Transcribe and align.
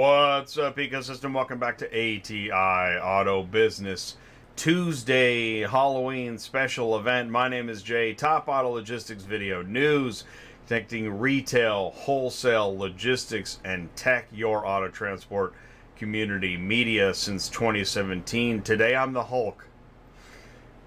What's 0.00 0.56
up, 0.56 0.78
ecosystem? 0.78 1.34
Welcome 1.34 1.58
back 1.58 1.76
to 1.76 1.86
ATI 1.86 2.50
Auto 2.50 3.42
Business 3.42 4.16
Tuesday 4.56 5.60
Halloween 5.60 6.38
special 6.38 6.98
event. 6.98 7.28
My 7.28 7.50
name 7.50 7.68
is 7.68 7.82
Jay, 7.82 8.14
Top 8.14 8.48
Auto 8.48 8.70
Logistics 8.70 9.24
Video 9.24 9.60
News, 9.60 10.24
connecting 10.66 11.18
retail, 11.20 11.90
wholesale, 11.90 12.74
logistics, 12.78 13.58
and 13.62 13.94
tech, 13.94 14.26
your 14.32 14.66
auto 14.66 14.88
transport 14.88 15.52
community 15.96 16.56
media 16.56 17.12
since 17.12 17.50
2017. 17.50 18.62
Today 18.62 18.96
I'm 18.96 19.12
the 19.12 19.24
Hulk 19.24 19.66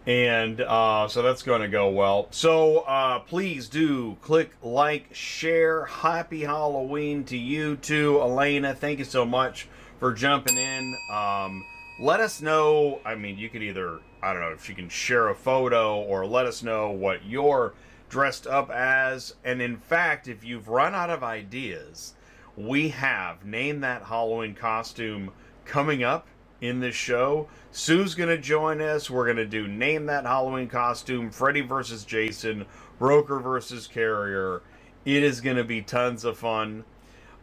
and 0.05 0.61
uh, 0.61 1.07
so 1.07 1.21
that's 1.21 1.43
going 1.43 1.61
to 1.61 1.67
go 1.67 1.89
well. 1.89 2.27
So 2.31 2.79
uh, 2.79 3.19
please 3.19 3.69
do 3.69 4.17
click 4.21 4.51
like, 4.61 5.13
share. 5.13 5.85
Happy 5.85 6.41
Halloween 6.41 7.23
to 7.25 7.37
you 7.37 7.77
too, 7.77 8.19
Elena. 8.21 8.73
Thank 8.73 8.99
you 8.99 9.05
so 9.05 9.25
much 9.25 9.67
for 9.99 10.13
jumping 10.13 10.57
in. 10.57 10.97
Um, 11.11 11.65
let 11.99 12.19
us 12.19 12.41
know. 12.41 12.99
I 13.05 13.15
mean, 13.15 13.37
you 13.37 13.49
could 13.49 13.63
either 13.63 13.99
I 14.23 14.31
don't 14.31 14.41
know 14.41 14.51
if 14.51 14.69
you 14.69 14.75
can 14.75 14.87
share 14.87 15.27
a 15.27 15.35
photo 15.35 15.97
or 16.01 16.25
let 16.25 16.45
us 16.45 16.63
know 16.63 16.91
what 16.91 17.25
you're 17.25 17.73
dressed 18.07 18.47
up 18.47 18.69
as. 18.69 19.35
And 19.43 19.61
in 19.61 19.75
fact, 19.75 20.29
if 20.29 20.45
you've 20.45 20.69
run 20.69 20.95
out 20.95 21.09
of 21.09 21.23
ideas, 21.23 22.13
we 22.55 22.89
have 22.89 23.45
name 23.45 23.81
that 23.81 24.03
Halloween 24.03 24.55
costume 24.55 25.31
coming 25.65 26.03
up 26.03 26.27
in 26.63 26.79
this 26.79 26.95
show. 26.95 27.47
Sue's 27.73 28.15
going 28.15 28.29
to 28.29 28.37
join 28.37 28.81
us. 28.81 29.09
We're 29.09 29.25
going 29.25 29.35
to 29.35 29.45
do 29.45 29.67
Name 29.67 30.05
That 30.05 30.25
Halloween 30.25 30.69
Costume, 30.69 31.29
Freddy 31.29 31.59
versus 31.59 32.05
Jason, 32.05 32.65
Broker 32.97 33.39
versus 33.39 33.85
Carrier. 33.85 34.61
It 35.03 35.23
is 35.23 35.41
going 35.41 35.57
to 35.57 35.65
be 35.65 35.81
tons 35.81 36.23
of 36.23 36.37
fun. 36.37 36.85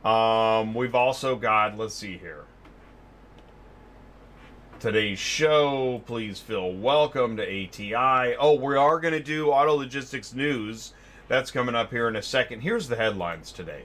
Um, 0.04 0.72
we've 0.72 0.94
also 0.94 1.36
got, 1.36 1.76
let's 1.76 1.94
see 1.94 2.16
here. 2.16 2.46
Today's 4.78 5.18
show, 5.18 6.02
please 6.06 6.40
feel 6.40 6.72
welcome 6.72 7.36
to 7.36 7.42
ATI. 7.42 8.36
Oh, 8.38 8.54
we 8.54 8.74
are 8.74 8.98
going 8.98 9.12
to 9.12 9.22
do 9.22 9.50
Auto 9.50 9.74
Logistics 9.74 10.32
News. 10.32 10.94
That's 11.28 11.50
coming 11.50 11.74
up 11.74 11.90
here 11.90 12.08
in 12.08 12.16
a 12.16 12.22
second. 12.22 12.62
Here's 12.62 12.88
the 12.88 12.96
headlines 12.96 13.52
today. 13.52 13.84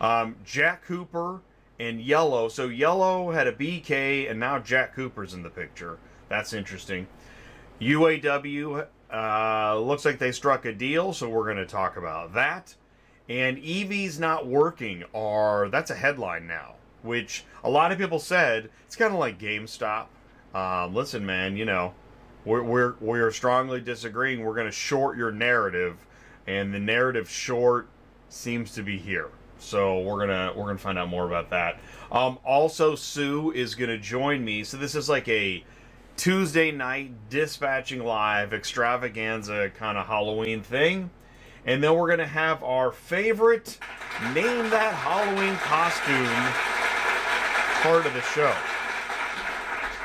Um, 0.00 0.36
Jack 0.42 0.82
Cooper 0.86 1.42
and 1.80 2.00
Yellow. 2.00 2.48
So 2.48 2.68
Yellow 2.68 3.30
had 3.30 3.46
a 3.46 3.52
BK, 3.52 4.30
and 4.30 4.38
now 4.38 4.58
Jack 4.58 4.94
Cooper's 4.94 5.32
in 5.32 5.42
the 5.42 5.48
picture. 5.48 5.98
That's 6.28 6.52
interesting. 6.52 7.08
UAW 7.80 8.86
uh, 9.10 9.78
looks 9.80 10.04
like 10.04 10.18
they 10.18 10.30
struck 10.30 10.66
a 10.66 10.74
deal, 10.74 11.14
so 11.14 11.28
we're 11.28 11.44
going 11.44 11.56
to 11.56 11.66
talk 11.66 11.96
about 11.96 12.34
that. 12.34 12.74
And 13.30 13.58
EV's 13.58 14.20
not 14.20 14.46
working, 14.46 15.04
are 15.14 15.70
that's 15.70 15.90
a 15.90 15.94
headline 15.94 16.46
now, 16.46 16.74
which 17.02 17.44
a 17.64 17.70
lot 17.70 17.92
of 17.92 17.98
people 17.98 18.18
said 18.18 18.68
it's 18.86 18.96
kind 18.96 19.14
of 19.14 19.18
like 19.18 19.38
GameStop. 19.38 20.06
Um, 20.54 20.94
listen, 20.94 21.24
man, 21.24 21.56
you 21.56 21.64
know, 21.64 21.94
we're 22.44 22.62
we're 22.62 22.94
we're 23.00 23.30
strongly 23.30 23.80
disagreeing. 23.80 24.44
We're 24.44 24.54
going 24.54 24.66
to 24.66 24.72
short 24.72 25.16
your 25.16 25.30
narrative, 25.30 26.04
and 26.46 26.74
the 26.74 26.80
narrative 26.80 27.30
short 27.30 27.88
seems 28.28 28.72
to 28.74 28.82
be 28.82 28.98
here. 28.98 29.30
So 29.60 30.00
we're 30.00 30.18
gonna 30.18 30.52
we're 30.56 30.66
gonna 30.66 30.78
find 30.78 30.98
out 30.98 31.08
more 31.08 31.26
about 31.26 31.50
that. 31.50 31.78
Um, 32.10 32.38
also, 32.44 32.94
Sue 32.94 33.52
is 33.52 33.74
gonna 33.74 33.98
join 33.98 34.44
me. 34.44 34.64
So 34.64 34.76
this 34.76 34.94
is 34.94 35.08
like 35.08 35.28
a 35.28 35.64
Tuesday 36.16 36.70
night 36.70 37.12
dispatching 37.28 38.04
live 38.04 38.52
extravaganza 38.52 39.70
kind 39.70 39.96
of 39.96 40.06
Halloween 40.06 40.62
thing, 40.62 41.10
and 41.66 41.82
then 41.82 41.94
we're 41.94 42.08
gonna 42.08 42.26
have 42.26 42.62
our 42.62 42.90
favorite 42.90 43.78
name 44.34 44.70
that 44.70 44.94
Halloween 44.94 45.54
costume 45.56 46.80
part 47.82 48.06
of 48.06 48.14
the 48.14 48.22
show. 48.22 48.54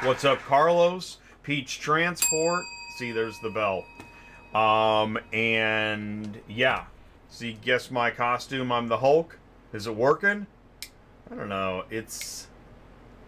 What's 0.08 0.24
up, 0.24 0.40
Carlos? 0.44 1.18
Peach 1.44 1.80
Transport. 1.80 2.64
See, 2.98 3.12
there's 3.12 3.40
the 3.40 3.50
bell. 3.50 3.86
Um, 4.54 5.18
and 5.34 6.40
yeah. 6.48 6.86
See, 7.30 7.58
guess 7.62 7.92
my 7.92 8.12
costume. 8.12 8.72
I'm 8.72 8.88
the 8.88 8.98
Hulk. 8.98 9.38
Is 9.76 9.88
it 9.88 9.96
working? 9.96 10.48
I 11.30 11.36
don't 11.36 11.50
know. 11.50 11.84
It's 11.90 12.48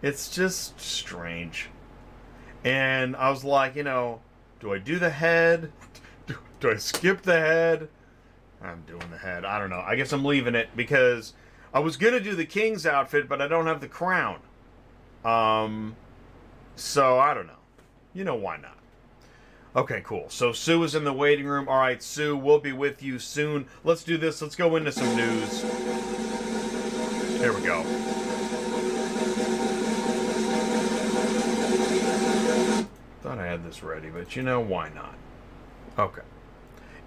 it's 0.00 0.30
just 0.30 0.80
strange. 0.80 1.68
And 2.64 3.14
I 3.16 3.28
was 3.28 3.44
like, 3.44 3.76
you 3.76 3.82
know, 3.82 4.22
do 4.58 4.72
I 4.72 4.78
do 4.78 4.98
the 4.98 5.10
head? 5.10 5.70
Do, 6.26 6.36
do 6.60 6.70
I 6.70 6.76
skip 6.76 7.22
the 7.22 7.38
head? 7.38 7.88
I'm 8.62 8.82
doing 8.86 9.10
the 9.10 9.16
head. 9.16 9.46
I 9.46 9.58
don't 9.58 9.70
know. 9.70 9.80
I 9.80 9.96
guess 9.96 10.12
I'm 10.12 10.24
leaving 10.24 10.54
it 10.54 10.68
because 10.76 11.32
I 11.72 11.80
was 11.80 11.96
gonna 11.96 12.20
do 12.20 12.34
the 12.34 12.44
king's 12.44 12.86
outfit, 12.86 13.28
but 13.28 13.40
I 13.40 13.48
don't 13.48 13.66
have 13.66 13.80
the 13.80 13.88
crown. 13.88 14.40
Um, 15.24 15.96
so 16.76 17.18
I 17.18 17.34
don't 17.34 17.46
know. 17.46 17.52
You 18.14 18.24
know 18.24 18.34
why 18.34 18.56
not? 18.56 18.78
Okay, 19.76 20.00
cool. 20.04 20.26
So 20.28 20.52
Sue 20.52 20.82
is 20.82 20.94
in 20.94 21.04
the 21.04 21.12
waiting 21.12 21.46
room. 21.46 21.68
All 21.68 21.78
right, 21.78 22.02
Sue, 22.02 22.36
we'll 22.36 22.58
be 22.58 22.72
with 22.72 23.02
you 23.02 23.18
soon. 23.18 23.66
Let's 23.84 24.02
do 24.02 24.16
this. 24.16 24.42
Let's 24.42 24.56
go 24.56 24.76
into 24.76 24.90
some 24.90 25.14
news. 25.14 25.64
There 27.38 27.52
we 27.52 27.60
go. 27.60 27.84
Thought 33.22 33.38
I 33.38 33.46
had 33.46 33.64
this 33.64 33.84
ready, 33.84 34.10
but 34.10 34.34
you 34.34 34.42
know, 34.42 34.58
why 34.58 34.88
not? 34.88 35.14
Okay. 35.96 36.22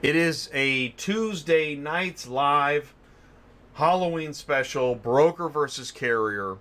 It 0.01 0.15
is 0.15 0.49
a 0.53 0.89
Tuesday 0.89 1.75
nights 1.75 2.27
live 2.27 2.93
Halloween 3.73 4.33
special, 4.33 4.95
Broker 4.95 5.49
versus 5.49 5.91
Carrier. 5.91 6.59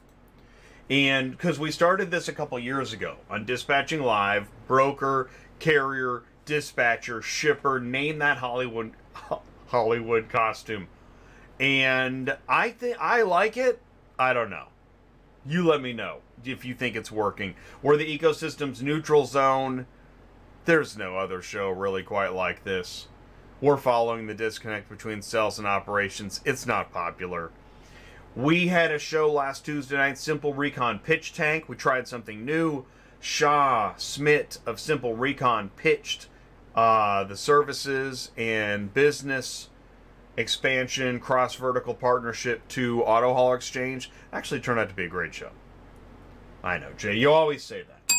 And 0.88 1.30
because 1.30 1.60
we 1.60 1.70
started 1.70 2.10
this 2.10 2.26
a 2.26 2.32
couple 2.32 2.58
years 2.58 2.92
ago 2.92 3.18
on 3.30 3.44
Dispatching 3.44 4.02
Live, 4.02 4.48
Broker, 4.66 5.30
Carrier, 5.60 6.24
Dispatcher, 6.44 7.22
Shipper, 7.22 7.78
name 7.78 8.18
that 8.18 8.38
Hollywood 8.38 8.94
Hollywood 9.68 10.28
costume 10.28 10.88
and 11.60 12.36
I 12.48 12.70
think 12.70 12.96
I 12.98 13.22
like 13.22 13.56
it. 13.58 13.80
I 14.18 14.32
don't 14.32 14.50
know. 14.50 14.68
You 15.46 15.66
let 15.66 15.82
me 15.82 15.92
know 15.92 16.20
if 16.42 16.64
you 16.64 16.74
think 16.74 16.96
it's 16.96 17.12
working. 17.12 17.54
We're 17.82 17.98
the 17.98 18.18
ecosystem's 18.18 18.82
neutral 18.82 19.26
zone. 19.26 19.86
There's 20.64 20.96
no 20.96 21.18
other 21.18 21.42
show 21.42 21.68
really 21.70 22.02
quite 22.02 22.32
like 22.32 22.64
this. 22.64 23.08
We're 23.60 23.76
following 23.76 24.26
the 24.26 24.34
disconnect 24.34 24.88
between 24.88 25.20
sales 25.20 25.58
and 25.58 25.66
operations. 25.66 26.40
It's 26.46 26.66
not 26.66 26.92
popular. 26.92 27.50
We 28.34 28.68
had 28.68 28.90
a 28.90 28.98
show 28.98 29.30
last 29.30 29.64
Tuesday 29.64 29.96
night, 29.96 30.16
Simple 30.16 30.54
Recon 30.54 30.98
Pitch 30.98 31.34
Tank. 31.34 31.68
We 31.68 31.76
tried 31.76 32.08
something 32.08 32.44
new. 32.44 32.86
Shaw 33.18 33.94
Smith 33.96 34.60
of 34.64 34.80
Simple 34.80 35.14
Recon 35.14 35.70
pitched 35.76 36.28
uh, 36.74 37.24
the 37.24 37.36
services 37.36 38.30
and 38.36 38.94
business 38.94 39.69
expansion, 40.36 41.20
cross 41.20 41.54
vertical 41.54 41.94
partnership 41.94 42.66
to 42.68 43.02
Auto 43.02 43.34
Haul 43.34 43.54
Exchange 43.54 44.10
actually 44.32 44.60
turned 44.60 44.80
out 44.80 44.88
to 44.88 44.94
be 44.94 45.04
a 45.04 45.08
great 45.08 45.34
show. 45.34 45.50
I 46.62 46.78
know, 46.78 46.92
Jay, 46.96 47.16
you 47.16 47.32
always 47.32 47.62
say 47.62 47.82
that. 47.82 48.12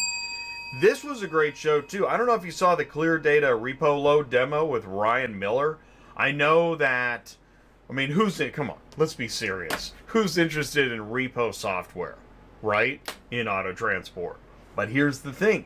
This 0.82 1.04
was 1.04 1.22
a 1.22 1.28
great 1.28 1.58
show 1.58 1.82
too. 1.82 2.08
I 2.08 2.18
don't 2.18 2.28
know 2.28 2.34
if 2.34 2.46
you 2.46 2.52
saw 2.52 2.76
the 2.76 2.86
Clear 2.86 3.20
Data 3.20 3.48
Repo 3.48 4.02
Load 4.02 4.30
demo 4.30 4.66
with 4.66 4.86
Ryan 4.86 5.38
Miller. 5.38 5.80
I 6.16 6.32
know 6.32 6.76
that. 6.76 7.36
I 7.90 7.94
mean, 7.94 8.12
who's 8.12 8.40
it? 8.40 8.54
Come 8.54 8.70
on, 8.70 8.78
let's 8.96 9.14
be 9.14 9.28
serious. 9.28 9.94
Who's 10.08 10.38
interested 10.38 10.92
in 10.92 11.02
repo 11.02 11.54
software, 11.54 12.18
right? 12.62 13.02
In 13.32 13.50
auto 13.50 13.74
transport. 13.74 14.38
But 14.76 14.90
here's 14.90 15.20
the 15.20 15.34
thing 15.34 15.66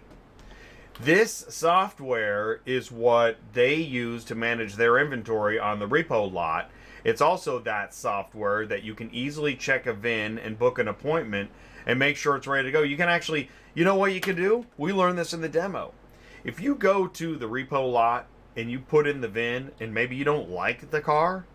this 0.99 1.45
software 1.49 2.61
is 2.65 2.91
what 2.91 3.37
they 3.53 3.75
use 3.75 4.23
to 4.25 4.35
manage 4.35 4.75
their 4.75 4.97
inventory 4.97 5.59
on 5.59 5.79
the 5.79 5.87
repo 5.87 6.31
lot. 6.31 6.69
It's 7.03 7.21
also 7.21 7.59
that 7.59 7.93
software 7.93 8.65
that 8.65 8.83
you 8.83 8.95
can 8.95 9.13
easily 9.13 9.55
check 9.55 9.85
a 9.85 9.93
VIN 9.93 10.39
and 10.39 10.57
book 10.57 10.79
an 10.79 10.87
appointment 10.87 11.49
and 11.85 11.99
make 11.99 12.17
sure 12.17 12.35
it's 12.35 12.47
ready 12.47 12.67
to 12.67 12.71
go. 12.71 12.81
You 12.81 12.97
can 12.97 13.09
actually, 13.09 13.49
you 13.73 13.83
know 13.83 13.95
what 13.95 14.13
you 14.13 14.21
can 14.21 14.35
do? 14.35 14.65
We 14.77 14.93
learned 14.93 15.17
this 15.19 15.33
in 15.33 15.41
the 15.41 15.49
demo. 15.49 15.93
If 16.43 16.59
you 16.59 16.75
go 16.75 17.07
to 17.07 17.35
the 17.35 17.47
repo 17.47 17.91
lot 17.91 18.27
and 18.55 18.71
you 18.71 18.79
put 18.79 19.05
in 19.05 19.21
the 19.21 19.27
VIN 19.27 19.71
and 19.79 19.93
maybe 19.93 20.15
you 20.15 20.23
don't 20.23 20.49
like 20.49 20.89
the 20.91 21.01
car, 21.01 21.45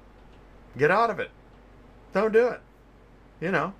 get 0.77 0.91
out 0.91 1.11
of 1.11 1.19
it. 1.19 1.31
Don't 2.13 2.33
do 2.33 2.49
it. 2.49 2.61
You 3.41 3.51
know, 3.53 3.73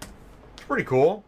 it's 0.00 0.64
pretty 0.66 0.84
cool. 0.84 1.24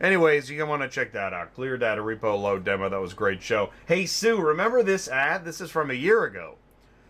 Anyways, 0.00 0.50
you 0.50 0.66
want 0.66 0.82
to 0.82 0.88
check 0.88 1.12
that 1.12 1.32
out. 1.32 1.54
Clear 1.54 1.76
Data 1.76 2.00
Repo 2.00 2.40
Load 2.40 2.64
demo. 2.64 2.88
That 2.88 3.00
was 3.00 3.12
a 3.12 3.16
great 3.16 3.42
show. 3.42 3.70
Hey, 3.86 4.06
Sue, 4.06 4.40
remember 4.40 4.82
this 4.82 5.08
ad? 5.08 5.44
This 5.44 5.60
is 5.60 5.70
from 5.70 5.90
a 5.90 5.94
year 5.94 6.24
ago. 6.24 6.56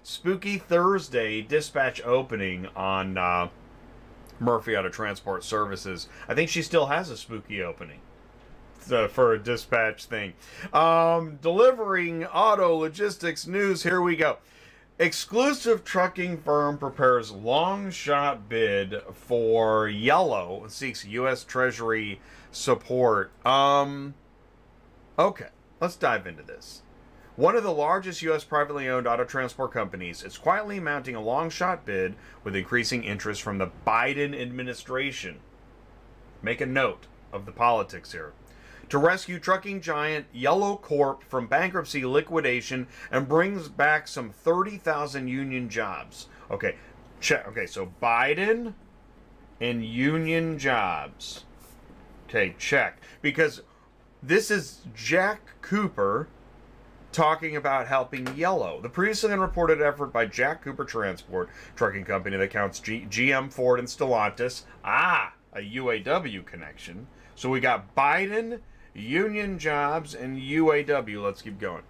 Spooky 0.03 0.59
Thursday 0.59 1.41
dispatch 1.41 2.03
opening 2.03 2.67
on 2.77 3.17
uh, 3.17 3.49
Murphy 4.39 4.77
Auto 4.77 4.91
Transport 4.91 5.45
Services. 5.45 6.09
I 6.29 6.35
think 6.35 6.51
she 6.51 6.63
still 6.63 6.87
has 6.87 7.09
a 7.09 7.17
spooky 7.17 7.63
opening 7.63 8.01
uh, 8.91 9.09
for 9.09 9.33
a 9.33 9.39
dispatch 9.39 10.05
thing. 10.05 10.35
Um, 10.73 11.39
delivering 11.41 12.25
auto 12.27 12.77
logistics 12.77 13.47
news. 13.47 13.83
Here 13.83 14.03
we 14.03 14.17
go. 14.17 14.39
Exclusive 14.97 15.83
trucking 15.83 16.39
firm 16.39 16.79
prepares 16.79 17.33
long 17.33 17.91
shot 17.91 18.49
bid 18.49 19.03
for 19.13 19.89
Yellow 19.89 20.67
seeks 20.69 21.05
U.S. 21.05 21.43
Treasury 21.43 22.21
support. 22.53 23.33
Um, 23.45 24.15
okay, 25.19 25.49
let's 25.81 25.97
dive 25.97 26.29
into 26.29 26.45
this. 26.45 26.83
One 27.35 27.57
of 27.57 27.65
the 27.65 27.73
largest 27.73 28.23
U.S. 28.23 28.45
privately 28.45 28.89
owned 28.89 29.09
auto 29.09 29.25
transport 29.25 29.73
companies 29.73 30.23
is 30.23 30.39
quietly 30.39 30.79
mounting 30.79 31.17
a 31.17 31.21
long 31.21 31.51
shot 31.51 31.85
bid 31.85 32.15
with 32.45 32.55
increasing 32.55 33.03
interest 33.03 33.43
from 33.43 33.59
the 33.59 33.73
Biden 33.85 34.41
administration. 34.41 35.41
Make 36.41 36.61
a 36.61 36.67
note 36.67 37.09
of 37.33 37.47
the 37.47 37.53
politics 37.53 38.13
here. 38.13 38.33
To 38.91 38.99
rescue 38.99 39.39
trucking 39.39 39.81
giant 39.81 40.27
Yellow 40.33 40.77
Corp 40.77 41.25
from 41.25 41.47
bankruptcy 41.47 42.05
liquidation 42.05 42.87
and 43.11 43.29
brings 43.29 43.69
back 43.69 44.07
some 44.09 44.31
30,000 44.31 45.29
union 45.29 45.69
jobs. 45.69 46.29
Okay, 46.51 46.77
check. 47.21 47.47
Okay, 47.49 47.67
so 47.67 47.93
Biden 48.03 48.75
and 49.61 49.85
union 49.85 50.59
jobs. 50.59 51.45
Okay, 52.29 52.55
check. 52.59 52.99
Because 53.23 53.63
this 54.23 54.51
is 54.51 54.81
Jack 54.95 55.41
Cooper 55.63 56.29
talking 57.13 57.55
about 57.55 57.87
helping 57.87 58.27
Yellow. 58.37 58.81
The 58.81 58.89
previously 58.89 59.33
unreported 59.33 59.81
effort 59.81 60.13
by 60.13 60.27
Jack 60.27 60.63
Cooper 60.63 60.85
Transport, 60.85 61.49
trucking 61.77 62.05
company 62.05 62.37
that 62.37 62.51
counts 62.51 62.81
G- 62.81 63.07
GM, 63.09 63.53
Ford, 63.53 63.79
and 63.79 63.87
Stellantis. 63.87 64.63
Ah, 64.85 65.33
a 65.53 65.61
UAW 65.61 66.45
connection. 66.45 67.07
So 67.37 67.49
we 67.49 67.61
got 67.61 67.95
Biden, 67.95 68.61
union 68.95 69.59
jobs, 69.59 70.15
and 70.15 70.39
UAW. 70.39 71.23
Let's 71.23 71.43
keep 71.43 71.59
going. 71.59 71.83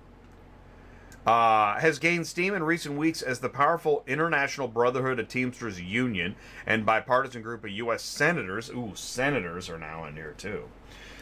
Uh, 1.27 1.79
has 1.81 1.99
gained 1.99 2.27
steam 2.27 2.53
in 2.55 2.62
recent 2.62 2.99
weeks 2.99 3.23
as 3.23 3.41
the 3.41 3.49
powerful 3.49 4.05
International 4.06 4.69
Brotherhood 4.69 5.19
of 5.19 5.29
Teamsters 5.29 5.81
Union 5.81 6.37
and 6.67 6.85
bipartisan 6.85 7.41
group 7.41 7.65
of 7.65 7.71
U.S. 7.71 8.03
senators, 8.03 8.69
ooh, 8.71 8.93
senators 8.95 9.71
are 9.71 9.79
now 9.79 10.05
in 10.05 10.17
here 10.17 10.35
too, 10.37 10.65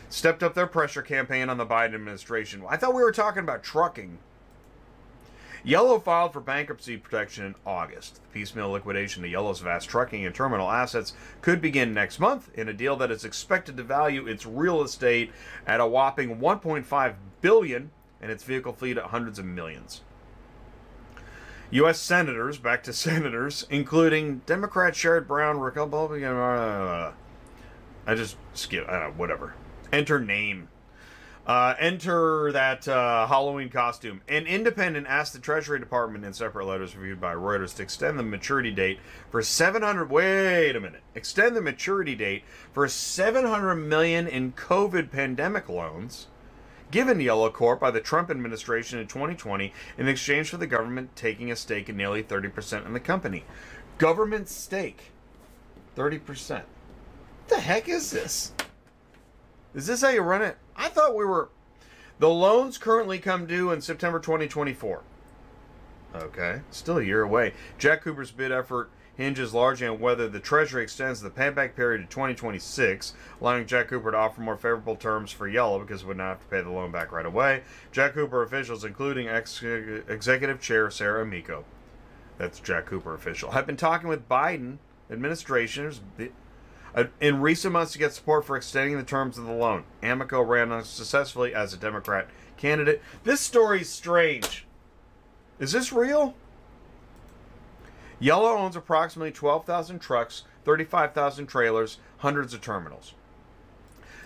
stepped 0.09 0.43
up 0.43 0.55
their 0.55 0.67
pressure 0.67 1.03
campaign 1.03 1.49
on 1.49 1.57
the 1.57 1.67
Biden 1.67 1.95
administration. 1.95 2.65
I 2.69 2.77
thought 2.77 2.95
we 2.95 3.03
were 3.03 3.13
talking 3.13 3.45
about 3.45 3.63
trucking. 3.63 4.19
Yellow 5.65 6.01
filed 6.01 6.33
for 6.33 6.41
bankruptcy 6.41 6.97
protection 6.97 7.47
in 7.47 7.55
August. 7.65 8.17
The 8.17 8.29
piecemeal 8.33 8.71
liquidation 8.71 9.25
of 9.25 9.31
Yellow's 9.31 9.61
vast 9.61 9.89
trucking 9.89 10.27
and 10.27 10.35
terminal 10.35 10.71
assets 10.71 11.13
could 11.41 11.61
begin 11.61 11.95
next 11.95 12.19
month 12.19 12.51
in 12.55 12.69
a 12.69 12.73
deal 12.73 12.97
that 12.97 13.13
is 13.13 13.25
expected 13.25 13.77
to 13.77 13.85
value 13.85 14.27
its 14.27 14.45
real 14.45 14.83
estate 14.83 15.31
at 15.67 15.81
a 15.81 15.87
whopping 15.87 16.39
1.5 16.39 17.15
billion 17.41 17.91
and 18.21 18.31
its 18.31 18.43
vehicle 18.43 18.73
fleet 18.73 18.99
at 18.99 19.05
hundreds 19.05 19.39
of 19.39 19.45
millions. 19.45 20.01
U.S. 21.71 22.01
senators, 22.01 22.59
back 22.59 22.83
to 22.85 22.93
senators, 22.93 23.67
including 23.71 24.43
Democrat 24.47 24.95
Sherrod 24.95 25.29
Brown, 25.29 25.59
Republican. 25.59 26.37
Uh, 26.37 27.13
I 28.07 28.15
just 28.15 28.37
skip. 28.53 28.89
Don't 28.89 29.17
whatever. 29.17 29.55
Enter 29.93 30.19
name. 30.19 30.69
Uh, 31.45 31.75
enter 31.81 32.53
that 32.53 32.87
uh, 32.87 33.27
Halloween 33.27 33.69
costume. 33.69 34.21
An 34.29 34.47
independent 34.47 35.09
asked 35.09 35.33
the 35.33 35.41
Treasury 35.41 35.81
Department 35.81 36.25
in 36.25 36.33
separate 36.33 36.67
letters 36.67 36.97
reviewed 36.97 37.21
by 37.21 37.35
Reuters 37.35 37.75
to 37.77 37.83
extend 37.83 38.17
the 38.17 38.23
maturity 38.23 38.71
date 38.71 39.01
for 39.29 39.43
700. 39.43 40.09
Wait 40.09 40.77
a 40.77 40.81
minute. 40.81 41.03
Extend 41.17 41.57
the 41.57 41.61
maturity 41.61 42.15
date 42.15 42.45
for 42.73 42.87
700 42.87 43.75
million 43.75 44.29
in 44.29 44.53
COVID 44.53 45.11
pandemic 45.11 45.69
loans 45.69 46.29
given 46.93 47.19
to 47.19 47.25
Yellow 47.25 47.51
Corp 47.51 47.81
by 47.81 47.91
the 47.91 48.01
Trump 48.01 48.31
administration 48.31 49.01
in 49.01 49.09
2020 49.09 49.73
in 49.99 50.07
exchange 50.07 50.51
for 50.51 50.59
the 50.59 50.67
government 50.69 51.17
taking 51.17 51.51
a 51.51 51.57
stake 51.57 51.89
in 51.89 51.97
nearly 51.97 52.23
30% 52.23 52.87
in 52.87 52.93
the 52.93 53.01
company. 53.01 53.45
Government 53.99 54.49
stake. 54.49 55.11
30%. 55.97 56.51
What 56.51 56.67
the 57.49 57.61
heck 57.61 57.89
is 57.89 58.13
this? 58.13 58.53
Is 59.75 59.87
this 59.87 60.03
how 60.03 60.09
you 60.11 60.21
run 60.21 60.43
it? 60.43 60.57
I 60.77 60.89
thought 60.89 61.17
we 61.17 61.25
were. 61.25 61.49
The 62.19 62.29
loans 62.29 62.79
currently 62.79 63.19
come 63.19 63.47
due 63.47 63.71
in 63.71 63.81
September 63.81 64.21
2024. 64.21 65.03
Okay, 66.15 66.61
still 66.71 66.99
a 66.99 67.03
year 67.03 67.23
away. 67.23 67.55
Jack 67.79 68.03
Cooper's 68.03 68.31
bid 68.31 68.53
effort 68.53 68.91
hinges 69.17 69.55
largely 69.55 69.87
on 69.87 69.99
whether 69.99 70.29
the 70.29 70.41
Treasury 70.41 70.83
extends 70.83 71.21
the 71.21 71.31
payback 71.31 71.75
period 71.75 72.03
to 72.03 72.07
2026, 72.07 73.15
allowing 73.41 73.67
Jack 73.67 73.89
Cooper 73.89 74.11
to 74.11 74.17
offer 74.17 74.41
more 74.41 74.57
favorable 74.57 74.97
terms 74.97 75.33
for 75.33 75.49
Yellow 75.49 75.79
because 75.79 76.03
it 76.03 76.07
would 76.07 76.17
not 76.17 76.29
have 76.29 76.41
to 76.41 76.47
pay 76.47 76.61
the 76.61 76.71
loan 76.71 76.91
back 76.91 77.13
right 77.13 77.27
away. 77.27 77.63
Jack 77.93 78.13
Cooper 78.15 78.43
officials, 78.43 78.85
including 78.85 79.29
ex- 79.29 79.63
Executive 79.63 80.61
Chair 80.61 80.91
Sarah 80.91 81.23
Amico, 81.23 81.65
that's 82.39 82.61
Jack 82.61 82.87
Cooper 82.87 83.15
official, 83.15 83.53
have 83.53 83.67
been 83.67 83.77
talking 83.77 84.09
with 84.09 84.29
Biden 84.29 84.79
administrators 85.11 86.01
uh, 86.19 86.25
Uh, 86.95 87.05
in 87.21 87.41
recent 87.41 87.73
months 87.73 87.93
to 87.93 87.99
get 87.99 88.13
support 88.13 88.45
for 88.45 88.57
extending 88.57 88.97
the 88.97 89.03
terms 89.03 89.39
of 89.39 89.45
the 89.45 89.53
loan. 89.53 89.85
Amico 90.03 90.43
ran 90.43 90.71
unsuccessfully 90.71 91.55
as 91.55 91.73
a 91.73 91.79
Democrat 91.79 92.29
candidate. 92.57 93.01
This 93.25 93.41
story's 93.41 93.89
strange. 93.89 94.67
Is 95.59 95.73
this 95.73 95.93
real? 95.93 96.35
Yellow 98.19 98.57
owns 98.57 98.77
approximately 98.77 99.33
12,000 99.33 99.99
trucks, 99.99 100.45
35,000 100.65 101.47
trailers, 101.47 101.99
hundreds 102.19 102.55
of 102.55 102.61
terminals. 102.61 103.15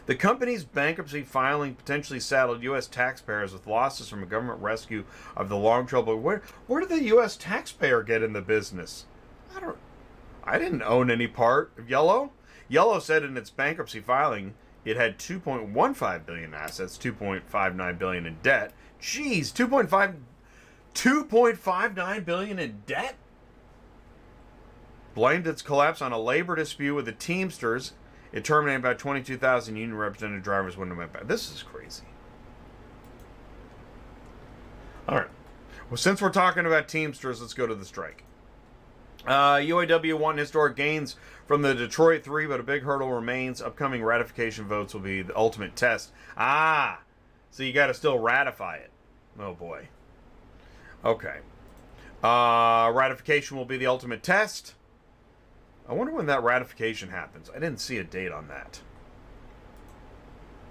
The 0.07 0.15
company's 0.15 0.65
bankruptcy 0.65 1.23
filing 1.23 1.75
potentially 1.75 2.21
saddled 2.21 2.63
U.S. 2.63 2.87
taxpayers 2.87 3.53
with 3.53 3.67
losses 3.67 4.09
from 4.09 4.23
a 4.23 4.27
government 4.27 4.61
rescue 4.61 5.05
of 5.37 5.49
the 5.49 5.57
long 5.57 5.87
trouble. 5.87 6.17
Where 6.17 6.43
where 6.67 6.81
did 6.81 6.91
the 6.91 7.05
U.S. 7.05 7.37
taxpayer 7.37 8.03
get 8.03 8.23
in 8.23 8.33
the 8.33 8.41
business? 8.41 9.07
I 9.55 9.61
don't. 9.61 9.79
I 10.45 10.59
didn't 10.59 10.83
own 10.83 11.11
any 11.11 11.27
part 11.27 11.73
of 11.77 11.91
Yellow. 11.91 12.31
Yellow 12.69 12.99
said 12.99 13.23
in 13.23 13.37
its 13.37 13.51
bankruptcy 13.51 14.01
filing 14.01 14.55
it 14.85 14.97
had 14.97 15.19
2.15 15.19 16.27
billion 16.27 16.55
assets, 16.55 16.97
2.59 16.97 17.99
billion 17.99 18.27
in 18.27 18.37
debt. 18.43 18.73
Jeez, 19.01 19.53
2.5 19.53 20.17
2.59 20.95 22.25
billion 22.25 22.59
in 22.59 22.83
debt 22.87 23.17
blamed 25.15 25.47
its 25.47 25.61
collapse 25.61 26.01
on 26.01 26.13
a 26.13 26.19
labor 26.19 26.55
dispute 26.55 26.95
with 26.95 27.05
the 27.05 27.13
Teamsters. 27.13 27.93
It 28.33 28.45
terminated 28.45 28.79
about 28.79 28.99
22,000 28.99 29.77
union 29.77 29.97
represented 29.97 30.43
drivers 30.43 30.77
when 30.77 30.91
it 30.91 30.95
went 30.95 31.13
back. 31.13 31.27
This 31.27 31.53
is 31.53 31.63
crazy. 31.63 32.05
All 35.09 35.17
right. 35.17 35.29
Well, 35.91 35.97
since 35.97 36.21
we're 36.21 36.31
talking 36.31 36.67
about 36.67 36.89
Teamsters, 36.89 37.41
let's 37.41 37.55
go 37.55 37.67
to 37.67 37.75
the 37.75 37.85
strike. 37.85 38.25
Uh, 39.27 39.56
UAW 39.56 40.19
won 40.19 40.39
historic 40.39 40.77
gains 40.77 41.17
from 41.47 41.63
the 41.63 41.75
Detroit 41.75 42.23
3, 42.23 42.47
but 42.47 42.61
a 42.61 42.63
big 42.63 42.83
hurdle 42.83 43.11
remains. 43.11 43.61
Upcoming 43.61 44.05
ratification 44.05 44.67
votes 44.67 44.95
will 44.95 45.01
be 45.01 45.23
the 45.23 45.37
ultimate 45.37 45.75
test. 45.75 46.13
Ah, 46.37 47.01
so 47.51 47.63
you 47.63 47.73
got 47.73 47.89
to 47.89 47.95
still 47.95 48.19
ratify 48.19 48.77
it. 48.77 48.91
Oh 49.39 49.55
boy. 49.55 49.89
Okay. 51.05 51.39
Uh, 52.23 52.91
ratification 52.95 53.56
will 53.56 53.65
be 53.65 53.77
the 53.77 53.87
ultimate 53.87 54.23
test. 54.23 54.75
I 55.89 55.93
wonder 55.93 56.13
when 56.13 56.27
that 56.27 56.43
ratification 56.43 57.11
happens. 57.11 57.51
I 57.51 57.55
didn't 57.55 57.81
see 57.81 57.99
a 57.99 58.05
date 58.05 58.33
on 58.33 58.49
that. 58.49 58.81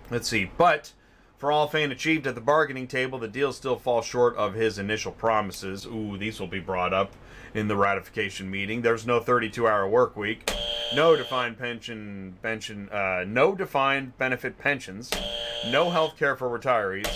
Let's 0.09 0.27
see. 0.27 0.51
But 0.57 0.93
for 1.37 1.51
all 1.51 1.67
Fain 1.67 1.91
achieved 1.91 2.27
at 2.27 2.35
the 2.35 2.41
bargaining 2.41 2.87
table, 2.87 3.19
the 3.19 3.27
deal 3.27 3.53
still 3.53 3.77
falls 3.77 4.05
short 4.05 4.35
of 4.35 4.53
his 4.53 4.77
initial 4.77 5.11
promises. 5.11 5.85
Ooh, 5.85 6.17
these 6.17 6.39
will 6.39 6.47
be 6.47 6.59
brought 6.59 6.93
up 6.93 7.13
in 7.55 7.69
the 7.69 7.75
ratification 7.75 8.51
meeting. 8.51 8.81
There's 8.81 9.07
no 9.07 9.19
32-hour 9.21 9.87
work 9.87 10.15
week, 10.15 10.51
no 10.93 11.15
defined 11.15 11.57
pension, 11.57 12.35
pension, 12.43 12.89
uh, 12.89 13.23
no 13.25 13.55
defined 13.55 14.17
benefit 14.17 14.59
pensions, 14.59 15.09
no 15.71 15.89
health 15.89 16.17
care 16.17 16.35
for 16.35 16.49
retirees, 16.49 17.09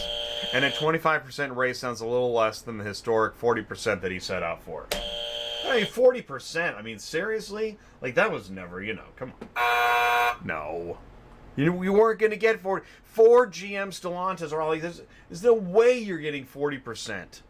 and 0.53 0.63
a 0.63 0.72
25% 0.72 1.55
raise 1.55 1.77
sounds 1.77 2.00
a 2.00 2.08
little 2.08 2.34
less 2.34 2.62
than 2.62 2.77
the 2.77 2.86
historic 2.86 3.39
40% 3.39 4.01
that 4.01 4.12
he 4.12 4.19
set 4.19 4.41
out 4.41 4.63
for. 4.63 4.88
I 5.67 5.75
mean, 5.75 5.86
forty 5.86 6.22
percent. 6.22 6.77
I 6.77 6.81
mean, 6.81 6.98
seriously, 6.98 7.77
like 8.01 8.15
that 8.15 8.31
was 8.31 8.50
never. 8.50 8.81
You 8.81 8.93
know, 8.93 9.03
come 9.17 9.34
on. 9.55 10.38
No, 10.43 10.98
you 11.55 11.84
you 11.84 11.93
weren't 11.93 12.17
going 12.17 12.31
to 12.31 12.38
get 12.38 12.60
forty. 12.60 12.86
Ford 13.03 13.51
GM 13.51 13.89
Stellantis 13.89 14.51
are 14.51 14.62
all 14.62 14.69
like 14.69 14.81
this. 14.81 15.01
There's 15.27 15.43
no 15.43 15.53
way 15.53 16.00
you're 16.00 16.17
getting 16.17 16.46
forty 16.46 16.77
percent. 16.77 17.43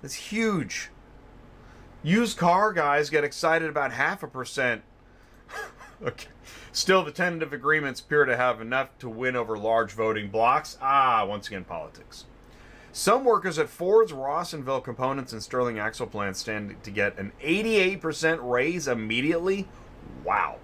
That's 0.00 0.14
huge. 0.14 0.90
Used 2.06 2.38
car 2.38 2.72
guys 2.72 3.10
get 3.10 3.24
excited 3.24 3.68
about 3.68 3.90
half 3.90 4.22
a 4.22 4.28
percent. 4.28 4.82
okay. 6.02 6.28
Still, 6.70 7.02
the 7.02 7.10
tentative 7.10 7.52
agreements 7.52 7.98
appear 7.98 8.24
to 8.24 8.36
have 8.36 8.60
enough 8.60 8.96
to 9.00 9.08
win 9.08 9.34
over 9.34 9.58
large 9.58 9.90
voting 9.90 10.28
blocks. 10.28 10.78
Ah, 10.80 11.26
once 11.26 11.48
again, 11.48 11.64
politics. 11.64 12.26
Some 12.92 13.24
workers 13.24 13.58
at 13.58 13.68
Ford's 13.68 14.12
Rawsonville 14.12 14.84
Components 14.84 15.32
and 15.32 15.42
Sterling 15.42 15.80
Axle 15.80 16.06
plants 16.06 16.38
stand 16.38 16.76
to 16.84 16.92
get 16.92 17.18
an 17.18 17.32
88% 17.42 18.38
raise 18.40 18.86
immediately. 18.86 19.66
Wow. 20.22 20.58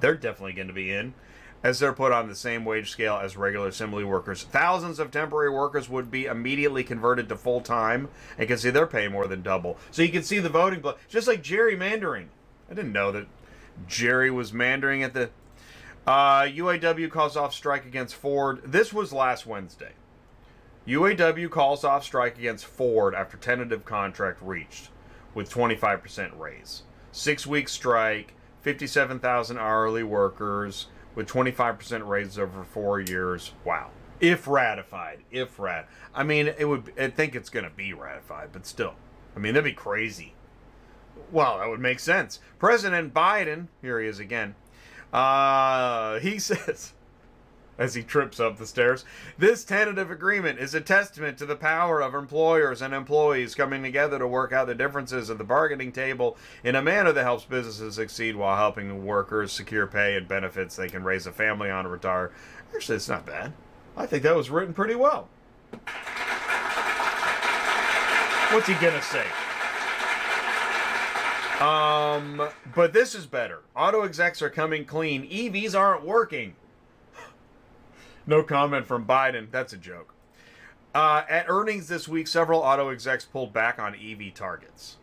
They're 0.00 0.16
definitely 0.16 0.54
going 0.54 0.66
to 0.66 0.74
be 0.74 0.92
in. 0.92 1.14
As 1.68 1.78
they're 1.78 1.92
put 1.92 2.12
on 2.12 2.28
the 2.28 2.34
same 2.34 2.64
wage 2.64 2.90
scale 2.90 3.20
as 3.22 3.36
regular 3.36 3.68
assembly 3.68 4.02
workers. 4.02 4.42
Thousands 4.42 4.98
of 4.98 5.10
temporary 5.10 5.50
workers 5.50 5.86
would 5.86 6.10
be 6.10 6.24
immediately 6.24 6.82
converted 6.82 7.28
to 7.28 7.36
full 7.36 7.60
time 7.60 8.08
and 8.38 8.48
can 8.48 8.56
see 8.56 8.70
their 8.70 8.86
pay 8.86 9.06
more 9.06 9.26
than 9.26 9.42
double. 9.42 9.76
So 9.90 10.00
you 10.00 10.08
can 10.08 10.22
see 10.22 10.38
the 10.38 10.48
voting, 10.48 10.80
block, 10.80 10.98
just 11.10 11.28
like 11.28 11.42
gerrymandering. 11.42 12.28
I 12.70 12.74
didn't 12.74 12.92
know 12.92 13.12
that 13.12 13.26
Jerry 13.86 14.30
was 14.30 14.52
mandering 14.52 15.02
at 15.02 15.12
the. 15.12 15.28
Uh, 16.06 16.44
UAW 16.44 17.10
calls 17.10 17.36
off 17.36 17.52
strike 17.52 17.84
against 17.84 18.14
Ford. 18.14 18.62
This 18.64 18.94
was 18.94 19.12
last 19.12 19.46
Wednesday. 19.46 19.92
UAW 20.86 21.50
calls 21.50 21.84
off 21.84 22.02
strike 22.02 22.38
against 22.38 22.64
Ford 22.64 23.14
after 23.14 23.36
tentative 23.36 23.84
contract 23.84 24.40
reached 24.40 24.88
with 25.34 25.50
25% 25.50 26.38
raise. 26.38 26.84
Six 27.12 27.46
week 27.46 27.68
strike, 27.68 28.32
57,000 28.62 29.58
hourly 29.58 30.02
workers 30.02 30.86
with 31.18 31.26
25% 31.26 32.06
raises 32.06 32.38
over 32.38 32.62
four 32.62 33.00
years. 33.00 33.50
Wow. 33.64 33.90
If 34.20 34.46
ratified, 34.46 35.18
if 35.32 35.58
rat, 35.58 35.88
I 36.14 36.22
mean, 36.22 36.54
it 36.56 36.64
would. 36.64 36.92
I 36.96 37.08
think 37.08 37.34
it's 37.34 37.50
going 37.50 37.64
to 37.64 37.70
be 37.70 37.92
ratified, 37.92 38.50
but 38.52 38.66
still, 38.66 38.94
I 39.34 39.40
mean, 39.40 39.54
that'd 39.54 39.64
be 39.64 39.72
crazy. 39.72 40.34
Well, 41.32 41.58
that 41.58 41.68
would 41.68 41.80
make 41.80 41.98
sense. 41.98 42.38
President 42.60 43.12
Biden, 43.12 43.66
here 43.82 44.00
he 44.00 44.06
is 44.06 44.20
again. 44.20 44.54
Uh, 45.12 46.20
he 46.20 46.38
says, 46.38 46.92
as 47.78 47.94
he 47.94 48.02
trips 48.02 48.40
up 48.40 48.58
the 48.58 48.66
stairs, 48.66 49.04
this 49.38 49.64
tentative 49.64 50.10
agreement 50.10 50.58
is 50.58 50.74
a 50.74 50.80
testament 50.80 51.38
to 51.38 51.46
the 51.46 51.56
power 51.56 52.02
of 52.02 52.14
employers 52.14 52.82
and 52.82 52.92
employees 52.92 53.54
coming 53.54 53.82
together 53.82 54.18
to 54.18 54.26
work 54.26 54.52
out 54.52 54.66
the 54.66 54.74
differences 54.74 55.30
at 55.30 55.38
the 55.38 55.44
bargaining 55.44 55.92
table 55.92 56.36
in 56.64 56.74
a 56.74 56.82
manner 56.82 57.12
that 57.12 57.22
helps 57.22 57.44
businesses 57.44 57.94
succeed 57.94 58.34
while 58.36 58.56
helping 58.56 59.06
workers 59.06 59.52
secure 59.52 59.86
pay 59.86 60.16
and 60.16 60.26
benefits 60.28 60.76
they 60.76 60.88
can 60.88 61.04
raise 61.04 61.26
a 61.26 61.32
family 61.32 61.70
on 61.70 61.84
and 61.84 61.92
retire. 61.92 62.32
Actually, 62.74 62.96
it's 62.96 63.08
not 63.08 63.24
bad. 63.24 63.52
I 63.96 64.06
think 64.06 64.22
that 64.24 64.36
was 64.36 64.50
written 64.50 64.74
pretty 64.74 64.94
well. 64.94 65.28
What's 68.50 68.66
he 68.66 68.74
gonna 68.74 69.02
say? 69.02 69.24
Um, 71.60 72.48
but 72.74 72.92
this 72.92 73.14
is 73.14 73.26
better. 73.26 73.62
Auto 73.74 74.02
execs 74.02 74.40
are 74.42 74.50
coming 74.50 74.84
clean. 74.84 75.28
EVs 75.28 75.78
aren't 75.78 76.04
working. 76.04 76.54
No 78.28 78.42
comment 78.42 78.86
from 78.86 79.06
Biden. 79.06 79.50
That's 79.50 79.72
a 79.72 79.78
joke. 79.78 80.14
Uh, 80.94 81.22
at 81.28 81.46
earnings 81.48 81.88
this 81.88 82.06
week, 82.06 82.28
several 82.28 82.60
auto 82.60 82.90
execs 82.90 83.24
pulled 83.24 83.52
back 83.52 83.78
on 83.78 83.94
EV 83.94 84.34
targets. 84.34 84.96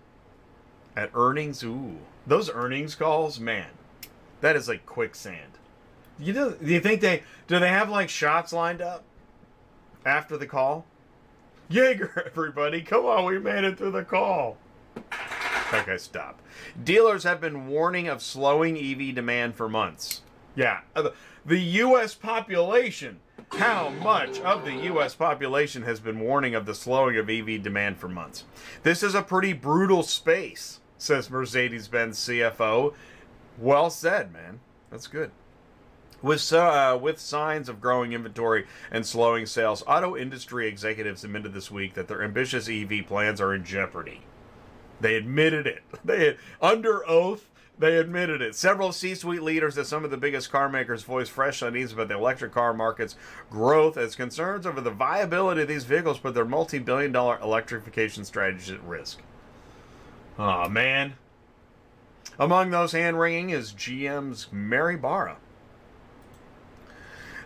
At 0.96 1.10
earnings, 1.13 1.63
ooh, 1.63 1.98
those 2.25 2.50
earnings 2.50 2.96
calls, 2.96 3.39
man, 3.39 3.70
that 4.41 4.55
is 4.55 4.67
like 4.67 4.86
quicksand. 4.86 5.58
You 6.20 6.34
know, 6.34 6.51
do 6.51 6.72
you 6.72 6.79
think 6.79 7.01
they 7.01 7.24
do 7.48 7.60
they 7.60 7.67
have 7.67 7.89
like 7.89 8.10
shots 8.10 8.53
lined 8.53 8.82
up 8.82 9.03
after 10.05 10.38
the 10.38 10.48
call? 10.48 10.86
Jaeger, 11.67 12.24
everybody, 12.27 12.82
come 12.82 13.05
on, 13.05 13.25
we 13.25 13.39
made 13.39 13.63
it 13.63 13.77
through 13.77 13.91
the 13.91 14.03
call. 14.03 14.58
Okay, 15.74 15.98
stop. 15.98 16.41
Dealers 16.82 17.24
have 17.24 17.41
been 17.41 17.67
warning 17.67 18.08
of 18.08 18.22
slowing 18.22 18.77
EV 18.77 19.15
demand 19.15 19.55
for 19.55 19.67
months. 19.67 20.22
Yeah, 20.55 20.81
the 21.45 21.59
U.S. 21.59 22.13
population. 22.13 23.19
How 23.51 23.89
much 23.89 24.39
of 24.39 24.65
the 24.65 24.74
U.S. 24.74 25.13
population 25.13 25.83
has 25.83 26.00
been 26.00 26.19
warning 26.19 26.55
of 26.55 26.65
the 26.65 26.74
slowing 26.74 27.17
of 27.17 27.29
EV 27.29 27.62
demand 27.62 27.97
for 27.97 28.07
months? 28.07 28.45
This 28.83 29.03
is 29.03 29.13
a 29.13 29.21
pretty 29.21 29.53
brutal 29.53 30.03
space, 30.03 30.79
says 30.97 31.29
Mercedes 31.29 31.88
Benz 31.88 32.17
CFO. 32.19 32.93
Well 33.57 33.89
said, 33.89 34.33
man. 34.33 34.59
That's 34.89 35.07
good. 35.07 35.31
With, 36.21 36.51
uh, 36.51 36.97
with 37.00 37.19
signs 37.19 37.69
of 37.69 37.79
growing 37.79 38.13
inventory 38.13 38.65
and 38.89 39.05
slowing 39.05 39.45
sales, 39.45 39.83
auto 39.85 40.17
industry 40.17 40.67
executives 40.67 41.24
admitted 41.24 41.53
this 41.53 41.69
week 41.69 41.93
that 41.93 42.07
their 42.07 42.24
ambitious 42.24 42.67
EV 42.67 43.05
plans 43.05 43.39
are 43.39 43.53
in 43.53 43.63
jeopardy. 43.63 44.21
They 45.00 45.15
admitted 45.15 45.67
it. 45.67 45.83
They 46.03 46.25
had, 46.25 46.38
under 46.62 47.07
oath. 47.07 47.50
They 47.77 47.98
admitted 47.98 48.41
it. 48.41 48.55
Several 48.55 48.94
C-suite 48.94 49.44
leaders 49.44 49.77
at 49.77 49.86
some 49.86 50.05
of 50.05 50.12
the 50.12 50.17
biggest 50.17 50.50
car 50.50 50.70
makers 50.70 51.03
voiced 51.03 51.32
fresh 51.32 51.62
unease 51.62 51.91
about 51.91 52.08
the 52.08 52.15
electric 52.15 52.53
car 52.53 52.74
market's 52.74 53.17
growth 53.50 53.98
as 53.98 54.15
concerns 54.15 54.65
over 54.65 54.79
the 54.79 54.91
viability 54.91 55.63
of 55.63 55.67
these 55.67 55.84
vehicles 55.84 56.20
put 56.20 56.34
their 56.34 56.46
multi-billion-dollar 56.46 57.39
electrification 57.41 58.24
strategies 58.24 58.72
at 58.72 58.82
risk. 58.84 59.20
Oh 60.39 60.70
man. 60.70 61.15
Among 62.39 62.72
those 62.72 62.94
hand-wringing 62.94 63.50
is 63.50 63.74
GM's 63.74 64.48
Mary 64.51 64.96
Barra. 64.96 65.38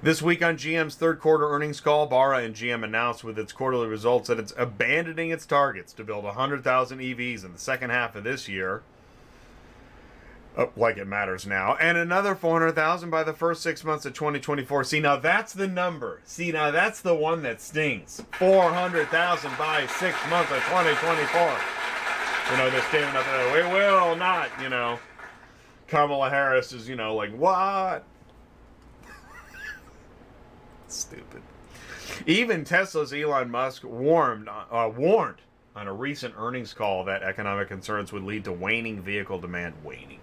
This 0.02 0.22
week 0.22 0.42
on 0.44 0.58
GM's 0.58 0.96
third 0.96 1.20
quarter 1.20 1.50
earnings 1.50 1.82
call, 1.82 2.06
Barra 2.06 2.44
and 2.44 2.56
GM 2.56 2.86
announced 2.86 3.24
with 3.24 3.38
its 3.38 3.52
quarterly 3.52 3.88
results 3.88 4.30
that 4.30 4.40
it's 4.40 4.54
abandoning 4.58 5.32
its 5.32 5.46
targets 5.46 5.92
to 5.94 6.06
build 6.06 6.24
100,000 6.24 7.00
EVs 7.00 7.44
in 7.44 7.52
the 7.52 7.60
second 7.60 7.90
half 7.90 8.16
of 8.16 8.24
this 8.24 8.48
year. 8.48 8.82
Oh, 10.60 10.70
like 10.76 10.98
it 10.98 11.08
matters 11.08 11.48
now, 11.48 11.78
and 11.80 11.98
another 11.98 12.36
400,000 12.36 13.10
by 13.10 13.24
the 13.24 13.32
first 13.32 13.62
six 13.62 13.86
months 13.86 14.06
of 14.06 14.14
2024. 14.14 14.84
See, 14.84 15.00
now 15.00 15.16
that's 15.16 15.54
the 15.54 15.70
number. 15.70 16.20
See, 16.26 16.52
now 16.52 16.70
that's 16.70 17.00
the 17.00 17.16
one 17.16 17.44
that 17.44 17.62
stings. 17.62 18.22
400,000 18.34 19.58
by 19.58 19.88
six 19.88 20.18
months 20.30 20.52
of 20.52 20.58
2024. 20.64 21.42
You 22.52 22.58
know, 22.58 22.70
they're 22.70 22.82
standing 22.90 23.16
up 23.16 23.24
there, 23.24 23.54
we 23.54 23.74
will 23.74 24.18
not, 24.18 24.50
you 24.62 24.68
know. 24.68 25.00
Kamala 25.88 26.30
Harris 26.30 26.74
is, 26.74 26.90
you 26.90 26.98
know, 26.98 27.16
like, 27.16 27.34
what? 27.34 28.04
Stupid. 30.90 31.42
Even 32.26 32.66
Tesla's 32.66 33.14
Elon 33.14 33.50
Musk 33.50 33.86
warned, 33.86 34.50
uh, 34.50 34.92
warned 34.94 35.38
on 35.74 35.88
a 35.88 35.94
recent 35.94 36.34
earnings 36.38 36.74
call 36.74 37.06
that 37.06 37.24
economic 37.24 37.70
concerns 37.70 38.12
would 38.12 38.24
lead 38.24 38.44
to 38.44 38.52
waning 38.52 39.02
vehicle 39.02 39.40
demand. 39.40 39.74
Waning. 39.86 40.20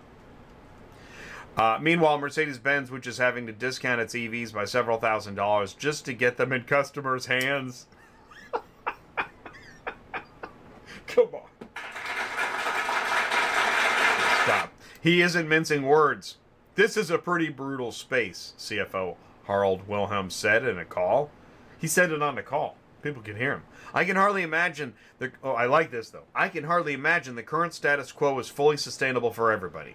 Uh, 1.57 1.79
meanwhile, 1.81 2.19
Mercedes 2.19 2.59
Benz, 2.59 2.91
which 2.91 3.07
is 3.07 3.17
having 3.19 3.47
to 3.47 3.53
discount 3.53 4.01
its 4.01 4.15
EVs 4.15 4.53
by 4.53 4.67
several 4.67 4.99
thousand 4.99 5.37
dollars 5.37 5.73
just 5.73 6.05
to 6.05 6.13
get 6.13 6.37
them 6.37 6.53
in 6.53 6.65
customers' 6.65 7.27
hands. 7.27 7.87
Come 11.07 11.29
on. 11.33 11.49
Stop. 14.45 14.73
He 15.01 15.23
isn't 15.23 15.49
mincing 15.49 15.83
words. 15.83 16.37
This 16.75 16.97
is 16.99 17.11
a 17.11 17.17
pretty 17.17 17.49
brutal 17.49 17.91
space, 17.91 18.53
CFO 18.59 19.17
Harald 19.47 19.89
Wilhelm 19.89 20.29
said 20.29 20.65
in 20.65 20.79
a 20.79 20.85
call. 20.85 21.31
He 21.79 21.87
said 21.87 22.11
it 22.11 22.21
on 22.21 22.35
the 22.35 22.43
call. 22.43 22.77
People 23.03 23.23
can 23.23 23.37
hear 23.37 23.53
him. 23.53 23.63
I 23.95 24.05
can 24.05 24.17
hardly 24.17 24.43
imagine 24.43 24.95
the. 25.19 25.33
Oh, 25.43 25.53
I 25.53 25.67
like 25.67 25.91
this 25.91 26.11
though. 26.11 26.25
I 26.35 26.49
can 26.49 26.65
hardly 26.65 26.93
imagine 26.93 27.35
the 27.35 27.43
current 27.43 27.73
status 27.73 28.13
quo 28.13 28.39
is 28.39 28.49
fully 28.49 28.77
sustainable 28.77 29.31
for 29.33 29.53
everybody. 29.53 29.95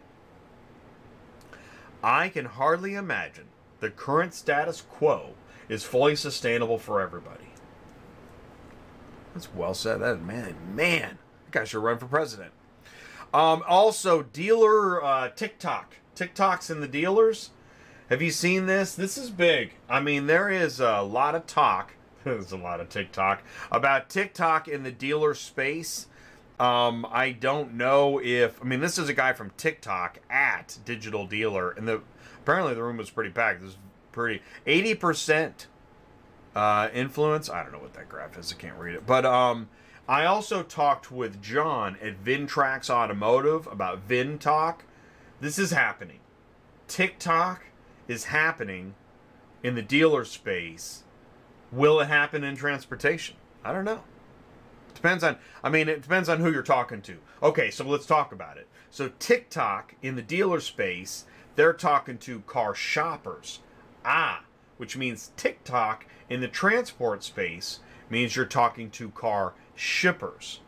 I 2.04 2.30
can 2.30 2.46
hardly 2.46 2.96
imagine 2.96 3.46
the 3.80 3.90
current 3.90 4.34
status 4.34 4.82
quo 4.82 5.32
is 5.70 5.84
fully 5.84 6.16
sustainable 6.16 6.78
for 6.78 7.02
everybody. 7.02 7.52
That's 9.34 9.54
well 9.54 9.74
said. 9.74 10.02
That 10.02 10.22
man, 10.22 10.56
man, 10.76 11.18
that 11.46 11.52
guy 11.52 11.64
should 11.64 11.84
run 11.84 11.98
for 11.98 12.08
president. 12.08 12.52
Um, 13.34 13.64
also, 13.68 14.24
dealer 14.24 15.04
uh, 15.04 15.30
TikTok, 15.30 15.96
TikToks 16.16 16.70
in 16.70 16.82
the 16.82 16.88
dealers. 16.88 17.52
Have 18.10 18.22
you 18.22 18.32
seen 18.32 18.66
this? 18.66 18.94
This 18.94 19.18
is 19.18 19.30
big. 19.30 19.76
I 19.88 20.02
mean, 20.02 20.28
there 20.28 20.50
is 20.50 20.82
a 20.82 21.02
lot 21.02 21.34
of 21.34 21.48
talk. 21.48 21.94
There's 22.26 22.52
a 22.52 22.58
lot 22.58 22.82
of 22.82 22.90
TikTok 22.90 23.42
about 23.72 24.10
TikTok 24.10 24.68
in 24.68 24.84
the 24.84 24.92
dealer 24.92 25.34
space. 25.34 26.08
Um, 26.62 27.08
I 27.10 27.32
don't 27.32 27.74
know 27.74 28.22
if 28.24 28.62
I 28.62 28.66
mean 28.66 28.82
this 28.82 29.00
is 29.00 29.10
a 29.10 29.16
guy 29.16 29.34
from 29.34 29.50
TikTok 29.58 30.20
at 30.30 30.78
Digital 30.86 31.26
Dealer, 31.26 31.72
and 31.72 31.88
the 31.88 32.04
apparently 32.40 32.76
the 32.76 32.84
room 32.84 32.98
was 32.98 33.10
pretty 33.10 33.32
packed. 33.32 33.62
This 33.62 33.72
is 33.72 33.78
pretty 34.12 34.44
eighty 34.68 34.94
percent 34.94 35.66
uh, 36.56 36.90
influence. 36.94 37.50
I 37.50 37.64
don't 37.64 37.72
know 37.72 37.80
what 37.80 37.96
that 37.96 38.08
graph 38.08 38.38
is. 38.38 38.54
I 38.54 38.62
can't 38.62 38.78
read 38.78 38.94
it. 38.94 39.08
But 39.08 39.26
um, 39.26 39.70
I 40.08 40.26
also 40.26 40.62
talked 40.62 41.12
with 41.12 41.42
John 41.42 41.98
at 42.00 42.24
Vintrax 42.24 42.92
Automotive 42.92 43.66
about 43.66 44.08
VinTalk. 44.08 44.82
This 45.40 45.58
is 45.58 45.72
happening. 45.72 46.20
TikTok 46.88 47.64
is 48.08 48.26
happening 48.26 48.94
in 49.64 49.74
the 49.74 49.82
dealer 49.82 50.26
space. 50.26 51.06
Will 51.72 52.00
it 52.02 52.08
happen 52.08 52.44
in 52.44 52.56
transportation? 52.56 53.38
I 53.64 53.74
don't 53.74 53.86
know. 53.86 54.04
Depends 54.94 55.24
on, 55.24 55.38
I 55.64 55.70
mean, 55.70 55.90
it 55.90 56.02
depends 56.02 56.30
on 56.30 56.40
who 56.40 56.52
you're 56.52 56.64
talking 56.64 57.02
to. 57.04 57.18
Okay, 57.42 57.72
so 57.72 57.86
let's 57.86 58.06
talk 58.06 58.32
about 58.32 58.58
it. 58.58 58.68
So, 58.90 59.10
TikTok 59.20 59.96
in 60.02 60.16
the 60.16 60.22
dealer 60.22 60.60
space, 60.60 61.26
they're 61.56 61.74
talking 61.74 62.18
to 62.20 62.42
car 62.42 62.76
shoppers. 62.76 63.60
Ah, 64.04 64.44
which 64.78 64.98
means 64.98 65.32
TikTok 65.38 66.06
in 66.30 66.42
the 66.42 66.48
transport 66.48 67.24
space 67.24 67.80
means 68.10 68.36
you're 68.36 68.46
talking 68.46 68.90
to 68.92 69.10
car 69.12 69.54
shippers. 69.76 70.60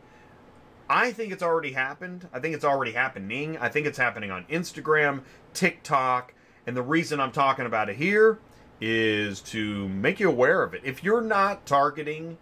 I 0.89 1.11
think 1.11 1.31
it's 1.31 1.43
already 1.43 1.71
happened. 1.71 2.27
I 2.33 2.39
think 2.39 2.53
it's 2.53 2.65
already 2.65 2.91
happening. 2.91 3.57
I 3.57 3.69
think 3.69 3.87
it's 3.87 3.97
happening 3.97 4.31
on 4.31 4.45
Instagram, 4.45 5.21
TikTok, 5.53 6.33
And 6.65 6.77
the 6.77 6.81
reason 6.81 7.19
I'm 7.19 7.31
talking 7.31 7.65
about 7.65 7.89
it 7.89 7.97
here 7.97 8.39
is 8.79 9.41
to 9.41 9.87
make 9.89 10.19
you 10.19 10.29
aware 10.29 10.63
of 10.63 10.73
it. 10.73 10.81
If 10.83 11.03
you're 11.03 11.21
not 11.21 11.65
targeting 11.65 12.37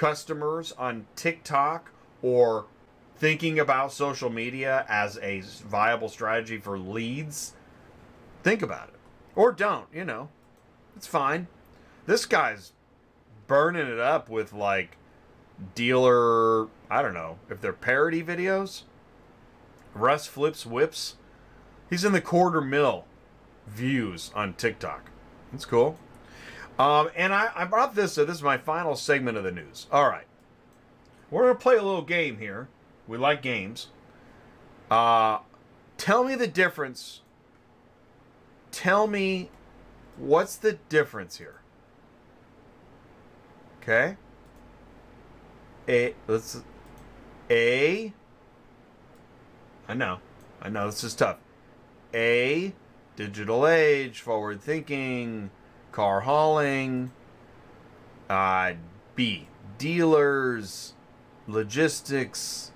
customers 0.00 0.72
on 0.78 1.04
TikTok 1.14 1.90
or 2.22 2.64
thinking 3.18 3.58
about 3.58 3.92
social 3.92 4.30
media 4.30 4.86
as 4.88 5.18
a 5.18 5.42
viable 5.68 6.08
strategy 6.08 6.56
for 6.56 6.78
leads, 6.78 7.52
think 8.42 8.62
about 8.62 8.88
it. 8.88 8.94
Or 9.36 9.52
don't, 9.52 9.88
you 9.92 10.06
know. 10.06 10.30
It's 10.96 11.06
fine. 11.06 11.48
This 12.06 12.24
guy's 12.24 12.72
burning 13.46 13.88
it 13.88 14.00
up 14.00 14.30
with 14.30 14.54
like 14.54 14.96
dealer, 15.74 16.68
I 16.90 17.02
don't 17.02 17.12
know, 17.12 17.38
if 17.50 17.60
they're 17.60 17.74
parody 17.74 18.22
videos. 18.22 18.84
Russ 19.92 20.26
flips 20.26 20.64
whips. 20.64 21.16
He's 21.90 22.06
in 22.06 22.12
the 22.12 22.22
quarter 22.22 22.62
mil 22.62 23.04
views 23.66 24.30
on 24.34 24.54
TikTok. 24.54 25.10
That's 25.52 25.66
cool. 25.66 25.98
Um, 26.80 27.10
and 27.14 27.34
I, 27.34 27.50
I 27.54 27.66
brought 27.66 27.94
this, 27.94 28.14
so 28.14 28.24
this 28.24 28.36
is 28.36 28.42
my 28.42 28.56
final 28.56 28.96
segment 28.96 29.36
of 29.36 29.44
the 29.44 29.52
news. 29.52 29.86
All 29.92 30.08
right. 30.08 30.24
We're 31.30 31.42
going 31.42 31.54
to 31.54 31.60
play 31.60 31.76
a 31.76 31.82
little 31.82 32.00
game 32.00 32.38
here. 32.38 32.68
We 33.06 33.18
like 33.18 33.42
games. 33.42 33.88
Uh, 34.90 35.40
tell 35.98 36.24
me 36.24 36.36
the 36.36 36.46
difference. 36.46 37.20
Tell 38.72 39.06
me 39.06 39.50
what's 40.16 40.56
the 40.56 40.78
difference 40.88 41.36
here. 41.36 41.60
Okay. 43.82 44.16
A 45.86 46.14
let's 46.28 46.62
A 47.50 48.12
I 49.86 49.94
know. 49.94 50.20
I 50.62 50.70
know 50.70 50.86
this 50.86 51.04
is 51.04 51.14
tough. 51.14 51.36
A 52.14 52.72
digital 53.16 53.66
age, 53.66 54.20
forward 54.20 54.62
thinking, 54.62 55.50
car 55.92 56.20
hauling. 56.20 57.12
Uh, 58.28 58.74
B 59.14 59.46
dealers, 59.80 60.92
logistics, 61.48 62.70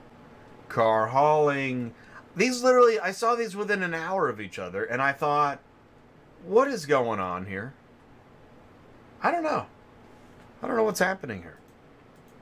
car 0.68 1.08
hauling. 1.08 1.94
These 2.34 2.64
literally, 2.64 2.98
I 2.98 3.12
saw 3.12 3.36
these 3.36 3.54
within 3.54 3.82
an 3.84 3.94
hour 3.94 4.28
of 4.28 4.40
each 4.40 4.58
other, 4.58 4.84
and 4.84 5.00
I 5.00 5.12
thought, 5.12 5.60
what 6.44 6.66
is 6.66 6.86
going 6.86 7.20
on 7.20 7.46
here? 7.46 7.74
I 9.22 9.30
don't 9.30 9.44
know. 9.44 9.66
I 10.62 10.66
don't 10.66 10.76
know 10.76 10.82
what's 10.82 10.98
happening 10.98 11.42
here. 11.42 11.58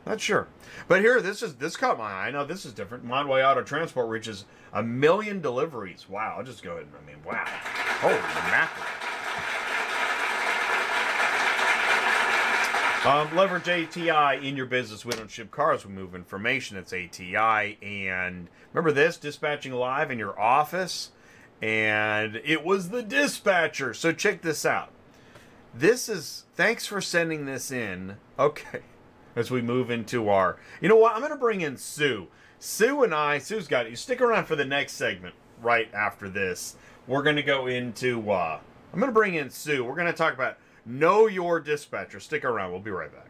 Not 0.07 0.21
sure. 0.21 0.47
But 0.89 1.01
here, 1.01 1.21
this 1.21 1.43
is 1.43 1.57
this 1.57 1.77
caught 1.77 1.99
my 1.99 2.11
eye. 2.11 2.29
I 2.29 2.31
know 2.31 2.45
this 2.45 2.65
is 2.65 2.73
different. 2.73 3.07
Montway 3.07 3.49
Auto 3.49 3.63
Transport 3.63 4.09
reaches 4.09 4.47
a 4.73 4.83
million 4.83 5.41
deliveries. 5.41 6.09
Wow. 6.09 6.37
I'll 6.39 6.45
just 6.45 6.63
go 6.63 6.73
ahead 6.73 6.85
and, 6.85 6.93
I 6.97 7.07
mean, 7.07 7.23
wow. 7.25 7.45
Holy 8.01 8.15
mackerel. 8.51 9.02
Um, 13.05 13.35
leverage 13.35 13.69
ATI 13.69 14.47
in 14.47 14.57
your 14.57 14.67
business. 14.67 15.05
We 15.05 15.11
don't 15.11 15.29
ship 15.29 15.51
cars, 15.51 15.85
we 15.85 15.93
move 15.93 16.15
information. 16.15 16.77
It's 16.77 16.93
ATI. 16.93 17.77
And 17.83 18.49
remember 18.73 18.93
this 18.93 19.17
dispatching 19.17 19.73
live 19.73 20.13
in 20.13 20.21
your 20.21 20.39
office? 20.39 21.11
And 21.61 22.41
it 22.45 22.65
was 22.65 22.91
the 22.91 23.03
dispatcher. 23.03 23.93
So 23.93 24.13
check 24.13 24.43
this 24.43 24.65
out. 24.65 24.91
This 25.75 26.09
is, 26.09 26.45
thanks 26.55 26.87
for 26.87 27.01
sending 27.01 27.45
this 27.45 27.73
in. 27.73 28.19
Okay 28.39 28.83
as 29.37 29.51
we 29.51 29.63
move 29.63 29.91
into 29.91 30.29
our. 30.29 30.59
You 30.81 30.89
know 30.89 30.97
what? 30.97 31.15
I'm 31.15 31.21
going 31.21 31.33
to 31.33 31.39
bring 31.39 31.61
in 31.61 31.77
Sue. 31.77 32.29
Sue 32.61 33.03
and 33.03 33.13
I, 33.13 33.39
Sue's 33.39 33.67
got. 33.67 33.91
You 33.91 33.97
stick 33.97 34.21
around 34.21 34.45
for 34.45 34.55
the 34.55 34.65
next 34.65 34.93
segment 34.93 35.35
right 35.61 35.93
after 35.93 36.29
this. 36.29 36.77
We're 37.09 37.23
going 37.25 37.37
to 37.37 37.43
go 37.43 37.67
into. 37.67 38.31
Uh, 38.31 38.61
I'm 38.93 39.01
going 39.01 39.11
to 39.11 39.15
bring 39.15 39.35
in 39.35 39.51
Sue. 39.51 39.83
We're 39.85 39.97
going 39.97 40.07
to 40.07 40.13
talk 40.13 40.35
about 40.35 40.59
Know 40.85 41.29
Your 41.29 41.61
Dispatcher. 41.61 42.21
Stick 42.21 42.45
around. 42.45 42.73
We'll 42.73 42.81
be 42.81 42.91
right 42.91 43.13
back. 43.13 43.29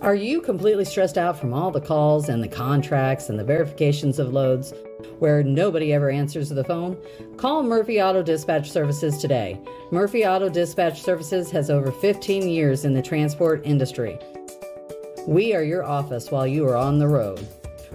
Are 0.00 0.14
you 0.14 0.40
completely 0.40 0.84
stressed 0.84 1.18
out 1.18 1.38
from 1.38 1.52
all 1.52 1.70
the 1.70 1.80
calls 1.80 2.28
and 2.28 2.42
the 2.42 2.48
contracts 2.48 3.28
and 3.28 3.38
the 3.38 3.44
verifications 3.44 4.18
of 4.18 4.32
loads 4.32 4.72
where 5.18 5.42
nobody 5.42 5.92
ever 5.92 6.08
answers 6.08 6.48
the 6.48 6.64
phone? 6.64 6.96
Call 7.36 7.62
Murphy 7.62 8.00
Auto 8.00 8.22
Dispatch 8.22 8.70
Services 8.70 9.18
today. 9.18 9.60
Murphy 9.90 10.24
Auto 10.24 10.48
Dispatch 10.48 11.02
Services 11.02 11.50
has 11.50 11.68
over 11.68 11.92
15 11.92 12.48
years 12.48 12.84
in 12.84 12.94
the 12.94 13.02
transport 13.02 13.60
industry. 13.64 14.18
We 15.26 15.54
are 15.54 15.62
your 15.62 15.84
office 15.84 16.30
while 16.30 16.46
you 16.46 16.66
are 16.68 16.76
on 16.76 16.98
the 16.98 17.08
road. 17.08 17.46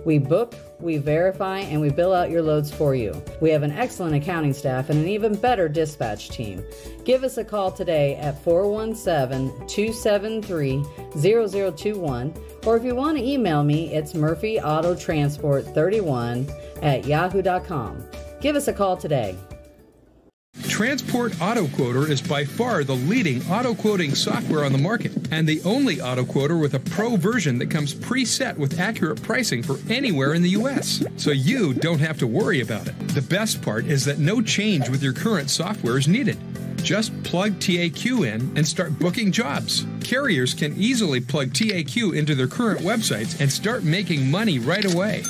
We 0.08 0.18
book, 0.20 0.56
we 0.80 0.98
verify, 1.00 1.60
and 1.60 1.82
we 1.82 1.90
bill 1.90 2.14
out 2.14 2.32
your 2.32 2.42
loads 2.42 2.72
for 2.72 2.96
you. 2.96 3.22
We 3.42 3.50
have 3.50 3.64
an 3.64 3.74
excellent 3.74 4.16
accounting 4.16 4.54
staff 4.54 4.90
and 4.90 5.00
an 5.00 5.08
even 5.10 5.36
better 5.36 5.68
dispatch 5.68 6.30
team. 6.30 6.64
Give 7.04 7.26
us 7.26 7.38
a 7.38 7.44
call 7.44 7.74
today 7.74 8.16
at 8.16 8.42
417 8.42 9.68
273 9.68 10.82
0021, 11.20 12.34
or 12.66 12.78
if 12.78 12.86
you 12.86 12.96
want 12.96 13.18
to 13.18 13.24
email 13.24 13.66
me, 13.66 13.94
it's 13.94 14.14
murphyautotransport31 14.14 16.82
at 16.82 17.06
yahoo.com. 17.06 18.08
Give 18.40 18.56
us 18.56 18.70
a 18.70 18.74
call 18.74 18.96
today. 18.96 19.36
Transport 20.78 21.42
Auto 21.42 21.68
Quoter 21.70 22.12
is 22.12 22.22
by 22.22 22.46
far 22.46 22.84
the 22.84 22.94
leading 22.94 23.42
auto 23.50 23.74
quoting 23.74 24.14
software 24.14 24.64
on 24.64 24.72
the 24.72 24.78
market 24.78 25.12
and 25.32 25.50
the 25.50 25.60
only 25.64 26.00
auto 26.00 26.24
quoter 26.24 26.56
with 26.56 26.76
a 26.76 26.80
pro 26.80 27.16
version 27.16 27.58
that 27.58 27.72
comes 27.72 27.96
preset 27.96 28.56
with 28.56 28.80
accurate 28.80 29.20
pricing 29.24 29.64
for 29.64 29.80
anywhere 29.92 30.36
in 30.36 30.44
the 30.44 30.50
US. 30.50 31.04
So 31.16 31.32
you 31.32 31.74
don't 31.74 31.98
have 31.98 32.20
to 32.20 32.28
worry 32.28 32.62
about 32.62 32.88
it. 32.88 32.94
The 33.08 33.24
best 33.24 33.64
part 33.64 33.86
is 33.86 34.06
that 34.06 34.20
no 34.20 34.40
change 34.40 34.88
with 34.88 35.02
your 35.02 35.14
current 35.14 35.50
software 35.50 35.98
is 35.98 36.08
needed. 36.08 36.38
Just 36.84 37.24
plug 37.24 37.54
TAQ 37.54 38.32
in 38.32 38.56
and 38.56 38.68
start 38.68 39.00
booking 39.00 39.32
jobs. 39.32 39.84
Carriers 40.02 40.54
can 40.54 40.76
easily 40.78 41.20
plug 41.20 41.54
TAQ 41.54 42.16
into 42.16 42.36
their 42.36 42.46
current 42.46 42.82
websites 42.82 43.42
and 43.42 43.52
start 43.52 43.84
making 43.84 44.30
money 44.30 44.60
right 44.60 44.86
away. 44.94 45.24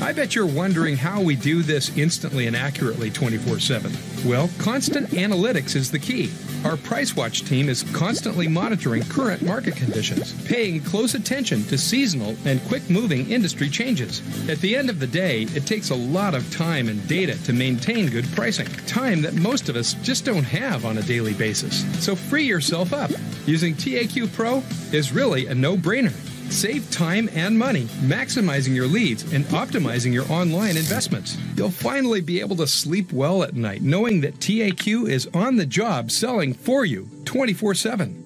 I 0.00 0.12
bet 0.12 0.34
you're 0.34 0.46
wondering 0.46 0.96
how 0.96 1.22
we 1.22 1.36
do 1.36 1.62
this 1.62 1.96
instantly 1.96 2.46
and 2.46 2.56
accurately 2.56 3.10
24 3.10 3.60
7. 3.60 3.92
Well, 4.26 4.50
constant 4.58 5.08
analytics 5.10 5.76
is 5.76 5.90
the 5.90 5.98
key. 5.98 6.30
Our 6.64 6.76
Price 6.76 7.14
Watch 7.14 7.42
team 7.42 7.68
is 7.68 7.82
constantly 7.92 8.48
monitoring 8.48 9.02
current 9.04 9.42
market 9.42 9.76
conditions, 9.76 10.32
paying 10.46 10.80
close 10.80 11.14
attention 11.14 11.62
to 11.64 11.78
seasonal 11.78 12.36
and 12.44 12.62
quick 12.64 12.88
moving 12.88 13.30
industry 13.30 13.68
changes. 13.68 14.22
At 14.48 14.58
the 14.58 14.74
end 14.74 14.90
of 14.90 14.98
the 14.98 15.06
day, 15.06 15.42
it 15.54 15.66
takes 15.66 15.90
a 15.90 15.94
lot 15.94 16.34
of 16.34 16.50
time 16.50 16.88
and 16.88 17.06
data 17.06 17.42
to 17.44 17.52
maintain 17.52 18.08
good 18.08 18.26
pricing, 18.32 18.66
time 18.86 19.22
that 19.22 19.34
most 19.34 19.68
of 19.68 19.76
us 19.76 19.94
just 20.02 20.24
don't 20.24 20.44
have 20.44 20.84
on 20.84 20.98
a 20.98 21.02
daily 21.02 21.34
basis. 21.34 21.84
So 22.02 22.16
free 22.16 22.44
yourself 22.44 22.92
up. 22.92 23.10
Using 23.46 23.74
TAQ 23.74 24.32
Pro 24.32 24.62
is 24.92 25.12
really 25.12 25.46
a 25.46 25.54
no 25.54 25.76
brainer. 25.76 26.14
Save 26.50 26.90
time 26.90 27.28
and 27.34 27.58
money, 27.58 27.84
maximizing 28.02 28.74
your 28.74 28.86
leads 28.86 29.32
and 29.32 29.44
optimizing 29.46 30.12
your 30.12 30.30
online 30.30 30.76
investments. 30.76 31.36
You'll 31.56 31.70
finally 31.70 32.20
be 32.20 32.40
able 32.40 32.56
to 32.56 32.66
sleep 32.66 33.12
well 33.12 33.42
at 33.42 33.54
night 33.54 33.82
knowing 33.82 34.20
that 34.22 34.38
TAQ 34.40 35.08
is 35.08 35.28
on 35.34 35.56
the 35.56 35.66
job 35.66 36.10
selling 36.10 36.54
for 36.54 36.84
you 36.84 37.08
24 37.24 37.74
7. 37.74 38.24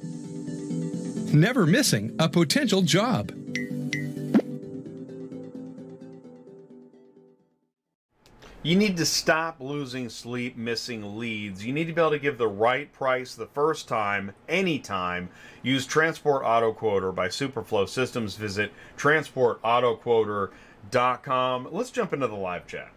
Never 1.33 1.67
missing 1.67 2.17
a 2.19 2.29
potential 2.29 2.83
job. 2.83 3.38
You 8.69 8.77
need 8.77 8.99
to 8.99 9.07
stop 9.07 9.57
losing 9.61 10.11
sleep, 10.11 10.59
missing 10.59 11.19
leads. 11.19 11.65
You 11.65 11.73
need 11.73 11.87
to 11.87 11.95
be 11.95 12.03
able 12.03 12.11
to 12.11 12.19
give 12.19 12.37
the 12.37 12.49
right 12.49 12.93
price 12.93 13.35
the 13.35 13.47
first 13.47 13.89
time, 13.89 14.33
anytime. 14.47 15.31
Use 15.63 15.87
Transport 15.87 16.43
Auto 16.45 16.75
Quoter 16.75 17.11
by 17.11 17.29
Superflow 17.29 17.89
Systems. 17.89 18.37
Visit 18.37 18.71
transportautoquoter.com. 18.99 21.69
Let's 21.73 21.91
jump 21.91 22.13
into 22.13 22.27
the 22.27 22.35
live 22.35 22.67
chat. 22.67 22.91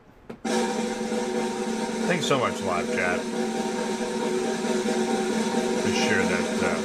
Thanks 0.43 2.25
so 2.25 2.38
much, 2.38 2.60
live 2.63 2.93
chat. 2.93 3.19
Let's 5.86 5.97
share 5.97 6.21
that 6.21 6.63
uh, 6.65 6.75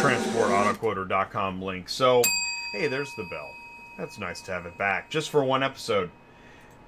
transportautoquoter.com 0.00 1.60
link. 1.60 1.88
So, 1.88 2.22
hey, 2.74 2.86
there's 2.86 3.12
the 3.16 3.24
bell. 3.24 3.50
That's 3.98 4.20
nice 4.20 4.40
to 4.42 4.52
have 4.52 4.66
it 4.66 4.78
back, 4.78 5.10
just 5.10 5.30
for 5.30 5.42
one 5.42 5.64
episode. 5.64 6.12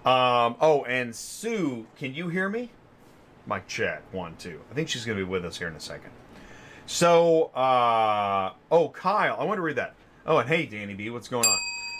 Um, 0.07 0.55
oh, 0.61 0.85
and 0.85 1.14
Sue, 1.14 1.85
can 1.99 2.14
you 2.14 2.29
hear 2.29 2.49
me? 2.49 2.71
Mike 3.45 3.66
chat, 3.66 4.03
one, 4.12 4.37
two. 4.37 4.61
I 4.71 4.75
think 4.75 4.88
she's 4.88 5.05
going 5.05 5.19
to 5.19 5.25
be 5.25 5.29
with 5.29 5.45
us 5.45 5.59
here 5.59 5.66
in 5.66 5.75
a 5.75 5.81
second. 5.81 6.12
So, 6.87 7.47
uh, 7.47 8.53
oh, 8.71 8.90
Kyle, 8.90 9.37
I 9.38 9.42
want 9.42 9.59
to 9.59 9.62
read 9.62 9.77
that. 9.77 9.97
Oh, 10.25 10.38
and 10.38 10.49
hey, 10.49 10.64
Danny 10.66 10.95
B, 10.95 11.11
what's 11.11 11.27
going 11.27 11.45
on? 11.45 11.59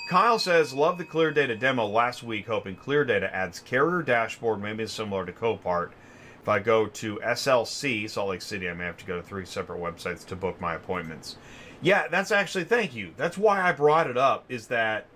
Kyle 0.09 0.38
says, 0.38 0.73
love 0.73 0.99
the 0.99 1.05
Clear 1.05 1.33
Data 1.33 1.57
demo 1.57 1.85
last 1.85 2.23
week, 2.23 2.47
hoping 2.47 2.77
Clear 2.77 3.05
Data 3.05 3.35
adds 3.35 3.59
carrier 3.59 4.03
dashboard, 4.03 4.62
maybe 4.62 4.87
similar 4.87 5.27
to 5.27 5.33
Copart. 5.33 5.90
If 6.40 6.49
I 6.49 6.61
go 6.61 6.87
to 6.87 7.16
SLC, 7.16 8.09
Salt 8.09 8.29
Lake 8.29 8.42
City, 8.42 8.71
I 8.71 8.75
may 8.75 8.85
have 8.85 8.97
to 8.99 9.05
go 9.05 9.16
to 9.16 9.23
three 9.23 9.45
separate 9.45 9.81
websites 9.81 10.25
to 10.27 10.37
book 10.37 10.61
my 10.61 10.77
appointments. 10.77 11.38
Yeah, 11.83 12.07
that's 12.07 12.31
actually, 12.31 12.64
thank 12.64 12.95
you. 12.95 13.14
That's 13.16 13.37
why 13.37 13.61
I 13.61 13.73
brought 13.73 14.09
it 14.09 14.16
up, 14.16 14.45
is 14.49 14.69
that 14.69 15.07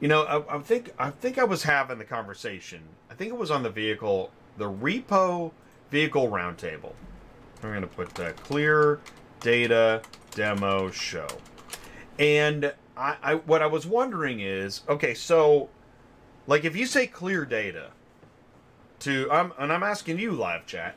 you 0.00 0.08
know, 0.08 0.22
I, 0.22 0.56
I, 0.56 0.58
think 0.60 0.92
I 0.98 1.10
think 1.10 1.38
I 1.38 1.44
was 1.44 1.62
having 1.62 1.98
the 1.98 2.04
conversation. 2.04 2.82
I 3.10 3.14
think 3.14 3.30
it 3.30 3.38
was 3.38 3.50
on 3.50 3.62
the 3.62 3.70
vehicle, 3.70 4.30
the 4.58 4.70
repo 4.70 5.52
Vehicle 5.90 6.28
Roundtable. 6.28 6.92
I'm 7.62 7.70
going 7.70 7.82
to 7.82 7.86
put 7.86 8.18
uh, 8.18 8.32
Clear 8.32 9.00
Data 9.40 10.02
Demo 10.32 10.90
Show. 10.90 11.28
And 12.18 12.72
I, 12.96 13.16
I, 13.22 13.34
what 13.36 13.62
I 13.62 13.66
was 13.66 13.86
wondering 13.86 14.40
is, 14.40 14.82
okay, 14.88 15.14
so, 15.14 15.68
like, 16.46 16.64
if 16.64 16.76
you 16.76 16.86
say 16.86 17.06
clear 17.06 17.44
data 17.44 17.90
to, 19.00 19.30
I'm, 19.30 19.52
and 19.58 19.72
I'm 19.72 19.82
asking 19.82 20.18
you, 20.18 20.32
live 20.32 20.66
chat, 20.66 20.96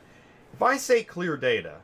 if 0.52 0.62
I 0.62 0.76
say 0.76 1.02
clear 1.02 1.36
data 1.36 1.76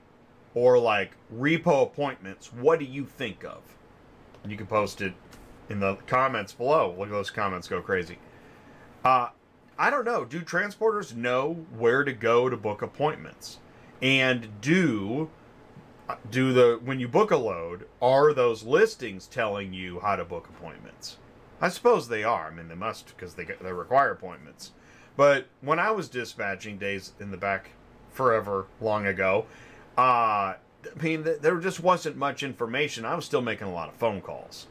or 0.55 0.79
like 0.79 1.13
repo 1.35 1.85
appointments, 1.85 2.53
what 2.53 2.79
do 2.79 2.85
you 2.85 3.05
think 3.05 3.45
of? 3.45 3.63
You 4.47 4.57
can 4.57 4.67
post 4.67 5.01
it 5.01 5.15
in 5.69 5.81
the 5.81 5.97
comments 6.07 6.53
below. 6.53 6.95
Look 6.99 7.09
at 7.09 7.13
those 7.13 7.31
comments 7.31 7.69
go 7.69 7.81
crazy. 7.81 8.19
Uh, 9.05 9.29
I 9.79 9.91
don't 9.91 10.05
know. 10.05 10.25
Do 10.25 10.41
transporters 10.41 11.15
know 11.15 11.67
where 11.77 12.05
to 12.05 12.13
go 12.13 12.49
to 12.49 12.57
book 12.57 12.83
appointments? 12.83 13.59
And 14.01 14.61
do 14.61 15.31
do 16.31 16.53
the 16.53 16.79
when 16.85 17.01
you 17.01 17.09
book 17.09 17.31
a 17.31 17.37
load, 17.37 17.87
are 18.01 18.33
those 18.33 18.63
listings 18.63 19.27
telling 19.27 19.73
you 19.73 20.01
how 20.01 20.17
to 20.17 20.25
book 20.25 20.49
appointments? 20.49 21.19
I 21.61 21.69
suppose 21.69 22.09
they 22.09 22.25
are. 22.25 22.49
I 22.49 22.55
mean, 22.55 22.69
they 22.69 22.75
must 22.75 23.09
because 23.09 23.35
they 23.35 23.45
they 23.45 23.73
require 23.73 24.11
appointments. 24.11 24.73
But 25.17 25.47
when 25.61 25.79
I 25.79 25.91
was 25.93 26.09
dispatching 26.09 26.77
days 26.77 27.13
in 27.21 27.31
the 27.31 27.37
back 27.37 27.71
forever 28.11 28.67
long 28.81 29.07
ago, 29.07 29.47
uh, 29.97 30.55
I 30.85 31.03
mean, 31.03 31.23
there 31.23 31.59
just 31.59 31.81
wasn't 31.81 32.17
much 32.17 32.43
information. 32.43 33.05
I 33.05 33.15
was 33.15 33.25
still 33.25 33.41
making 33.41 33.69
a 33.69 33.73
lot 33.73 33.89
of 33.89 33.95
phone 33.95 34.21
calls. 34.21 34.67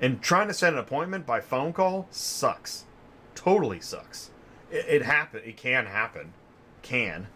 And 0.00 0.20
trying 0.20 0.48
to 0.48 0.54
set 0.54 0.72
an 0.72 0.78
appointment 0.78 1.26
by 1.26 1.40
phone 1.40 1.72
call 1.72 2.08
sucks. 2.10 2.84
Totally 3.34 3.80
sucks. 3.80 4.30
It, 4.70 4.86
it 4.88 5.02
happen. 5.02 5.42
It 5.44 5.56
can 5.56 5.86
happen. 5.86 6.32
Can. 6.82 7.28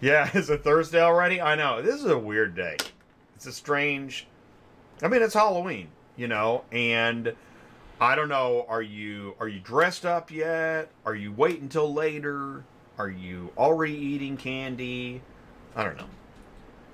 Yeah, 0.00 0.30
is 0.36 0.50
it 0.50 0.64
Thursday 0.64 1.00
already? 1.00 1.40
I 1.40 1.54
know. 1.54 1.82
This 1.82 1.96
is 1.96 2.06
a 2.06 2.18
weird 2.18 2.54
day. 2.54 2.76
It's 3.36 3.46
a 3.46 3.52
strange. 3.52 4.26
I 5.02 5.08
mean, 5.08 5.22
it's 5.22 5.34
Halloween, 5.34 5.88
you 6.16 6.28
know, 6.28 6.64
and 6.72 7.34
I 8.00 8.14
don't 8.14 8.28
know. 8.28 8.64
Are 8.68 8.82
you 8.82 9.34
are 9.40 9.48
you 9.48 9.60
dressed 9.60 10.06
up 10.06 10.30
yet? 10.30 10.88
Are 11.04 11.14
you 11.14 11.32
waiting 11.32 11.62
until 11.62 11.92
later? 11.92 12.64
Are 12.98 13.10
you 13.10 13.50
already 13.58 13.94
eating 13.94 14.36
candy? 14.36 15.20
I 15.74 15.84
don't 15.84 15.96
know. 15.96 16.08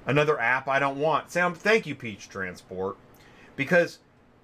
Another 0.07 0.41
app 0.41 0.67
I 0.67 0.79
don't 0.79 0.99
want. 0.99 1.31
Sam, 1.31 1.55
thank 1.55 1.87
you, 1.87 1.95
Peach 1.95 2.29
Transport, 2.29 2.97
because 3.55 3.99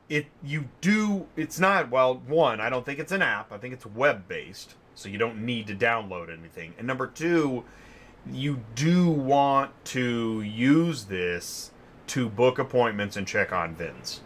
it 0.08 0.26
you 0.42 0.68
do. 0.80 1.26
It's 1.36 1.58
not 1.58 1.90
well. 1.90 2.14
One, 2.26 2.60
I 2.60 2.70
don't 2.70 2.84
think 2.84 2.98
it's 2.98 3.12
an 3.12 3.22
app. 3.22 3.52
I 3.52 3.58
think 3.58 3.74
it's 3.74 3.86
web 3.86 4.28
based, 4.28 4.74
so 4.94 5.08
you 5.08 5.18
don't 5.18 5.44
need 5.44 5.66
to 5.66 5.74
download 5.74 6.32
anything. 6.36 6.74
And 6.78 6.86
number 6.86 7.06
two, 7.06 7.64
you 8.30 8.60
do 8.74 9.08
want 9.08 9.72
to 9.86 10.40
use 10.42 11.04
this 11.04 11.70
to 12.08 12.28
book 12.28 12.58
appointments 12.58 13.16
and 13.16 13.26
check 13.26 13.52
on 13.52 13.74
VINs. 13.74 14.20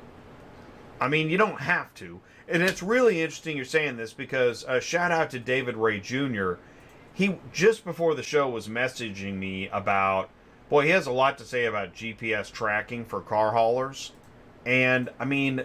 I 1.01 1.09
mean, 1.09 1.31
you 1.31 1.39
don't 1.39 1.61
have 1.61 1.95
to. 1.95 2.21
And 2.47 2.63
it's 2.63 2.83
really 2.83 3.23
interesting 3.23 3.57
you're 3.57 3.65
saying 3.65 3.97
this 3.97 4.13
because 4.13 4.65
uh, 4.65 4.81
shout 4.81 5.13
out 5.13 5.31
to 5.31 5.39
David 5.39 5.77
Ray 5.77 6.01
Jr. 6.01 6.55
He 7.15 7.37
just 7.53 7.85
before 7.85 8.15
the 8.15 8.23
show 8.23 8.49
was 8.49 8.69
messaging 8.69 9.37
me 9.37 9.69
about 9.69 10.31
boy, 10.69 10.85
he 10.85 10.91
has 10.91 11.07
a 11.07 11.13
lot 11.13 11.39
to 11.39 11.45
say 11.45 11.65
about 11.65 11.95
GPS 11.95 12.51
tracking 12.51 13.05
for 13.05 13.21
car 13.21 13.53
haulers. 13.53 14.13
And 14.67 15.11
I 15.19 15.25
mean, 15.25 15.65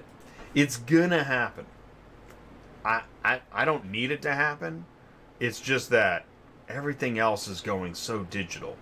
it's 0.54 0.78
gonna 0.78 1.24
happen. 1.24 1.66
I, 2.84 3.02
I 3.24 3.42
I 3.52 3.66
don't 3.66 3.92
need 3.92 4.12
it 4.12 4.22
to 4.24 4.34
happen. 4.34 4.86
It's 5.40 5.60
just 5.60 5.90
that 5.90 6.26
everything 6.70 7.20
else 7.20 7.48
is 7.48 7.62
going 7.62 7.94
so 7.94 8.24
digital 8.24 8.78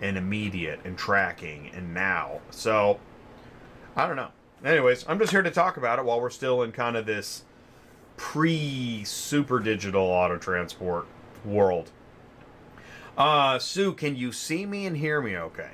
and 0.00 0.16
immediate 0.16 0.80
and 0.84 0.98
tracking 0.98 1.70
and 1.74 1.94
now. 1.94 2.40
So 2.50 3.00
I 3.96 4.06
don't 4.06 4.16
know. 4.16 4.30
Anyways, 4.64 5.04
I'm 5.08 5.18
just 5.18 5.30
here 5.30 5.42
to 5.42 5.50
talk 5.50 5.76
about 5.76 5.98
it 5.98 6.04
while 6.04 6.20
we're 6.20 6.30
still 6.30 6.62
in 6.62 6.72
kind 6.72 6.96
of 6.96 7.06
this 7.06 7.42
pre 8.16 9.04
super 9.04 9.60
digital 9.60 10.02
auto 10.02 10.38
transport 10.38 11.06
world. 11.44 11.90
Uh, 13.16 13.58
Sue, 13.58 13.92
can 13.92 14.16
you 14.16 14.32
see 14.32 14.66
me 14.66 14.86
and 14.86 14.96
hear 14.96 15.20
me 15.20 15.36
okay? 15.36 15.70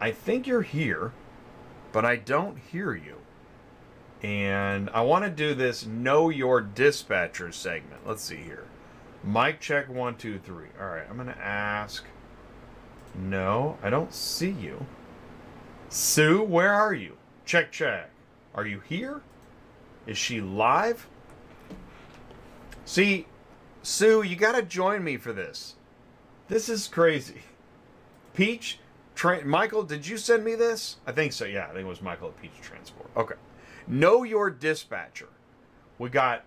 I 0.00 0.12
think 0.12 0.46
you're 0.46 0.62
here, 0.62 1.12
but 1.92 2.04
I 2.04 2.16
don't 2.16 2.58
hear 2.58 2.94
you. 2.94 3.16
And 4.22 4.90
I 4.90 5.02
want 5.02 5.24
to 5.24 5.30
do 5.30 5.54
this 5.54 5.86
Know 5.86 6.28
Your 6.28 6.60
Dispatcher 6.60 7.52
segment. 7.52 8.06
Let's 8.06 8.22
see 8.22 8.36
here. 8.36 8.66
Mic 9.22 9.60
check 9.60 9.88
one, 9.88 10.16
two, 10.16 10.38
three. 10.38 10.68
All 10.80 10.86
right, 10.86 11.04
I'm 11.08 11.16
going 11.16 11.28
to 11.28 11.38
ask. 11.38 12.04
No, 13.14 13.78
I 13.82 13.90
don't 13.90 14.12
see 14.12 14.50
you. 14.50 14.86
Sue, 15.88 16.42
where 16.42 16.72
are 16.72 16.92
you? 16.92 17.16
Check, 17.44 17.72
check. 17.72 18.10
Are 18.54 18.66
you 18.66 18.80
here? 18.80 19.22
Is 20.06 20.18
she 20.18 20.40
live? 20.40 21.06
See, 22.84 23.26
Sue, 23.82 24.22
you 24.22 24.36
got 24.36 24.52
to 24.52 24.62
join 24.62 25.04
me 25.04 25.16
for 25.16 25.32
this. 25.32 25.74
This 26.48 26.68
is 26.68 26.88
crazy. 26.88 27.42
Peach, 28.34 28.78
Tra- 29.18 29.44
Michael, 29.44 29.82
did 29.82 30.06
you 30.06 30.16
send 30.16 30.44
me 30.44 30.54
this? 30.54 30.98
I 31.04 31.10
think 31.10 31.32
so. 31.32 31.44
Yeah, 31.44 31.64
I 31.64 31.72
think 31.72 31.80
it 31.80 31.86
was 31.86 32.00
Michael 32.00 32.28
at 32.28 32.40
Peach 32.40 32.52
Transport. 32.62 33.10
Okay. 33.16 33.34
Know 33.88 34.22
your 34.22 34.48
dispatcher. 34.48 35.30
We 35.98 36.08
got 36.08 36.44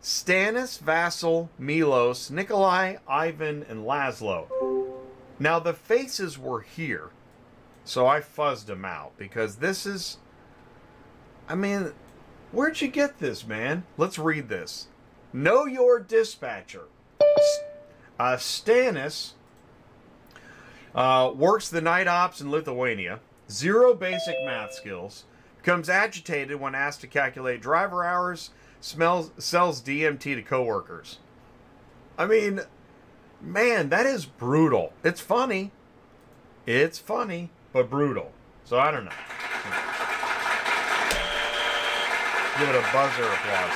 Stanis, 0.00 0.78
Vassal, 0.78 1.50
Milos, 1.58 2.30
Nikolai, 2.30 2.98
Ivan, 3.08 3.66
and 3.68 3.84
Laszlo. 3.84 4.46
Now 5.40 5.58
the 5.58 5.72
faces 5.72 6.38
were 6.38 6.60
here, 6.60 7.10
so 7.84 8.06
I 8.06 8.20
fuzzed 8.20 8.66
them 8.66 8.84
out 8.84 9.18
because 9.18 9.56
this 9.56 9.84
is. 9.84 10.18
I 11.48 11.56
mean, 11.56 11.92
where'd 12.52 12.80
you 12.80 12.86
get 12.86 13.18
this, 13.18 13.44
man? 13.44 13.82
Let's 13.96 14.20
read 14.20 14.48
this. 14.48 14.86
Know 15.32 15.64
your 15.64 15.98
dispatcher. 15.98 16.84
Uh, 18.16 18.36
Stanis 18.36 19.32
uh, 20.94 21.32
works 21.34 21.68
the 21.68 21.80
night 21.80 22.06
ops 22.06 22.40
in 22.40 22.50
Lithuania. 22.50 23.20
Zero 23.50 23.94
basic 23.94 24.36
math 24.44 24.72
skills. 24.72 25.24
Becomes 25.58 25.88
agitated 25.88 26.60
when 26.60 26.74
asked 26.74 27.00
to 27.02 27.06
calculate 27.06 27.62
driver 27.62 28.04
hours. 28.04 28.50
Smells 28.80 29.30
sells 29.38 29.80
DMT 29.80 30.34
to 30.34 30.42
coworkers. 30.42 31.18
I 32.18 32.26
mean, 32.26 32.60
man, 33.40 33.88
that 33.90 34.06
is 34.06 34.26
brutal. 34.26 34.92
It's 35.04 35.20
funny. 35.20 35.70
It's 36.66 36.98
funny, 36.98 37.50
but 37.72 37.88
brutal. 37.88 38.32
So 38.64 38.78
I 38.78 38.90
don't 38.90 39.04
know. 39.04 39.12
Give 42.58 42.68
it 42.68 42.74
a 42.74 42.92
buzzer 42.92 43.24
applause. 43.24 43.72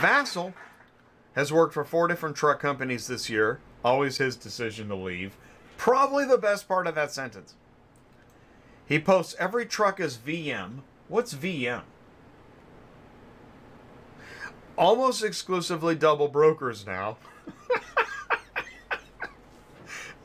Vassal 0.00 0.54
has 1.34 1.52
worked 1.52 1.74
for 1.74 1.84
four 1.84 2.08
different 2.08 2.36
truck 2.36 2.58
companies 2.58 3.06
this 3.06 3.28
year. 3.28 3.60
Always 3.84 4.18
his 4.18 4.36
decision 4.36 4.88
to 4.88 4.94
leave. 4.94 5.36
Probably 5.76 6.24
the 6.24 6.38
best 6.38 6.68
part 6.68 6.86
of 6.86 6.94
that 6.94 7.12
sentence. 7.12 7.54
He 8.86 8.98
posts 8.98 9.34
every 9.38 9.66
truck 9.66 10.00
as 10.00 10.16
VM. 10.16 10.78
What's 11.08 11.34
VM? 11.34 11.82
Almost 14.76 15.24
exclusively 15.24 15.94
double 15.94 16.28
brokers 16.28 16.86
now. 16.86 17.16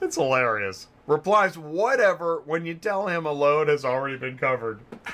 it's 0.02 0.16
hilarious. 0.16 0.88
Replies 1.06 1.58
whatever 1.58 2.42
when 2.46 2.66
you 2.66 2.76
tell 2.76 3.08
him 3.08 3.26
a 3.26 3.32
load 3.32 3.68
has 3.68 3.86
already 3.86 4.18
been 4.18 4.38
covered. 4.38 4.80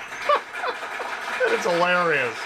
it's 1.48 1.66
hilarious. 1.66 2.38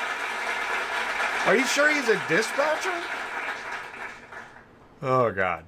Are 1.45 1.55
you 1.55 1.65
sure 1.65 1.93
he's 1.93 2.09
a 2.09 2.21
dispatcher? 2.27 2.93
Oh, 5.01 5.31
God. 5.31 5.65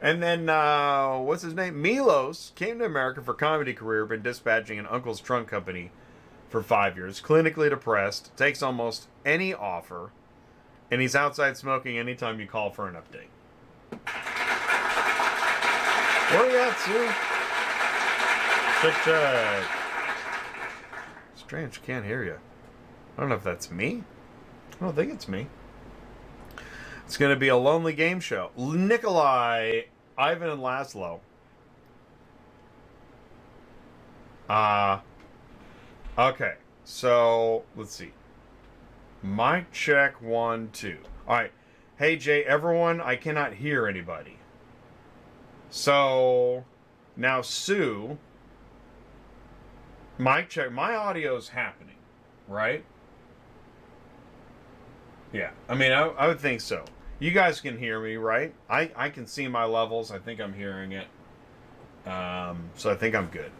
And 0.00 0.22
then, 0.22 0.48
uh, 0.48 1.18
what's 1.18 1.42
his 1.42 1.54
name? 1.54 1.80
Milos 1.80 2.52
came 2.54 2.78
to 2.80 2.84
America 2.84 3.22
for 3.22 3.32
comedy 3.34 3.72
career, 3.72 4.04
been 4.04 4.22
dispatching 4.22 4.78
an 4.78 4.86
uncle's 4.86 5.20
trunk 5.20 5.48
company 5.48 5.90
for 6.50 6.62
five 6.62 6.96
years. 6.96 7.20
Clinically 7.20 7.70
depressed, 7.70 8.36
takes 8.36 8.62
almost 8.62 9.08
any 9.24 9.54
offer, 9.54 10.12
and 10.90 11.00
he's 11.00 11.16
outside 11.16 11.56
smoking 11.56 11.98
anytime 11.98 12.38
you 12.40 12.46
call 12.46 12.70
for 12.70 12.88
an 12.88 12.94
update. 12.94 13.30
Where 16.30 16.44
are 16.44 16.50
you 16.50 16.58
at, 16.58 16.78
Sue? 16.78 17.08
Check, 18.82 19.04
check. 19.04 19.64
Strange, 21.36 21.82
can't 21.82 22.04
hear 22.04 22.22
you. 22.22 22.38
I 23.16 23.20
don't 23.20 23.30
know 23.30 23.36
if 23.36 23.44
that's 23.44 23.70
me. 23.70 24.02
I 24.80 24.84
don't 24.84 24.94
think 24.94 25.12
it's 25.12 25.28
me. 25.28 25.46
It's 27.06 27.16
going 27.16 27.30
to 27.32 27.38
be 27.38 27.48
a 27.48 27.56
lonely 27.56 27.92
game 27.92 28.20
show. 28.20 28.50
Nikolai, 28.56 29.82
Ivan, 30.18 30.50
and 30.50 30.60
Laszlo. 30.60 31.20
Uh, 34.48 34.98
okay. 36.18 36.54
So, 36.84 37.64
let's 37.76 37.94
see. 37.94 38.12
Mic 39.22 39.72
check 39.72 40.20
one, 40.20 40.70
two. 40.72 40.98
All 41.26 41.34
right. 41.34 41.52
Hey, 41.98 42.16
Jay, 42.16 42.44
everyone, 42.44 43.00
I 43.00 43.16
cannot 43.16 43.54
hear 43.54 43.86
anybody. 43.86 44.38
So 45.70 46.64
now 47.16 47.42
Sue, 47.42 48.18
mic 50.18 50.48
check. 50.48 50.70
My 50.72 50.94
audio's 50.94 51.48
happening, 51.48 51.96
right? 52.48 52.84
Yeah, 55.32 55.50
I 55.68 55.74
mean, 55.74 55.92
I, 55.92 56.06
I 56.08 56.28
would 56.28 56.40
think 56.40 56.60
so. 56.60 56.84
You 57.18 57.30
guys 57.30 57.60
can 57.60 57.78
hear 57.78 57.98
me, 57.98 58.16
right? 58.16 58.52
I, 58.68 58.90
I 58.94 59.08
can 59.08 59.26
see 59.26 59.48
my 59.48 59.64
levels. 59.64 60.10
I 60.10 60.18
think 60.18 60.38
I'm 60.38 60.52
hearing 60.52 60.92
it. 60.92 61.06
Um, 62.06 62.70
so 62.76 62.90
I 62.90 62.94
think 62.94 63.14
I'm 63.14 63.28
good. 63.28 63.50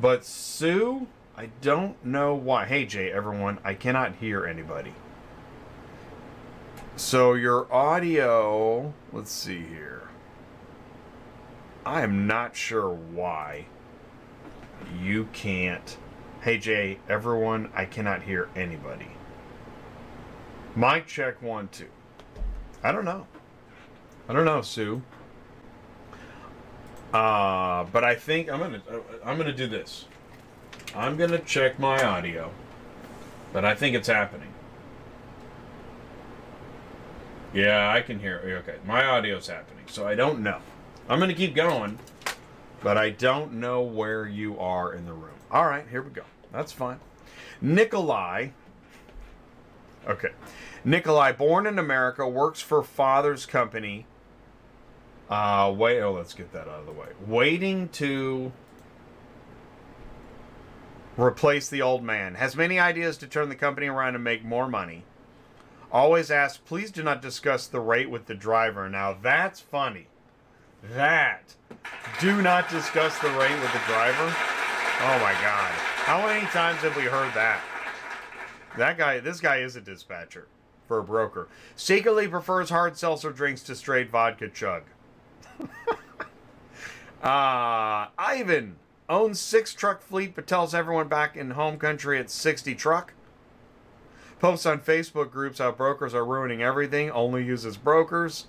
But 0.00 0.24
Sue, 0.24 1.06
I 1.36 1.50
don't 1.60 2.04
know 2.04 2.34
why. 2.34 2.66
Hey, 2.66 2.84
Jay, 2.84 3.12
everyone, 3.12 3.58
I 3.64 3.74
cannot 3.74 4.16
hear 4.16 4.44
anybody. 4.44 4.92
So 6.96 7.34
your 7.34 7.72
audio, 7.72 8.92
let's 9.12 9.30
see 9.30 9.62
here. 9.62 10.08
I 11.84 12.02
am 12.02 12.26
not 12.26 12.56
sure 12.56 12.90
why 12.90 13.66
you 15.00 15.28
can't. 15.32 15.96
Hey, 16.40 16.58
Jay, 16.58 16.98
everyone, 17.08 17.70
I 17.74 17.84
cannot 17.84 18.22
hear 18.22 18.48
anybody. 18.56 19.12
Mic 20.74 21.06
check 21.06 21.40
one, 21.40 21.68
two. 21.68 21.86
I 22.86 22.92
don't 22.92 23.04
know. 23.04 23.26
I 24.28 24.32
don't 24.32 24.44
know, 24.44 24.62
Sue. 24.62 25.02
Uh, 27.12 27.82
but 27.92 28.04
I 28.04 28.14
think 28.14 28.48
I'm 28.48 28.60
gonna 28.60 28.80
I'm 29.24 29.36
gonna 29.36 29.52
do 29.52 29.66
this. 29.66 30.04
I'm 30.94 31.16
gonna 31.16 31.40
check 31.40 31.80
my 31.80 32.00
audio, 32.04 32.52
but 33.52 33.64
I 33.64 33.74
think 33.74 33.96
it's 33.96 34.06
happening. 34.06 34.52
Yeah, 37.52 37.90
I 37.90 38.02
can 38.02 38.20
hear. 38.20 38.62
Okay, 38.62 38.76
my 38.86 39.04
audio's 39.04 39.48
happening, 39.48 39.86
so 39.88 40.06
I 40.06 40.14
don't 40.14 40.38
know. 40.44 40.60
I'm 41.08 41.18
gonna 41.18 41.34
keep 41.34 41.56
going, 41.56 41.98
but 42.84 42.96
I 42.96 43.10
don't 43.10 43.54
know 43.54 43.82
where 43.82 44.28
you 44.28 44.60
are 44.60 44.92
in 44.92 45.06
the 45.06 45.12
room. 45.12 45.34
All 45.50 45.66
right, 45.66 45.88
here 45.90 46.02
we 46.02 46.10
go. 46.10 46.22
That's 46.52 46.70
fine. 46.70 47.00
Nikolai. 47.60 48.50
Okay. 50.06 50.30
Nikolai, 50.84 51.32
born 51.32 51.66
in 51.66 51.78
America, 51.78 52.28
works 52.28 52.60
for 52.60 52.82
father's 52.82 53.44
company. 53.44 54.06
Uh, 55.28 55.74
wait, 55.76 56.00
oh, 56.00 56.12
let's 56.12 56.32
get 56.32 56.52
that 56.52 56.68
out 56.68 56.80
of 56.80 56.86
the 56.86 56.92
way. 56.92 57.08
Waiting 57.26 57.88
to 57.90 58.52
replace 61.16 61.68
the 61.68 61.82
old 61.82 62.04
man. 62.04 62.36
Has 62.36 62.54
many 62.54 62.78
ideas 62.78 63.16
to 63.18 63.26
turn 63.26 63.48
the 63.48 63.56
company 63.56 63.88
around 63.88 64.14
and 64.14 64.22
make 64.22 64.44
more 64.44 64.68
money. 64.68 65.04
Always 65.90 66.30
ask, 66.30 66.64
please 66.64 66.90
do 66.90 67.02
not 67.02 67.22
discuss 67.22 67.66
the 67.66 67.80
rate 67.80 68.10
with 68.10 68.26
the 68.26 68.34
driver. 68.34 68.88
Now 68.88 69.16
that's 69.20 69.60
funny. 69.60 70.06
That. 70.82 71.54
Do 72.20 72.42
not 72.42 72.68
discuss 72.68 73.18
the 73.18 73.30
rate 73.30 73.58
with 73.60 73.72
the 73.72 73.82
driver. 73.86 74.34
Oh 74.98 75.18
my 75.20 75.32
god. 75.42 75.72
How 76.04 76.24
many 76.26 76.46
times 76.46 76.80
have 76.80 76.96
we 76.96 77.02
heard 77.02 77.32
that? 77.34 77.60
That 78.76 78.98
guy, 78.98 79.20
this 79.20 79.40
guy 79.40 79.58
is 79.58 79.76
a 79.76 79.80
dispatcher 79.80 80.48
for 80.86 80.98
a 80.98 81.04
broker. 81.04 81.48
Secretly 81.74 82.28
prefers 82.28 82.70
hard 82.70 82.96
seltzer 82.96 83.32
drinks 83.32 83.62
to 83.64 83.74
straight 83.74 84.10
vodka 84.10 84.48
chug. 84.48 84.82
uh, 87.22 88.06
Ivan 88.18 88.76
owns 89.08 89.40
six 89.40 89.72
truck 89.74 90.02
fleet 90.02 90.34
but 90.34 90.46
tells 90.46 90.74
everyone 90.74 91.08
back 91.08 91.36
in 91.36 91.52
home 91.52 91.78
country 91.78 92.18
it's 92.18 92.34
60 92.34 92.74
truck. 92.74 93.14
Posts 94.38 94.66
on 94.66 94.80
Facebook 94.80 95.30
groups 95.30 95.58
how 95.58 95.72
brokers 95.72 96.14
are 96.14 96.24
ruining 96.24 96.62
everything, 96.62 97.10
only 97.10 97.42
uses 97.42 97.78
brokers. 97.78 98.46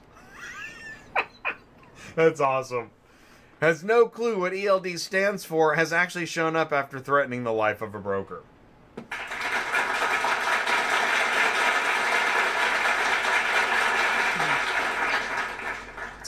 That's 2.15 2.41
awesome. 2.41 2.91
Has 3.61 3.83
no 3.83 4.07
clue 4.07 4.37
what 4.39 4.53
ELD 4.53 4.99
stands 4.99 5.45
for, 5.45 5.75
has 5.75 5.93
actually 5.93 6.25
shown 6.25 6.55
up 6.55 6.73
after 6.73 6.99
threatening 6.99 7.43
the 7.43 7.53
life 7.53 7.81
of 7.81 7.95
a 7.95 7.99
broker. 7.99 8.43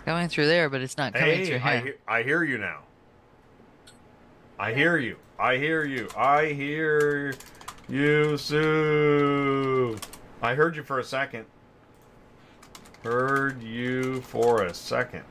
Going 0.10 0.28
through 0.28 0.48
there, 0.48 0.72
but 0.72 0.82
it's 0.82 0.98
not 0.98 1.14
coming 1.14 1.36
Hey, 1.38 1.46
through 1.46 1.60
I, 1.64 1.78
he- 1.82 1.94
I 2.08 2.24
hear 2.24 2.44
you 2.44 2.58
now. 2.58 2.80
I 4.58 4.74
hear 4.74 4.98
you. 4.98 5.18
I 5.38 5.58
hear 5.58 5.86
you. 5.86 6.08
I 6.18 6.48
hear 6.48 7.36
you, 7.88 8.36
Sue. 8.36 9.96
I 10.42 10.56
heard 10.56 10.76
you 10.76 10.82
for 10.82 10.98
a 10.98 11.04
second. 11.04 11.46
Heard 13.04 13.62
you 13.62 14.22
for 14.22 14.64
a 14.64 14.74
second. 14.74 15.22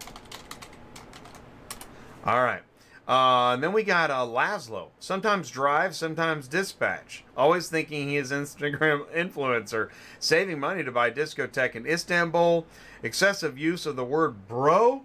All 2.24 2.44
right. 2.44 2.62
Uh, 3.08 3.54
and 3.54 3.62
then 3.62 3.72
we 3.72 3.82
got 3.82 4.10
uh, 4.10 4.18
Laszlo. 4.18 4.88
Sometimes 5.00 5.50
drive, 5.50 5.96
sometimes 5.96 6.46
dispatch. 6.46 7.24
Always 7.38 7.70
thinking 7.70 8.10
he 8.10 8.18
is 8.18 8.30
Instagram 8.30 9.06
influencer. 9.16 9.88
Saving 10.18 10.60
money 10.60 10.84
to 10.84 10.92
buy 10.92 11.10
discotheque 11.10 11.74
in 11.74 11.86
Istanbul. 11.86 12.66
Excessive 13.02 13.56
use 13.56 13.86
of 13.86 13.96
the 13.96 14.04
word 14.04 14.46
bro. 14.46 15.04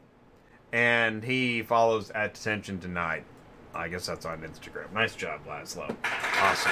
And 0.74 1.24
he 1.24 1.62
follows 1.62 2.10
at 2.10 2.38
attention 2.38 2.80
denied. 2.80 3.24
I 3.74 3.88
guess 3.88 4.06
that's 4.06 4.26
on 4.26 4.42
Instagram. 4.42 4.92
Nice 4.92 5.16
job, 5.16 5.39
Laszlo. 5.48 5.96
Awesome. 6.42 6.72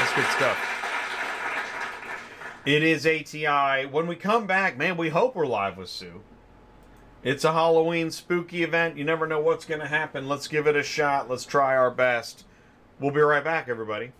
That's 0.00 0.14
good 0.14 0.26
stuff. 0.36 0.58
It 2.66 2.82
is 2.82 3.06
ATI. 3.06 3.86
When 3.86 4.08
we 4.08 4.16
come 4.16 4.46
back, 4.46 4.76
man, 4.76 4.96
we 4.96 5.10
hope 5.10 5.36
we're 5.36 5.46
live 5.46 5.76
with 5.76 5.88
Sue. 5.88 6.20
It's 7.24 7.42
a 7.42 7.54
Halloween 7.54 8.10
spooky 8.10 8.62
event. 8.64 8.98
You 8.98 9.04
never 9.04 9.26
know 9.26 9.40
what's 9.40 9.64
going 9.64 9.80
to 9.80 9.86
happen. 9.86 10.28
Let's 10.28 10.46
give 10.46 10.66
it 10.66 10.76
a 10.76 10.82
shot. 10.82 11.30
Let's 11.30 11.46
try 11.46 11.74
our 11.74 11.90
best. 11.90 12.44
We'll 13.00 13.12
be 13.12 13.20
right 13.22 13.42
back, 13.42 13.66
everybody. 13.66 14.12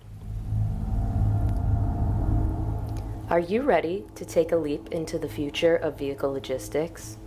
Are 3.29 3.41
you 3.41 3.61
ready 3.61 4.07
to 4.15 4.25
take 4.25 4.53
a 4.53 4.57
leap 4.57 4.89
into 4.89 5.19
the 5.19 5.29
future 5.29 5.77
of 5.77 5.99
vehicle 5.99 6.33
logistics? 6.33 7.19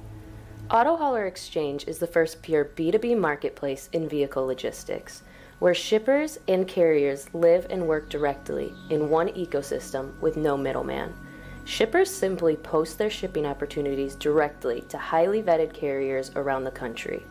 Auto 0.72 0.96
Hauler 0.96 1.28
Exchange 1.28 1.88
is 1.88 2.00
the 2.00 2.08
first 2.08 2.42
pure 2.42 2.66
B2B 2.66 3.16
marketplace 3.16 3.88
in 3.94 4.10
vehicle 4.10 4.48
logistics, 4.48 5.22
where 5.60 5.76
shippers 5.76 6.40
and 6.48 6.68
carriers 6.68 7.32
live 7.36 7.68
and 7.70 7.88
work 7.88 8.10
directly 8.10 8.74
in 8.90 9.12
one 9.12 9.30
ecosystem 9.30 10.20
with 10.22 10.38
no 10.38 10.58
middleman. 10.58 11.14
Shippers 11.68 12.10
simply 12.10 12.56
post 12.56 12.98
their 12.98 13.10
shipping 13.10 13.46
opportunities 13.46 14.16
directly 14.16 14.86
to 14.88 14.98
highly 14.98 15.44
vetted 15.44 15.74
carriers 15.74 16.32
around 16.38 16.64
the 16.64 16.72
country. 16.72 17.22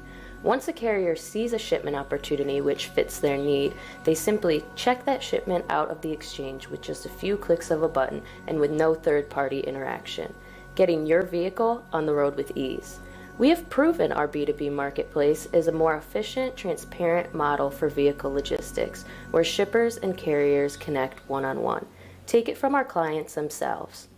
Once 0.42 0.68
a 0.68 0.74
carrier 0.74 1.16
sees 1.16 1.54
a 1.54 1.58
shipment 1.58 1.96
opportunity 1.96 2.60
which 2.60 2.88
fits 2.88 3.18
their 3.18 3.38
need, 3.38 3.72
they 4.04 4.14
simply 4.14 4.62
check 4.74 5.06
that 5.06 5.22
shipment 5.22 5.64
out 5.70 5.90
of 5.90 6.02
the 6.02 6.12
exchange 6.12 6.68
with 6.68 6.82
just 6.82 7.06
a 7.06 7.08
few 7.08 7.38
clicks 7.38 7.70
of 7.70 7.82
a 7.82 7.88
button 7.88 8.20
and 8.46 8.60
with 8.60 8.70
no 8.70 8.94
third 8.94 9.30
party 9.30 9.60
interaction, 9.60 10.30
getting 10.74 11.06
your 11.06 11.22
vehicle 11.22 11.82
on 11.90 12.04
the 12.04 12.12
road 12.12 12.36
with 12.36 12.54
ease. 12.54 13.00
We 13.38 13.48
have 13.48 13.70
proven 13.70 14.12
our 14.12 14.28
B2B 14.28 14.70
marketplace 14.70 15.48
is 15.54 15.66
a 15.68 15.72
more 15.72 15.96
efficient, 15.96 16.58
transparent 16.58 17.34
model 17.34 17.70
for 17.70 17.88
vehicle 17.88 18.34
logistics 18.34 19.06
where 19.30 19.42
shippers 19.42 19.96
and 19.96 20.14
carriers 20.14 20.76
connect 20.76 21.26
one 21.26 21.46
on 21.46 21.62
one. 21.62 21.86
Take 22.26 22.50
it 22.50 22.58
from 22.58 22.74
our 22.74 22.84
clients 22.84 23.34
themselves. 23.34 24.08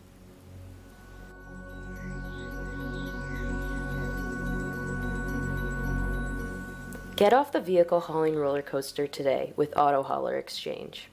Get 7.18 7.32
off 7.32 7.50
the 7.50 7.60
vehicle 7.60 7.98
hauling 7.98 8.36
roller 8.36 8.62
coaster 8.62 9.08
today 9.08 9.52
with 9.56 9.76
Auto 9.76 10.04
Hauler 10.04 10.38
Exchange. 10.38 11.08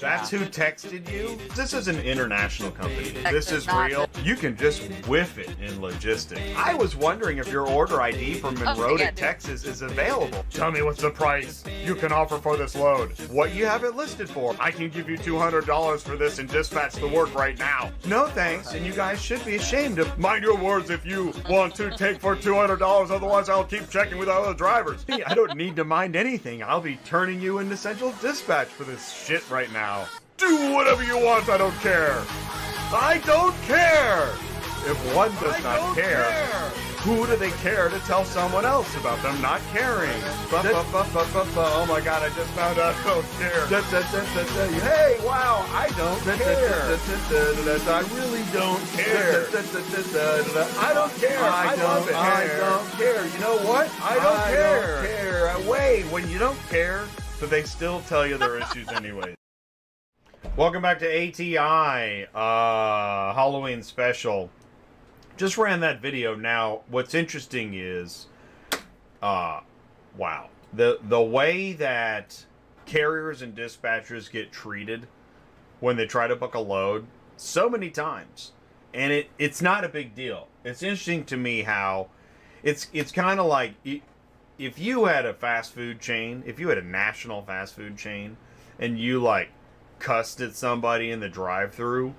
That's 0.00 0.30
who 0.30 0.38
texted 0.38 1.10
you? 1.10 1.36
This 1.56 1.72
is 1.72 1.88
an 1.88 1.98
international 2.00 2.70
company. 2.70 3.10
This 3.30 3.50
is 3.50 3.66
real. 3.66 4.08
You 4.22 4.36
can 4.36 4.56
just 4.56 4.82
whiff 5.08 5.38
it 5.38 5.50
in 5.60 5.80
logistics. 5.80 6.40
I 6.56 6.74
was 6.74 6.94
wondering 6.94 7.38
if 7.38 7.50
your 7.50 7.66
order 7.66 8.00
ID 8.00 8.34
from 8.34 8.54
Monroe 8.54 8.96
to 8.96 9.02
yeah, 9.02 9.10
dude. 9.10 9.18
Texas 9.18 9.64
is 9.64 9.82
available. 9.82 10.44
Tell 10.50 10.70
me 10.70 10.82
what's 10.82 11.02
the 11.02 11.10
price 11.10 11.64
you 11.84 11.96
can 11.96 12.12
offer 12.12 12.38
for 12.38 12.56
this 12.56 12.76
load. 12.76 13.10
What 13.30 13.54
you 13.54 13.66
have 13.66 13.82
it 13.82 13.96
listed 13.96 14.28
for. 14.28 14.54
I 14.60 14.70
can 14.70 14.88
give 14.88 15.08
you 15.08 15.18
$200 15.18 16.00
for 16.00 16.16
this 16.16 16.38
and 16.38 16.48
dispatch 16.48 16.94
the 16.94 17.08
work 17.08 17.34
right 17.34 17.58
now. 17.58 17.90
No 18.06 18.28
thanks, 18.28 18.74
and 18.74 18.86
you 18.86 18.92
guys 18.92 19.20
should 19.20 19.44
be 19.44 19.56
ashamed 19.56 19.98
of. 19.98 20.16
Mind 20.16 20.44
your 20.44 20.56
words 20.56 20.90
if 20.90 21.04
you 21.04 21.32
want 21.48 21.74
to 21.74 21.90
take 21.90 22.20
for 22.20 22.36
$200, 22.36 23.10
otherwise 23.10 23.48
I'll 23.48 23.64
keep 23.64 23.90
checking 23.90 24.18
with 24.18 24.28
other 24.28 24.54
drivers. 24.54 25.04
Hey, 25.08 25.24
I 25.24 25.34
don't 25.34 25.56
need 25.56 25.74
to 25.76 25.84
mind 25.84 26.14
anything. 26.14 26.62
I'll 26.62 26.80
be 26.80 26.98
turning 27.04 27.40
you 27.40 27.58
into 27.58 27.76
Central 27.76 28.12
Dispatch 28.22 28.68
for 28.68 28.84
this 28.84 29.12
shit 29.12 29.48
right 29.50 29.72
now. 29.72 29.87
Do 30.36 30.74
whatever 30.74 31.02
you 31.02 31.18
want, 31.18 31.48
I 31.48 31.56
don't 31.56 31.74
care. 31.80 32.22
I 32.92 33.22
don't 33.24 33.56
care. 33.62 34.28
If 34.84 35.16
one 35.16 35.30
does 35.40 35.62
not 35.64 35.96
care, 35.96 36.30
who 37.02 37.26
do 37.26 37.36
they 37.36 37.50
care 37.62 37.88
to 37.88 37.98
tell 38.00 38.24
someone 38.24 38.66
else 38.66 38.94
about 38.96 39.22
them 39.22 39.40
not 39.40 39.62
caring? 39.72 40.20
Ba, 40.50 40.62
ba, 40.62 40.84
ba. 40.92 41.04
Oh 41.56 41.86
my 41.88 42.00
god, 42.00 42.22
I 42.22 42.28
just 42.36 42.50
found 42.50 42.78
out 42.78 42.94
I 42.94 43.04
don't 43.04 43.24
care. 43.40 43.66
Da, 43.68 43.80
da, 43.90 44.00
da. 44.00 44.20
Hey, 44.84 45.16
wow, 45.24 45.64
I 45.72 45.88
don't 45.96 46.20
care. 46.36 46.84
I 47.88 48.04
really 48.12 48.44
don't 48.52 48.84
care. 48.92 49.48
I 50.78 50.92
don't 50.92 51.14
care. 51.16 51.40
I, 51.40 51.72
I 51.72 51.74
love 51.76 52.06
don't. 52.06 52.14
I 52.14 52.46
don't 52.60 52.88
care. 52.92 53.26
You 53.26 53.38
know 53.40 53.56
what? 53.66 53.90
I 54.02 54.14
don't 54.20 54.44
care. 54.52 55.02
Don't 55.02 55.64
care. 55.64 55.70
Wait, 55.70 56.04
when 56.12 56.28
you 56.28 56.38
don't 56.38 56.58
care, 56.68 57.06
but 57.40 57.48
they 57.48 57.62
still 57.62 58.02
tell 58.02 58.26
you 58.26 58.36
their 58.36 58.58
issues 58.58 58.88
anyway. 58.88 59.34
Welcome 60.56 60.82
back 60.82 60.98
to 61.00 61.06
ATI 61.06 62.26
uh, 62.34 63.34
Halloween 63.34 63.82
special. 63.82 64.50
Just 65.36 65.56
ran 65.56 65.80
that 65.80 66.00
video. 66.00 66.34
Now, 66.34 66.80
what's 66.88 67.14
interesting 67.14 67.74
is, 67.74 68.26
uh, 69.22 69.60
wow, 70.16 70.48
the 70.72 70.98
the 71.02 71.20
way 71.20 71.72
that 71.74 72.44
carriers 72.86 73.42
and 73.42 73.56
dispatchers 73.56 74.30
get 74.30 74.50
treated 74.50 75.06
when 75.80 75.96
they 75.96 76.06
try 76.06 76.26
to 76.26 76.34
book 76.34 76.54
a 76.54 76.60
load 76.60 77.06
so 77.36 77.68
many 77.68 77.90
times 77.90 78.52
and 78.94 79.12
it 79.12 79.30
it's 79.38 79.60
not 79.62 79.84
a 79.84 79.88
big 79.88 80.14
deal 80.14 80.48
it's 80.64 80.82
interesting 80.82 81.24
to 81.24 81.36
me 81.36 81.62
how 81.62 82.08
it's 82.62 82.88
it's 82.92 83.12
kind 83.12 83.38
of 83.38 83.46
like 83.46 83.74
if 84.58 84.78
you 84.78 85.04
had 85.04 85.24
a 85.26 85.34
fast 85.34 85.72
food 85.72 86.00
chain 86.00 86.42
if 86.46 86.58
you 86.58 86.68
had 86.68 86.78
a 86.78 86.82
national 86.82 87.42
fast 87.42 87.74
food 87.74 87.96
chain 87.96 88.36
and 88.78 88.98
you 88.98 89.20
like 89.20 89.50
cussed 89.98 90.40
at 90.40 90.54
somebody 90.54 91.10
in 91.10 91.20
the 91.20 91.28
drive-through 91.28 92.14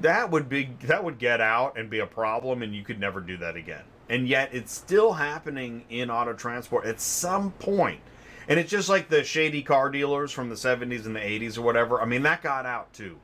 that 0.00 0.30
would 0.30 0.48
be 0.48 0.70
that 0.82 1.04
would 1.04 1.18
get 1.18 1.40
out 1.40 1.78
and 1.78 1.88
be 1.88 1.98
a 1.98 2.06
problem 2.06 2.62
and 2.62 2.74
you 2.74 2.82
could 2.82 2.98
never 2.98 3.20
do 3.20 3.36
that 3.36 3.56
again. 3.56 3.84
And 4.08 4.28
yet 4.28 4.50
it's 4.52 4.72
still 4.72 5.14
happening 5.14 5.84
in 5.88 6.10
auto 6.10 6.34
transport 6.34 6.84
at 6.84 7.00
some 7.00 7.52
point. 7.52 8.00
and 8.46 8.60
it's 8.60 8.70
just 8.70 8.88
like 8.88 9.08
the 9.08 9.24
shady 9.24 9.62
car 9.62 9.88
dealers 9.88 10.30
from 10.30 10.50
the 10.50 10.54
70s 10.54 11.06
and 11.06 11.16
the 11.16 11.20
80s 11.20 11.56
or 11.56 11.62
whatever. 11.62 12.00
I 12.00 12.04
mean 12.04 12.22
that 12.22 12.42
got 12.42 12.66
out 12.66 12.92
too. 12.92 13.18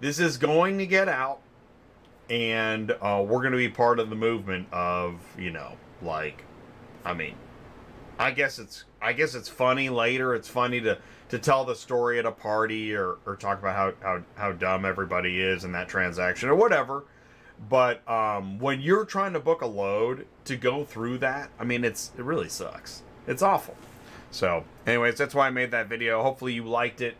This 0.00 0.18
is 0.18 0.36
going 0.36 0.78
to 0.78 0.86
get 0.86 1.08
out 1.08 1.40
and 2.30 2.90
uh, 3.02 3.22
we're 3.26 3.40
going 3.40 3.52
to 3.52 3.58
be 3.58 3.68
part 3.68 3.98
of 3.98 4.08
the 4.08 4.16
movement 4.16 4.66
of 4.72 5.20
you 5.38 5.50
know 5.50 5.74
like 6.00 6.42
i 7.04 7.12
mean 7.12 7.34
i 8.18 8.30
guess 8.30 8.58
it's 8.58 8.84
i 9.02 9.12
guess 9.12 9.34
it's 9.34 9.48
funny 9.48 9.90
later. 9.90 10.34
It's 10.34 10.48
funny 10.48 10.80
to 10.82 10.98
to 11.28 11.38
tell 11.38 11.64
the 11.64 11.74
story 11.74 12.18
at 12.18 12.26
a 12.26 12.32
party 12.32 12.94
or 12.94 13.16
or 13.26 13.36
talk 13.36 13.58
about 13.58 13.74
how 13.74 13.92
how, 14.02 14.22
how 14.36 14.52
dumb 14.52 14.84
everybody 14.84 15.40
is 15.40 15.64
in 15.64 15.72
that 15.72 15.88
transaction 15.88 16.48
or 16.48 16.54
whatever 16.54 17.04
but 17.68 18.06
um, 18.08 18.58
when 18.58 18.80
you're 18.80 19.04
trying 19.04 19.32
to 19.32 19.40
book 19.40 19.62
a 19.62 19.66
load 19.66 20.26
to 20.44 20.56
go 20.56 20.84
through 20.84 21.18
that 21.18 21.50
i 21.58 21.64
mean 21.64 21.84
it's 21.84 22.10
it 22.18 22.24
really 22.24 22.48
sucks 22.48 23.02
it's 23.26 23.42
awful 23.42 23.76
so 24.30 24.64
anyways 24.86 25.16
that's 25.16 25.34
why 25.34 25.46
i 25.46 25.50
made 25.50 25.70
that 25.70 25.88
video 25.88 26.22
hopefully 26.22 26.52
you 26.52 26.64
liked 26.64 27.00
it 27.00 27.16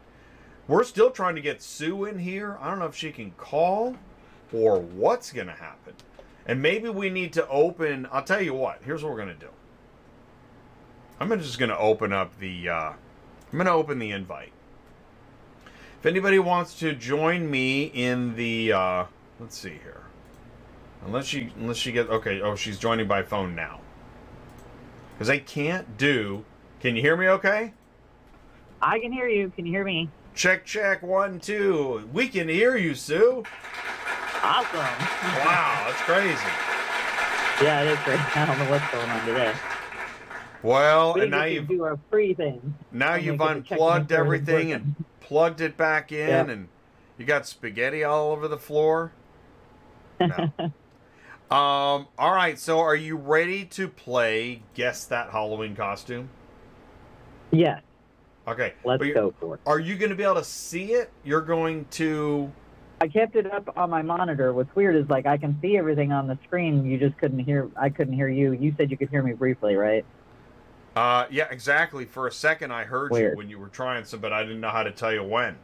we're 0.67 0.85
still 0.85 1.11
trying 1.11 1.35
to 1.35 1.43
get 1.43 1.63
Sue 1.63 2.05
in 2.07 2.19
here. 2.19 2.57
I 2.61 2.71
don't 2.71 2.79
know 2.79 2.87
if 2.87 2.97
she 2.97 3.13
can 3.13 3.33
call 3.33 3.97
or 4.53 4.81
what's 4.81 5.33
going 5.33 5.49
to 5.49 5.53
happen. 5.53 5.95
And 6.47 6.63
maybe 6.63 6.89
we 6.89 7.11
need 7.11 7.33
to 7.35 7.47
open. 7.49 8.09
I'll 8.11 8.23
tell 8.23 8.41
you 8.41 8.55
what. 8.55 8.81
Here's 8.83 9.03
what 9.03 9.11
we're 9.11 9.23
going 9.23 9.35
to 9.39 9.47
do. 9.47 9.51
I'm 11.21 11.29
just 11.39 11.59
going 11.59 11.71
to 11.71 11.79
open 11.79 12.13
up 12.13 12.39
the. 12.39 12.69
Uh, 12.69 12.93
I'm 13.55 13.59
going 13.59 13.67
to 13.67 13.73
open 13.73 14.01
the 14.01 14.11
invite. 14.11 14.51
If 16.01 16.07
anybody 16.07 16.41
wants 16.41 16.77
to 16.81 16.93
join 16.93 17.49
me 17.49 17.85
in 17.85 18.35
the. 18.35 18.73
Uh, 18.73 19.05
let's 19.39 19.57
see 19.57 19.79
here. 19.81 20.01
Unless 21.07 21.27
she, 21.27 21.53
unless 21.61 21.77
she 21.77 21.93
gets 21.93 22.11
okay. 22.11 22.41
Oh, 22.41 22.57
she's 22.57 22.81
joining 22.81 23.07
by 23.07 23.23
phone 23.23 23.55
now. 23.55 23.79
Because 25.13 25.31
I 25.31 25.39
can't 25.39 25.97
do. 25.97 26.45
Can 26.81 26.97
you 26.97 27.03
hear 27.03 27.17
me? 27.17 27.29
Okay. 27.29 27.73
I 28.83 28.99
can 28.99 29.13
hear 29.13 29.29
you. 29.29 29.53
Can 29.55 29.67
you 29.67 29.73
hear 29.73 29.85
me? 29.85 30.11
Check, 30.35 30.65
check, 30.65 31.05
one, 31.05 31.39
two. 31.39 32.09
We 32.13 32.27
can 32.27 32.49
hear 32.49 32.77
you, 32.77 32.97
Sue. 32.97 33.45
Awesome. 34.43 34.81
Wow, 35.47 35.85
that's 35.87 36.01
crazy. 36.01 36.35
Yeah, 37.63 37.83
it 37.83 37.93
is 37.93 37.99
great. 38.05 38.19
I 38.37 38.47
don't 38.47 38.59
know 38.59 38.69
what's 38.69 38.91
going 38.91 39.09
on 39.09 39.25
today. 39.25 39.55
Well, 40.69 41.13
We 41.13 41.23
and 41.23 41.31
now 41.31 41.45
you've 41.45 41.69
do 41.69 41.85
a 41.85 41.99
free 42.11 42.33
thing. 42.33 42.75
now 42.91 43.17
you've 43.17 43.39
get 43.39 43.49
to 43.49 43.61
check 43.61 43.67
to 43.69 43.75
unplugged 43.85 44.11
make 44.11 44.17
sure 44.19 44.35
it's 44.35 44.49
everything 44.49 44.73
and 44.73 45.05
plugged 45.21 45.61
it 45.61 45.77
back 45.77 46.11
in, 46.11 46.49
and 46.49 46.69
you 47.19 47.27
got 47.27 47.47
spaghetti 47.47 48.03
all 48.03 48.33
over 48.33 48.49
the 48.49 48.57
floor. 48.57 49.13
No. 50.19 50.29
um. 51.55 52.09
All 52.19 52.33
right. 52.35 52.59
So, 52.59 52.81
are 52.81 52.97
you 52.97 53.17
ready 53.17 53.67
to 53.67 53.89
play 53.89 54.63
Guess 54.73 55.05
That 55.07 55.29
Halloween 55.31 55.77
Costume? 55.77 56.31
Yes, 57.51 57.83
Okay. 58.49 58.73
let's 58.85 59.05
you- 59.05 59.13
go 59.13 59.35
for 59.39 59.57
it. 59.57 59.61
Are 59.67 59.79
you 59.79 59.97
going 59.97 60.09
to 60.11 60.17
be 60.17 60.23
able 60.25 60.37
to 60.37 60.45
see 60.45 60.93
it? 60.95 61.11
You're 61.25 61.43
going 61.43 61.85
to. 61.93 62.51
I 63.03 63.09
kept 63.09 63.37
it 63.37 63.53
up 63.53 63.69
on 63.77 63.91
my 63.91 64.01
monitor. 64.01 64.55
What's 64.55 64.75
weird 64.75 64.97
is 64.97 65.07
like 65.11 65.27
I 65.27 65.37
can 65.37 65.59
see 65.61 65.77
everything 65.77 66.11
on 66.11 66.27
the 66.27 66.39
screen. 66.47 66.87
You 66.87 66.97
just 66.97 67.19
couldn't 67.19 67.41
hear. 67.41 67.69
I 67.77 67.91
couldn't 67.91 68.15
hear 68.15 68.29
you. 68.29 68.53
You 68.53 68.75
said 68.79 68.91
you 68.91 68.97
could 68.97 69.11
hear 69.11 69.23
me 69.23 69.35
briefly, 69.35 69.75
right? 69.77 70.07
Uh. 70.97 71.27
Yeah. 71.31 71.49
Exactly. 71.51 72.05
For 72.05 72.27
a 72.27 72.33
second, 72.33 72.73
I 72.73 72.85
heard 72.85 73.15
you 73.15 73.33
when 73.35 73.49
you 73.49 73.59
were 73.59 73.69
trying 73.69 74.05
some, 74.05 74.21
but 74.21 74.33
I 74.33 74.43
didn't 74.43 74.61
know 74.61 74.71
how 74.71 74.83
to 74.83 74.91
tell 74.91 75.13
you 75.13 75.23
when. 75.23 75.57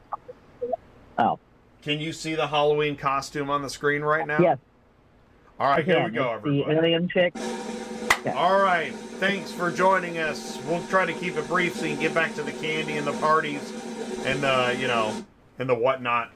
Oh. 1.19 1.39
Can 1.83 2.01
you 2.01 2.13
see 2.13 2.35
the 2.35 2.47
Halloween 2.47 2.97
costume 2.97 3.49
on 3.51 3.63
the 3.63 3.71
screen 3.71 4.03
right 4.03 4.27
now? 4.27 4.39
Yes. 4.41 4.59
All 5.59 5.69
right. 5.69 5.85
Here 5.85 6.05
we 6.05 6.11
go, 6.11 6.35
It's 6.35 6.45
The 6.45 6.71
alien 6.71 7.09
chick. 7.09 7.35
Yeah. 8.25 8.35
All 8.35 8.61
right. 8.61 8.93
Thanks 9.19 9.51
for 9.51 9.71
joining 9.71 10.19
us. 10.19 10.59
We'll 10.67 10.87
try 10.89 11.07
to 11.07 11.13
keep 11.13 11.37
it 11.37 11.47
brief 11.49 11.77
so 11.77 11.87
you 11.87 11.93
can 11.93 12.03
get 12.03 12.15
back 12.15 12.35
to 12.35 12.43
the 12.43 12.53
candy 12.53 12.97
and 12.97 13.07
the 13.07 13.13
parties 13.15 13.73
and 14.25 14.43
the, 14.43 14.77
you 14.79 14.89
know, 14.89 15.25
and 15.59 15.69
the 15.69 15.75
whatnot. 15.75 16.33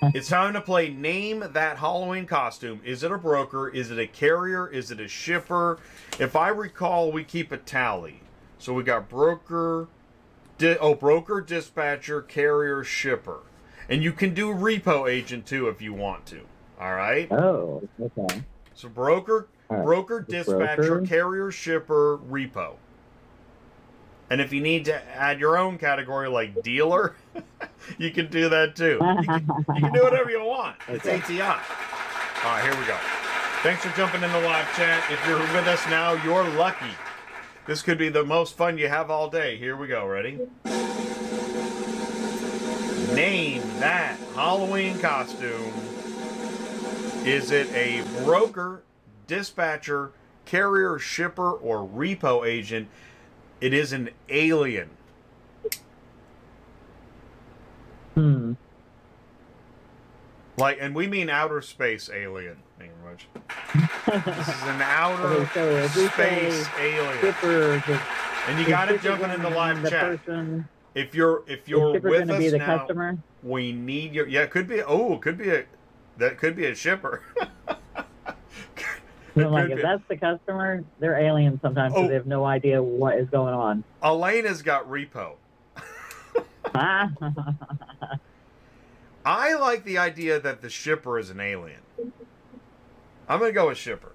It's 0.14 0.28
time 0.28 0.52
to 0.54 0.60
play 0.60 0.90
Name 0.90 1.44
That 1.52 1.78
Halloween 1.78 2.24
Costume. 2.24 2.80
Is 2.84 3.02
it 3.02 3.10
a 3.10 3.18
broker? 3.18 3.68
Is 3.68 3.90
it 3.90 3.98
a 3.98 4.06
carrier? 4.06 4.68
Is 4.68 4.92
it 4.92 5.00
a 5.00 5.08
shipper? 5.08 5.80
If 6.20 6.36
I 6.36 6.48
recall, 6.48 7.10
we 7.10 7.24
keep 7.24 7.50
a 7.50 7.56
tally. 7.56 8.20
So 8.58 8.72
we 8.72 8.84
got 8.84 9.08
broker, 9.08 9.88
di- 10.56 10.78
oh, 10.78 10.94
broker, 10.94 11.40
dispatcher, 11.40 12.22
carrier, 12.22 12.84
shipper. 12.84 13.40
And 13.88 14.02
you 14.02 14.12
can 14.12 14.34
do 14.34 14.54
repo 14.54 15.10
agent 15.10 15.46
too 15.46 15.68
if 15.68 15.82
you 15.82 15.92
want 15.92 16.26
to. 16.26 16.42
All 16.80 16.94
right? 16.94 17.30
Oh, 17.32 17.82
okay. 18.00 18.42
So 18.74 18.88
broker, 18.88 19.48
right. 19.68 19.82
broker, 19.82 20.20
dispatcher, 20.20 20.98
Broker. 21.00 21.06
carrier, 21.06 21.50
shipper, 21.50 22.18
repo. 22.18 22.74
And 24.30 24.40
if 24.40 24.52
you 24.52 24.60
need 24.60 24.84
to 24.86 25.16
add 25.16 25.40
your 25.40 25.56
own 25.56 25.78
category 25.78 26.28
like 26.28 26.62
dealer, 26.62 27.16
you 27.98 28.10
can 28.10 28.28
do 28.30 28.48
that 28.48 28.76
too. 28.76 28.98
You 29.00 29.24
can, 29.24 29.46
you 29.74 29.80
can 29.82 29.92
do 29.92 30.02
whatever 30.02 30.30
you 30.30 30.44
want. 30.44 30.76
It's 30.88 31.06
ATI. 31.06 31.40
All 31.40 31.54
right, 32.44 32.62
here 32.62 32.78
we 32.78 32.86
go. 32.86 32.96
Thanks 33.62 33.84
for 33.84 33.96
jumping 33.96 34.22
in 34.22 34.30
the 34.30 34.40
live 34.40 34.72
chat. 34.76 35.02
If 35.10 35.26
you're 35.26 35.38
with 35.38 35.66
us 35.66 35.84
now, 35.88 36.12
you're 36.24 36.44
lucky. 36.44 36.92
This 37.66 37.82
could 37.82 37.98
be 37.98 38.08
the 38.08 38.24
most 38.24 38.56
fun 38.56 38.78
you 38.78 38.88
have 38.88 39.10
all 39.10 39.28
day. 39.28 39.56
Here 39.56 39.76
we 39.76 39.88
go. 39.88 40.06
Ready? 40.06 40.38
Name 43.14 43.62
that 43.80 44.16
Halloween 44.34 44.98
costume. 45.00 45.72
Is 47.24 47.50
it 47.50 47.68
a 47.72 48.04
broker, 48.24 48.82
dispatcher, 49.26 50.12
carrier, 50.44 50.98
shipper, 50.98 51.50
or 51.50 51.86
repo 51.86 52.46
agent? 52.46 52.88
It 53.60 53.74
is 53.74 53.92
an 53.92 54.10
alien. 54.28 54.90
Hmm. 58.14 58.52
Like, 60.56 60.78
and 60.80 60.94
we 60.94 61.06
mean 61.06 61.30
outer 61.30 61.60
space 61.60 62.10
alien. 62.12 62.56
Thank 62.78 62.90
you 62.90 62.96
very 63.02 63.14
much. 63.14 64.26
This 64.36 64.48
is 64.48 64.62
an 64.64 64.82
outer 64.82 65.48
so 65.54 65.86
space 66.08 66.66
alien. 66.80 67.18
Skipper, 67.18 67.82
And 68.48 68.58
you 68.58 68.66
got 68.66 68.90
it 68.90 69.00
jumping 69.00 69.30
in 69.30 69.42
the 69.42 69.50
live 69.50 69.82
the 69.82 69.90
chat. 69.90 70.24
Person, 70.24 70.68
If 70.94 71.14
you're 71.14 71.44
if 71.46 71.68
you're 71.68 72.00
with 72.00 72.30
us 72.30 72.52
now, 72.52 72.78
customer? 72.78 73.18
we 73.42 73.72
need 73.72 74.14
your 74.14 74.26
yeah. 74.26 74.42
It 74.42 74.50
could 74.50 74.66
be 74.66 74.82
oh, 74.82 75.14
it 75.14 75.22
could 75.22 75.38
be 75.38 75.50
a 75.50 75.64
that 76.16 76.38
could 76.38 76.56
be 76.56 76.66
a 76.66 76.74
shipper. 76.74 77.22
I'm 79.46 79.52
like, 79.52 79.70
if 79.70 79.82
that's 79.82 80.02
the 80.08 80.16
customer, 80.16 80.84
they're 80.98 81.18
aliens 81.18 81.60
sometimes 81.62 81.92
because 81.92 82.06
Oh. 82.06 82.08
they 82.08 82.14
have 82.14 82.26
no 82.26 82.44
idea 82.44 82.82
what 82.82 83.16
is 83.16 83.28
going 83.30 83.54
on. 83.54 83.84
Elena's 84.02 84.62
got 84.62 84.88
repo. 84.90 85.34
I 89.24 89.54
like 89.54 89.84
the 89.84 89.98
idea 89.98 90.40
that 90.40 90.60
the 90.62 90.70
shipper 90.70 91.18
is 91.18 91.30
an 91.30 91.40
alien. 91.40 91.80
I'm 93.28 93.40
gonna 93.40 93.52
go 93.52 93.68
with 93.68 93.78
shipper. 93.78 94.12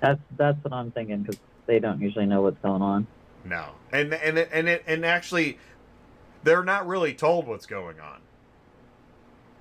that's 0.00 0.20
that's 0.36 0.62
what 0.64 0.72
I'm 0.72 0.90
thinking 0.90 1.22
because 1.22 1.38
they 1.66 1.78
don't 1.78 2.00
usually 2.00 2.26
know 2.26 2.40
what's 2.42 2.58
going 2.60 2.82
on. 2.82 3.06
No, 3.44 3.70
and 3.92 4.14
and 4.14 4.38
and 4.38 4.68
it 4.68 4.82
and 4.86 5.04
actually, 5.04 5.58
they're 6.42 6.64
not 6.64 6.86
really 6.86 7.12
told 7.14 7.46
what's 7.46 7.66
going 7.66 8.00
on. 8.00 8.20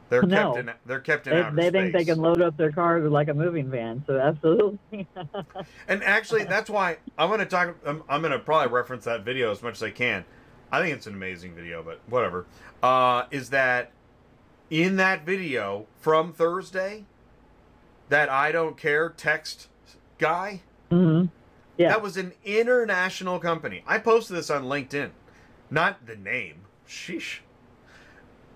They're 0.09 0.23
No. 0.23 0.53
kept 0.53 0.57
in 0.67 0.73
they're 0.85 0.99
kept 0.99 1.27
in 1.27 1.33
They, 1.33 1.41
outer 1.41 1.55
they 1.55 1.71
think 1.71 1.93
they 1.93 2.05
can 2.05 2.19
load 2.19 2.41
up 2.41 2.57
their 2.57 2.71
cars 2.71 3.09
like 3.09 3.27
a 3.29 3.33
moving 3.33 3.69
van, 3.69 4.03
so 4.07 4.19
absolutely. 4.19 4.79
And 5.87 6.03
actually, 6.03 6.43
that's 6.43 6.69
why 6.69 6.97
I'm 7.17 7.29
going 7.29 7.39
to 7.39 7.45
talk. 7.45 7.75
I'm, 7.85 8.03
I'm 8.09 8.21
going 8.21 8.31
to 8.31 8.39
probably 8.39 8.71
reference 8.71 9.05
that 9.05 9.23
video 9.23 9.51
as 9.51 9.61
much 9.63 9.75
as 9.75 9.83
I 9.83 9.91
can. 9.91 10.25
I 10.71 10.81
think 10.81 10.95
it's 10.95 11.07
an 11.07 11.13
amazing 11.15 11.55
video, 11.55 11.81
but 11.81 11.99
whatever. 12.07 12.45
Uh, 12.83 13.23
is 13.31 13.49
that 13.49 13.91
in 14.69 14.97
that 14.97 15.25
video 15.25 15.87
from 15.99 16.31
Thursday? 16.33 17.05
That 18.09 18.29
I 18.29 18.51
don't 18.51 18.77
care 18.77 19.09
text 19.09 19.67
guy. 20.17 20.61
hmm 20.89 21.25
Yeah. 21.77 21.89
That 21.89 22.01
was 22.01 22.17
an 22.17 22.33
international 22.43 23.39
company. 23.39 23.83
I 23.85 23.99
posted 23.99 24.35
this 24.37 24.49
on 24.49 24.63
LinkedIn, 24.65 25.11
not 25.69 26.05
the 26.07 26.15
name. 26.15 26.65
Sheesh. 26.87 27.39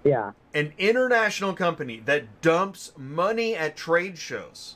Yeah. 0.03 0.31
An 0.53 0.73
international 0.77 1.53
company 1.53 2.01
that 2.05 2.41
dumps 2.41 2.91
money 2.97 3.55
at 3.55 3.75
trade 3.75 4.17
shows 4.17 4.75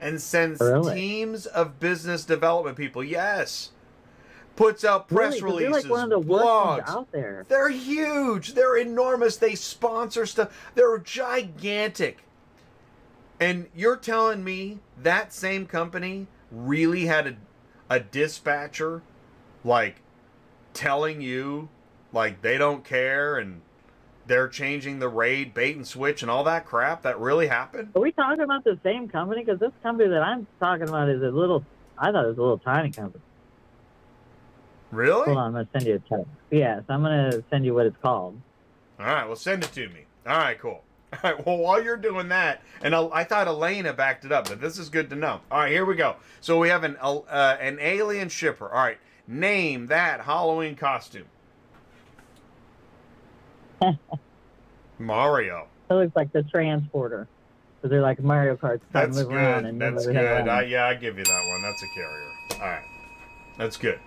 and 0.00 0.20
sends 0.20 0.60
Really? 0.60 0.94
teams 0.94 1.46
of 1.46 1.80
business 1.80 2.24
development 2.24 2.76
people. 2.76 3.02
Yes. 3.02 3.70
Puts 4.56 4.84
out 4.84 5.08
press 5.08 5.40
Really, 5.40 5.64
releases, 5.64 5.82
They're 5.84 5.92
like 5.92 6.00
one 6.02 6.12
of 6.12 6.26
the 6.26 6.34
blogs. 6.34 6.88
out 6.88 7.10
there. 7.12 7.46
They're 7.48 7.70
huge. 7.70 8.54
They're 8.54 8.76
enormous. 8.76 9.36
They 9.36 9.54
sponsor 9.54 10.26
stuff. 10.26 10.54
They're 10.74 10.98
gigantic. 10.98 12.18
And 13.38 13.68
you're 13.74 13.96
telling 13.96 14.44
me 14.44 14.80
that 15.02 15.32
same 15.32 15.66
company 15.66 16.26
really 16.50 17.06
had 17.06 17.26
a, 17.26 17.36
a 17.88 18.00
dispatcher 18.00 19.02
like 19.64 19.96
telling 20.74 21.20
you 21.22 21.68
like 22.12 22.42
they 22.42 22.58
don't 22.58 22.84
care 22.84 23.38
and 23.38 23.62
they're 24.30 24.48
changing 24.48 25.00
the 25.00 25.08
raid 25.08 25.52
bait 25.52 25.74
and 25.74 25.84
switch 25.84 26.22
and 26.22 26.30
all 26.30 26.44
that 26.44 26.64
crap 26.64 27.02
that 27.02 27.18
really 27.18 27.48
happened? 27.48 27.90
Are 27.96 28.00
we 28.00 28.12
talking 28.12 28.40
about 28.40 28.62
the 28.62 28.78
same 28.84 29.08
company? 29.08 29.44
Because 29.44 29.58
this 29.58 29.72
company 29.82 30.08
that 30.08 30.22
I'm 30.22 30.46
talking 30.60 30.88
about 30.88 31.08
is 31.08 31.20
a 31.20 31.30
little. 31.30 31.64
I 31.98 32.12
thought 32.12 32.24
it 32.24 32.28
was 32.28 32.38
a 32.38 32.40
little 32.40 32.58
tiny 32.58 32.92
company. 32.92 33.22
Really? 34.92 35.24
Hold 35.24 35.36
on, 35.36 35.46
I'm 35.46 35.52
gonna 35.52 35.68
send 35.72 35.84
you 35.84 35.96
a 35.96 35.98
text. 35.98 36.30
Yes, 36.50 36.84
I'm 36.88 37.02
gonna 37.02 37.42
send 37.50 37.64
you 37.64 37.74
what 37.74 37.86
it's 37.86 37.96
called. 38.00 38.40
All 39.00 39.06
right, 39.06 39.26
well, 39.26 39.34
send 39.34 39.64
it 39.64 39.72
to 39.72 39.88
me. 39.88 40.06
All 40.24 40.38
right, 40.38 40.58
cool. 40.60 40.84
All 41.12 41.18
right, 41.24 41.46
well, 41.46 41.58
while 41.58 41.82
you're 41.82 41.96
doing 41.96 42.28
that, 42.28 42.62
and 42.82 42.94
I, 42.94 43.08
I 43.12 43.24
thought 43.24 43.48
Elena 43.48 43.92
backed 43.92 44.24
it 44.24 44.30
up, 44.30 44.48
but 44.48 44.60
this 44.60 44.78
is 44.78 44.88
good 44.88 45.10
to 45.10 45.16
know. 45.16 45.40
All 45.50 45.58
right, 45.58 45.72
here 45.72 45.84
we 45.84 45.96
go. 45.96 46.14
So 46.40 46.56
we 46.60 46.68
have 46.68 46.84
an 46.84 46.96
uh, 47.00 47.56
an 47.60 47.78
alien 47.80 48.28
shipper. 48.28 48.68
All 48.68 48.84
right, 48.84 48.98
name 49.26 49.88
that 49.88 50.20
Halloween 50.20 50.76
costume. 50.76 51.26
Mario. 54.98 55.66
It 55.88 55.94
looks 55.94 56.14
like 56.14 56.32
the 56.32 56.42
transporter. 56.44 57.26
So 57.82 57.88
they're 57.88 58.02
like 58.02 58.20
Mario 58.20 58.56
Kart. 58.56 58.80
Kind 58.92 59.12
That's 59.12 59.18
of 59.18 59.28
move 59.28 59.36
around 59.36 59.62
good. 59.62 59.68
and 59.70 59.80
That's 59.80 60.06
good. 60.06 60.48
I, 60.48 60.62
yeah, 60.62 60.86
I 60.86 60.94
give 60.94 61.18
you 61.18 61.24
that 61.24 61.46
one. 61.48 61.62
That's 61.62 61.82
a 61.82 61.88
carrier. 61.94 62.30
All 62.54 62.68
right, 62.68 62.84
that's 63.58 63.76
good. 63.76 63.98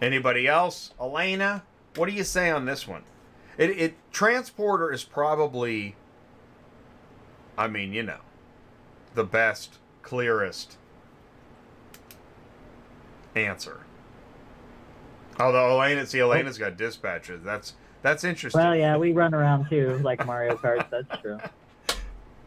Anybody 0.00 0.46
else? 0.46 0.92
Elena, 1.00 1.64
what 1.96 2.08
do 2.08 2.12
you 2.12 2.24
say 2.24 2.50
on 2.50 2.64
this 2.64 2.86
one? 2.86 3.02
It, 3.58 3.70
it 3.70 3.94
transporter 4.12 4.92
is 4.92 5.04
probably, 5.04 5.96
I 7.58 7.68
mean, 7.68 7.92
you 7.92 8.02
know, 8.02 8.20
the 9.14 9.24
best, 9.24 9.78
clearest 10.02 10.78
answer. 13.34 13.80
Although 15.38 15.80
Elena, 15.80 16.06
see, 16.06 16.20
Elena's 16.20 16.58
got 16.58 16.76
dispatches. 16.76 17.42
That's 17.42 17.74
that's 18.02 18.24
interesting. 18.24 18.60
Well, 18.60 18.74
yeah, 18.74 18.96
we 18.96 19.12
run 19.12 19.34
around 19.34 19.68
too, 19.68 19.98
like 20.02 20.24
Mario 20.26 20.56
Kart. 20.56 20.88
That's 20.90 21.20
true. 21.20 21.38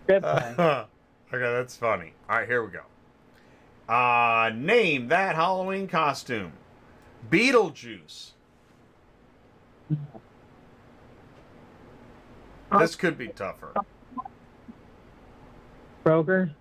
Good 0.08 0.24
point. 0.24 0.60
okay, 0.60 0.88
that's 1.32 1.76
funny. 1.76 2.14
All 2.30 2.38
right, 2.38 2.48
here 2.48 2.64
we 2.64 2.72
go. 2.72 3.94
Uh, 3.94 4.52
name 4.56 5.10
that 5.10 5.36
Halloween 5.36 5.88
costume. 5.88 6.54
Beetlejuice. 7.30 8.32
This 12.80 12.96
could 12.96 13.18
be 13.18 13.28
tougher. 13.28 13.74
Broker, 16.04 16.52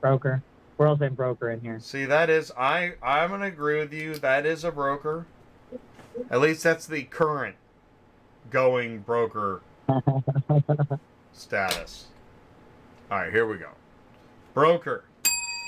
broker. 0.00 0.42
We're 0.78 0.86
all 0.86 0.96
saying 0.96 1.14
broker 1.14 1.50
in 1.50 1.60
here. 1.60 1.78
See, 1.80 2.06
that 2.06 2.30
is 2.30 2.50
I. 2.56 2.94
I'm 3.02 3.30
gonna 3.30 3.46
agree 3.46 3.78
with 3.78 3.92
you. 3.92 4.14
That 4.14 4.46
is 4.46 4.64
a 4.64 4.72
broker. 4.72 5.26
At 6.30 6.40
least 6.40 6.62
that's 6.62 6.86
the 6.86 7.02
current 7.02 7.56
going 8.48 9.00
broker 9.00 9.62
status. 11.32 12.06
All 13.10 13.18
right, 13.18 13.32
here 13.32 13.46
we 13.46 13.56
go. 13.58 13.70
Broker. 14.54 15.04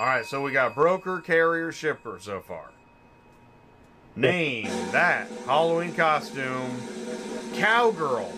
All 0.01 0.07
right, 0.07 0.25
so 0.25 0.43
we 0.43 0.53
got 0.53 0.75
broker, 0.75 1.21
carrier, 1.21 1.73
shipper 1.73 2.19
so 2.21 2.41
far. 2.41 2.71
Name 4.15 4.69
that 4.93 5.29
Halloween 5.47 5.95
costume. 5.95 6.71
Cowgirl. 7.55 8.31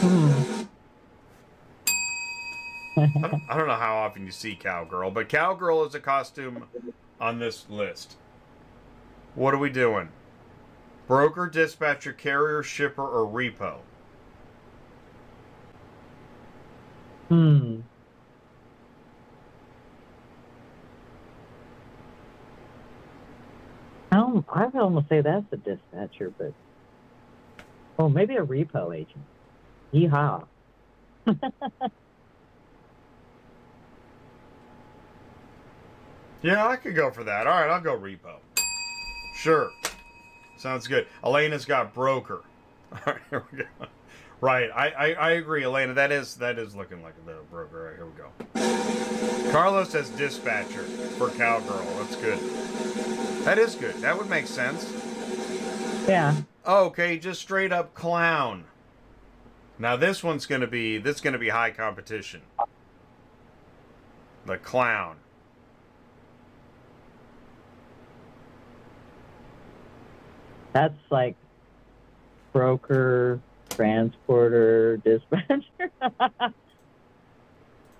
Hmm. 0.00 0.46
I 2.98 3.28
don't, 3.28 3.42
I 3.50 3.56
don't 3.58 3.66
know 3.66 3.74
how 3.74 3.96
often 3.96 4.24
you 4.24 4.32
see 4.32 4.56
cowgirl, 4.56 5.10
but 5.10 5.28
cowgirl 5.28 5.84
is 5.84 5.94
a 5.94 6.00
costume 6.00 6.64
on 7.20 7.38
this 7.38 7.66
list. 7.68 8.16
What 9.34 9.52
are 9.52 9.58
we 9.58 9.68
doing? 9.70 10.08
Broker, 11.06 11.46
dispatcher, 11.46 12.12
carrier, 12.12 12.62
shipper, 12.62 13.06
or 13.06 13.26
repo? 13.26 13.78
Hmm. 17.28 17.80
I 24.12 24.42
I 24.48 24.66
would 24.66 24.74
almost 24.76 25.08
say 25.08 25.20
that's 25.20 25.44
a 25.52 25.56
dispatcher, 25.56 26.32
but 26.36 26.52
oh, 27.98 28.08
maybe 28.08 28.36
a 28.36 28.44
repo 28.44 28.96
agent. 28.96 29.24
Yeehaw! 29.92 30.44
Yeah, 36.42 36.68
I 36.68 36.76
could 36.76 36.94
go 36.94 37.10
for 37.10 37.24
that. 37.24 37.48
All 37.48 37.60
right, 37.60 37.68
I'll 37.68 37.80
go 37.80 37.98
repo. 37.98 38.36
Sure. 39.34 39.68
Sounds 40.66 40.88
good. 40.88 41.06
Elena's 41.22 41.64
got 41.64 41.94
broker. 41.94 42.42
All 42.92 42.98
right, 43.06 43.22
here 43.30 43.44
we 43.52 43.58
go. 43.58 43.64
Right, 44.40 44.68
I, 44.74 44.88
I, 44.88 45.12
I 45.12 45.30
agree, 45.34 45.62
Elena. 45.62 45.94
That 45.94 46.10
is 46.10 46.34
that 46.38 46.58
is 46.58 46.74
looking 46.74 47.04
like 47.04 47.14
a 47.22 47.24
little 47.24 47.44
broker. 47.44 47.78
All 47.78 47.86
right, 47.86 47.96
here 47.96 48.64
we 48.64 49.44
go. 49.44 49.52
Carlos 49.52 49.90
says 49.90 50.10
dispatcher 50.10 50.82
for 51.18 51.30
cowgirl. 51.30 51.84
That's 51.98 52.16
good. 52.16 52.40
That 53.44 53.58
is 53.58 53.76
good. 53.76 53.94
That 53.98 54.18
would 54.18 54.28
make 54.28 54.48
sense. 54.48 54.92
Yeah. 56.08 56.34
Okay, 56.66 57.16
just 57.16 57.40
straight 57.40 57.70
up 57.70 57.94
clown. 57.94 58.64
Now 59.78 59.94
this 59.94 60.24
one's 60.24 60.46
gonna 60.46 60.66
be 60.66 60.98
this 60.98 61.14
is 61.14 61.20
gonna 61.20 61.38
be 61.38 61.50
high 61.50 61.70
competition. 61.70 62.42
The 64.46 64.58
clown. 64.58 65.18
That's 70.76 71.10
like 71.10 71.36
broker, 72.52 73.40
transporter, 73.70 74.98
dispatcher. 74.98 75.62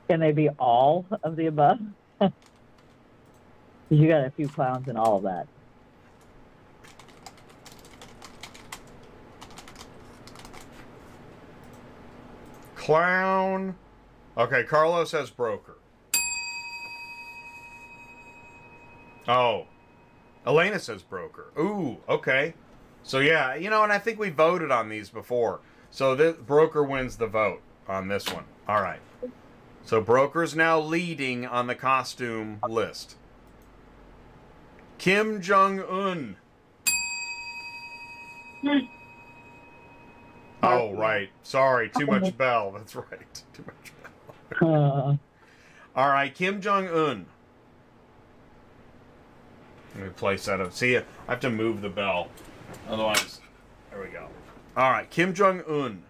Can 0.09 0.21
they 0.21 0.33
be 0.33 0.51
all 0.51 1.07
of 1.23 1.37
the 1.37 1.47
above? 1.47 1.79
you 3.89 4.09
got 4.09 4.27
a 4.27 4.31
few 4.31 4.47
clowns 4.47 4.89
in 4.89 4.99
all 4.99 5.17
of 5.17 5.23
that. 5.23 5.49
Clown. 12.75 13.75
Okay, 14.37 14.65
Carlos 14.65 15.13
has 15.13 15.31
broker. 15.31 15.79
Oh. 19.27 19.65
Elena 20.47 20.79
says 20.79 21.03
broker. 21.03 21.47
Ooh, 21.59 21.97
okay. 22.07 22.53
So 23.07 23.21
yeah, 23.21 23.55
you 23.55 23.71
know, 23.71 23.85
and 23.85 23.93
I 23.93 23.99
think 23.99 24.19
we 24.19 24.31
voted 24.31 24.73
on 24.73 24.89
these 24.89 25.09
before. 25.11 25.61
So 25.93 26.17
the 26.17 26.33
broker 26.33 26.83
wins 26.83 27.17
the 27.17 27.29
vote 27.29 27.63
on 27.89 28.09
this 28.09 28.29
one. 28.29 28.43
All 28.69 28.83
right. 28.83 28.99
So 29.85 30.01
broker's 30.01 30.57
now 30.57 30.81
leading 30.81 31.47
on 31.47 31.69
the 31.69 31.77
costume 31.77 32.59
list. 32.69 33.15
Kim 34.99 35.41
Jong 35.41 35.81
Un. 35.81 36.37
Oh 40.65 40.93
right. 40.93 41.31
Sorry, 41.45 41.89
too 41.97 42.07
much 42.09 42.37
bell. 42.37 42.73
That's 42.73 42.97
right. 42.97 43.43
Too 43.53 43.65
much 43.67 43.93
bell. 44.61 45.21
Uh, 45.95 45.99
All 46.01 46.09
right, 46.09 46.35
Kim 46.35 46.61
Jong 46.61 46.89
Un. 46.89 47.27
Let 49.95 50.05
me 50.05 50.11
place 50.11 50.47
that 50.47 50.61
up. 50.61 50.73
See, 50.73 50.97
I 50.97 51.05
have 51.29 51.41
to 51.41 51.51
move 51.51 51.83
the 51.83 51.89
bell, 51.89 52.29
otherwise. 52.89 53.41
There 53.91 54.01
we 54.01 54.09
go. 54.09 54.27
All 54.77 54.91
right, 54.91 55.09
Kim 55.11 55.33
Jong 55.35 55.63
Un. 55.69 56.03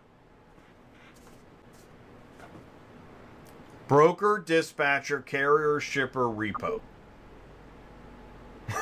Broker, 3.89 4.43
dispatcher, 4.45 5.21
carrier, 5.21 5.79
shipper, 5.81 6.25
repo. 6.25 6.81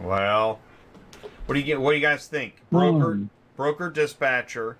Well, 0.00 0.58
what 1.46 1.54
do 1.54 1.60
you 1.60 1.66
get? 1.66 1.80
What 1.80 1.92
do 1.92 1.96
you 1.96 2.02
guys 2.02 2.26
think? 2.26 2.60
Broker, 2.70 3.14
Hmm. 3.14 3.24
broker, 3.56 3.88
dispatcher, 3.90 4.76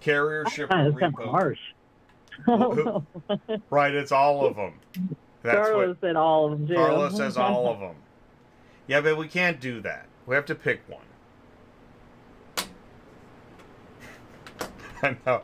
carrier, 0.00 0.44
shipper, 0.46 0.74
Ah, 0.74 0.84
That's 0.84 0.96
repo. 0.96 1.30
harsh. 1.30 1.60
Right, 3.70 3.94
it's 3.94 4.12
all 4.12 4.44
of 4.44 4.56
them. 4.56 4.74
That's 5.42 5.68
Carlos 5.68 5.88
what 5.88 6.00
said 6.00 6.16
all 6.16 6.52
of 6.52 6.58
them 6.58 6.66
too. 6.68 6.74
Carlos 6.74 7.16
says. 7.16 7.36
All 7.36 7.68
of 7.68 7.78
them. 7.80 7.94
Yeah, 8.86 9.00
but 9.00 9.16
we 9.16 9.28
can't 9.28 9.60
do 9.60 9.80
that. 9.80 10.06
We 10.26 10.34
have 10.34 10.46
to 10.46 10.54
pick 10.54 10.82
one. 10.88 11.02
I 15.02 15.16
know. 15.26 15.42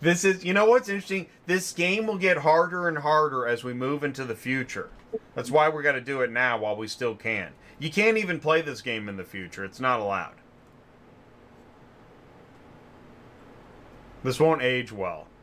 This 0.00 0.24
is, 0.24 0.44
you 0.44 0.52
know 0.52 0.66
what's 0.66 0.88
interesting? 0.88 1.26
This 1.46 1.72
game 1.72 2.06
will 2.06 2.18
get 2.18 2.38
harder 2.38 2.88
and 2.88 2.98
harder 2.98 3.46
as 3.46 3.64
we 3.64 3.72
move 3.72 4.04
into 4.04 4.24
the 4.24 4.34
future. 4.34 4.90
That's 5.34 5.50
why 5.50 5.68
we 5.68 5.82
got 5.82 5.92
to 5.92 6.00
do 6.00 6.20
it 6.20 6.30
now 6.30 6.58
while 6.58 6.76
we 6.76 6.88
still 6.88 7.14
can. 7.14 7.52
You 7.78 7.90
can't 7.90 8.18
even 8.18 8.38
play 8.38 8.60
this 8.60 8.82
game 8.82 9.08
in 9.08 9.16
the 9.16 9.24
future. 9.24 9.64
It's 9.64 9.80
not 9.80 10.00
allowed. 10.00 10.34
This 14.22 14.40
won't 14.40 14.62
age 14.62 14.92
well. 14.92 15.26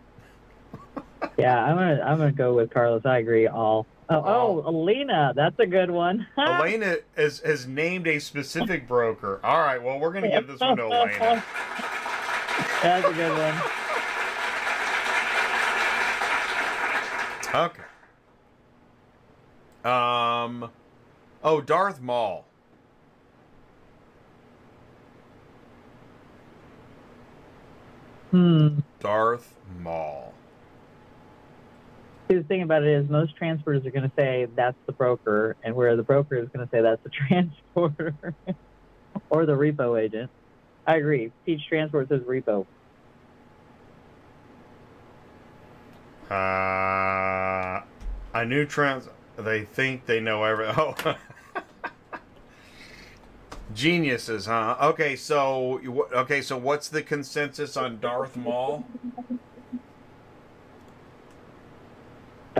Yeah, 1.37 1.63
I'm 1.63 1.75
gonna 1.75 2.01
I'm 2.03 2.17
gonna 2.17 2.31
go 2.31 2.55
with 2.55 2.71
Carlos. 2.71 3.05
I 3.05 3.19
agree. 3.19 3.47
All. 3.47 3.85
Oh, 4.11 4.23
oh, 4.25 4.69
Alina, 4.69 5.31
that's 5.33 5.57
a 5.59 5.65
good 5.65 5.89
one. 5.89 6.27
Elena 6.37 6.97
has, 7.15 7.39
has 7.39 7.65
named 7.65 8.07
a 8.07 8.19
specific 8.19 8.85
broker. 8.85 9.39
All 9.41 9.59
right, 9.59 9.81
well, 9.81 9.99
we're 9.99 10.11
going 10.11 10.25
to 10.25 10.29
give 10.29 10.47
this 10.47 10.59
one 10.59 10.75
to 10.75 10.83
Elena. 10.83 11.19
that's 12.83 13.07
a 13.07 13.13
good 13.13 13.31
one. 13.31 13.61
Okay. 17.53 17.83
Um. 19.83 20.69
Oh, 21.43 21.61
Darth 21.61 22.01
Maul. 22.01 22.45
Hmm. 28.31 28.79
Darth 28.99 29.55
Maul. 29.79 30.33
See, 32.31 32.37
the 32.37 32.43
thing 32.43 32.61
about 32.61 32.83
it 32.83 32.89
is, 32.89 33.09
most 33.09 33.35
transfers 33.35 33.85
are 33.85 33.91
going 33.91 34.09
to 34.09 34.11
say 34.17 34.47
that's 34.55 34.77
the 34.85 34.93
broker, 34.93 35.57
and 35.63 35.75
where 35.75 35.97
the 35.97 36.03
broker 36.03 36.37
is 36.37 36.47
going 36.47 36.65
to 36.65 36.71
say 36.71 36.81
that's 36.81 37.03
the 37.03 37.09
transporter 37.27 38.15
or 39.29 39.45
the 39.45 39.51
repo 39.51 40.01
agent. 40.01 40.31
I 40.87 40.95
agree. 40.95 41.33
Peach 41.45 41.59
Transport 41.67 42.07
says 42.07 42.21
repo. 42.21 42.65
Uh, 46.29 47.81
I 48.33 48.45
knew 48.45 48.65
trans. 48.65 49.09
They 49.35 49.65
think 49.65 50.05
they 50.05 50.21
know 50.21 50.45
every. 50.45 50.67
Oh. 50.77 51.15
Geniuses, 53.73 54.45
huh? 54.45 54.77
Okay, 54.81 55.17
so 55.17 55.81
okay, 56.13 56.41
so 56.41 56.57
what's 56.57 56.87
the 56.87 57.01
consensus 57.01 57.75
on 57.75 57.99
Darth 57.99 58.37
Maul? 58.37 58.85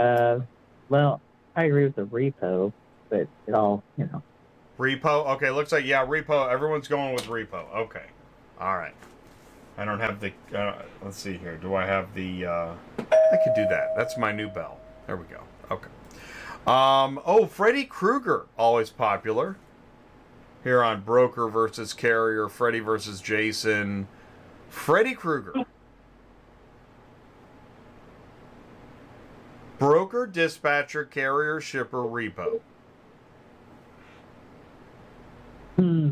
Uh, 0.01 0.41
well, 0.89 1.21
I 1.55 1.63
agree 1.65 1.83
with 1.83 1.95
the 1.95 2.05
repo, 2.05 2.73
but 3.09 3.27
it 3.47 3.53
all, 3.53 3.83
you 3.97 4.09
know. 4.11 4.23
Repo. 4.79 5.27
Okay, 5.35 5.51
looks 5.51 5.71
like 5.71 5.85
yeah, 5.85 6.05
repo. 6.05 6.51
Everyone's 6.51 6.87
going 6.87 7.13
with 7.13 7.25
repo. 7.25 7.71
Okay, 7.75 8.05
all 8.59 8.77
right. 8.77 8.95
I 9.77 9.85
don't 9.85 9.99
have 9.99 10.19
the. 10.19 10.33
Uh, 10.57 10.81
let's 11.03 11.17
see 11.17 11.37
here. 11.37 11.55
Do 11.57 11.75
I 11.75 11.85
have 11.85 12.13
the? 12.15 12.45
Uh, 12.45 12.73
I 12.97 13.37
could 13.43 13.53
do 13.55 13.67
that. 13.69 13.93
That's 13.95 14.17
my 14.17 14.31
new 14.31 14.49
bell. 14.49 14.79
There 15.07 15.17
we 15.17 15.25
go. 15.25 15.41
Okay. 15.69 15.89
Um. 16.65 17.19
Oh, 17.25 17.45
Freddy 17.45 17.85
Krueger, 17.85 18.47
always 18.57 18.89
popular. 18.89 19.57
Here 20.63 20.83
on 20.83 21.01
Broker 21.01 21.47
versus 21.47 21.93
Carrier, 21.93 22.47
Freddy 22.47 22.79
versus 22.79 23.21
Jason. 23.21 24.07
Freddy 24.69 25.13
Krueger. 25.13 25.53
Broker, 29.81 30.27
dispatcher, 30.27 31.03
carrier, 31.05 31.59
shipper, 31.59 32.03
repo. 32.03 32.59
Hmm. 35.75 36.11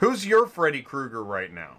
Who's 0.00 0.26
your 0.26 0.46
Freddy 0.46 0.82
Krueger 0.82 1.24
right 1.24 1.50
now? 1.50 1.76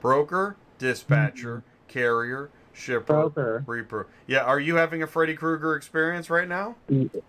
Broker, 0.00 0.54
dispatcher, 0.78 1.64
carrier, 1.88 2.50
shipper, 2.72 3.02
Broker. 3.02 3.64
reaper. 3.66 4.06
Yeah, 4.28 4.42
are 4.42 4.60
you 4.60 4.76
having 4.76 5.02
a 5.02 5.08
Freddy 5.08 5.34
Krueger 5.34 5.74
experience 5.74 6.30
right 6.30 6.46
now? 6.46 6.76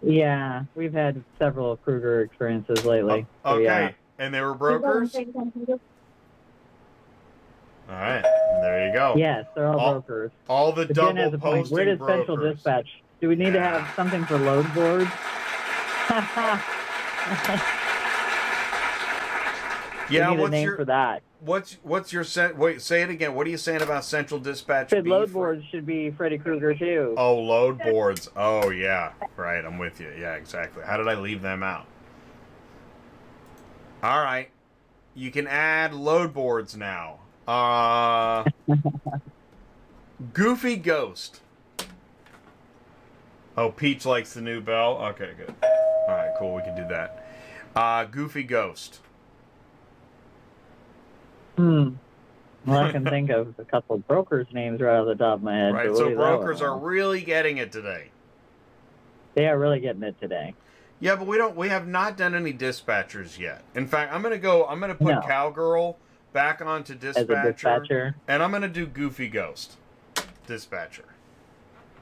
Yeah, 0.04 0.66
we've 0.76 0.94
had 0.94 1.24
several 1.40 1.78
Krueger 1.78 2.22
experiences 2.22 2.86
lately. 2.86 3.26
so 3.44 3.54
okay, 3.54 3.64
yeah. 3.64 3.92
and 4.20 4.32
they 4.32 4.42
were 4.42 4.54
brokers. 4.54 5.16
All 7.94 8.00
right, 8.00 8.24
there 8.62 8.88
you 8.88 8.94
go. 8.94 9.14
Yes, 9.16 9.46
they're 9.56 9.68
all, 9.68 9.80
All- 9.80 9.92
brokers. 9.94 10.32
All 10.50 10.72
the 10.72 10.88
But 10.88 10.96
Jen 10.96 11.16
has 11.18 11.32
double 11.32 11.36
a 11.36 11.52
point. 11.52 11.70
Where 11.70 11.86
does 11.86 12.00
central 12.00 12.38
dispatch? 12.38 12.88
Do 13.22 13.30
we 13.30 13.36
need 13.36 13.54
to 13.54 13.62
have 13.62 13.88
something 13.96 14.26
for 14.26 14.38
load 14.38 14.72
boards? 14.74 15.10
Yeah, 20.10 20.32
we 20.32 20.36
need 20.36 20.40
a 20.40 20.42
what's 20.44 20.52
name 20.52 20.68
your 20.68 20.76
for 20.76 20.86
that. 20.86 21.24
what's 21.40 21.78
what's 21.82 22.12
your 22.12 22.24
cent- 22.26 22.58
wait? 22.58 22.82
Say 22.82 23.02
it 23.04 23.10
again. 23.10 23.34
What 23.36 23.48
are 23.48 23.50
you 23.50 23.58
saying 23.58 23.82
about 23.82 24.04
central 24.04 24.40
dispatch? 24.40 24.90
Said 24.90 25.08
load 25.08 25.30
for- 25.30 25.34
boards 25.34 25.64
should 25.72 25.86
be 25.86 26.12
Freddy 26.12 26.38
Krueger 26.38 26.76
too. 26.76 27.16
Oh, 27.18 27.40
load 27.40 27.80
boards. 27.80 28.30
Oh, 28.36 28.70
yeah. 28.70 29.14
Right, 29.38 29.64
I'm 29.64 29.78
with 29.78 30.02
you. 30.02 30.12
Yeah, 30.20 30.34
exactly. 30.34 30.84
How 30.86 30.98
did 30.98 31.08
I 31.08 31.16
leave 31.16 31.42
them 31.42 31.64
out? 31.64 31.86
All 34.04 34.22
right. 34.22 34.50
You 35.16 35.32
can 35.32 35.48
add 35.48 35.94
load 35.94 36.34
boards 36.34 36.76
now. 36.76 37.20
Uh 37.48 38.44
Goofy 40.34 40.76
Ghost. 40.78 41.42
Oh, 43.58 43.70
Peach 43.70 44.06
likes 44.06 44.34
the 44.34 44.42
new 44.42 44.62
bell. 44.62 44.98
Okay, 45.12 45.32
good. 45.38 45.54
All 45.62 46.16
right, 46.16 46.32
cool. 46.40 46.56
We 46.56 46.62
can 46.64 46.76
do 46.76 46.88
that. 46.90 47.26
Uh 47.76 48.06
Goofy 48.06 48.44
Ghost. 48.44 49.00
Hmm. 51.58 51.90
Well, 52.66 52.80
I 52.80 52.92
can 52.92 53.04
think 53.10 53.30
of 53.30 53.54
a 53.60 53.66
couple 53.66 53.98
of 53.98 54.08
brokers' 54.08 54.48
names 54.54 54.80
right 54.82 54.98
off 54.98 55.06
the 55.08 55.16
top 55.16 55.36
of 55.36 55.44
my 55.44 55.56
head. 55.56 55.74
Right. 55.74 55.88
So 55.88 55.92
we'll 55.94 56.08
leave 56.08 56.18
that 56.18 56.38
brokers 56.38 56.62
are 56.62 56.78
really 56.78 57.22
getting 57.22 57.58
it 57.58 57.72
today. 57.72 58.10
They 59.36 59.48
are 59.48 59.58
really 59.58 59.80
getting 59.80 60.04
it 60.04 60.20
today. 60.20 60.56
Yeah, 61.00 61.16
but 61.18 61.28
we 61.28 61.38
don't. 61.38 61.56
We 61.58 61.68
have 61.70 61.88
not 61.88 62.16
done 62.18 62.34
any 62.34 62.54
dispatchers 62.54 63.38
yet. 63.38 63.64
In 63.76 63.88
fact, 63.88 64.14
I'm 64.14 64.22
gonna 64.22 64.38
go. 64.38 64.66
I'm 64.66 64.80
gonna 64.80 64.96
put 64.96 65.16
No. 65.16 65.22
cowgirl 65.22 65.98
back 66.34 66.62
onto 66.62 66.96
dispatcher, 66.96 67.52
dispatcher. 67.52 68.16
and 68.28 68.44
I'm 68.44 68.52
gonna 68.52 68.68
do 68.68 68.86
Goofy 68.86 69.28
Ghost, 69.28 69.78
dispatcher. 70.46 71.06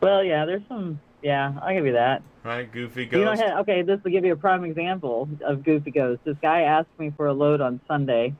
Well, 0.01 0.23
yeah, 0.23 0.45
there's 0.45 0.63
some. 0.67 0.99
Yeah, 1.21 1.53
I'll 1.61 1.73
give 1.75 1.85
you 1.85 1.93
that. 1.93 2.23
Right, 2.43 2.71
Goofy 2.71 3.03
You 3.11 3.19
know, 3.19 3.35
Ghost. 3.35 3.43
okay, 3.59 3.83
this 3.83 4.03
will 4.03 4.09
give 4.09 4.25
you 4.25 4.33
a 4.33 4.37
prime 4.37 4.63
example 4.63 5.29
of 5.45 5.63
Goofy 5.63 5.91
Ghost. 5.91 6.21
This 6.23 6.37
guy 6.41 6.61
asked 6.61 6.89
me 6.97 7.13
for 7.15 7.27
a 7.27 7.33
load 7.33 7.61
on 7.61 7.79
Sunday. 7.87 8.33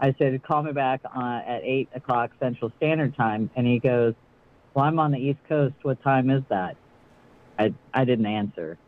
I 0.00 0.14
said, 0.18 0.42
call 0.42 0.64
me 0.64 0.72
back 0.72 1.00
uh, 1.04 1.40
at 1.46 1.62
8 1.62 1.88
o'clock 1.94 2.30
Central 2.40 2.72
Standard 2.78 3.16
Time. 3.16 3.50
And 3.54 3.66
he 3.66 3.78
goes, 3.78 4.14
well, 4.74 4.84
I'm 4.84 4.98
on 4.98 5.12
the 5.12 5.18
East 5.18 5.38
Coast. 5.48 5.74
What 5.82 6.02
time 6.02 6.30
is 6.30 6.42
that? 6.48 6.76
I, 7.58 7.72
I 7.94 8.04
didn't 8.04 8.26
answer. 8.26 8.78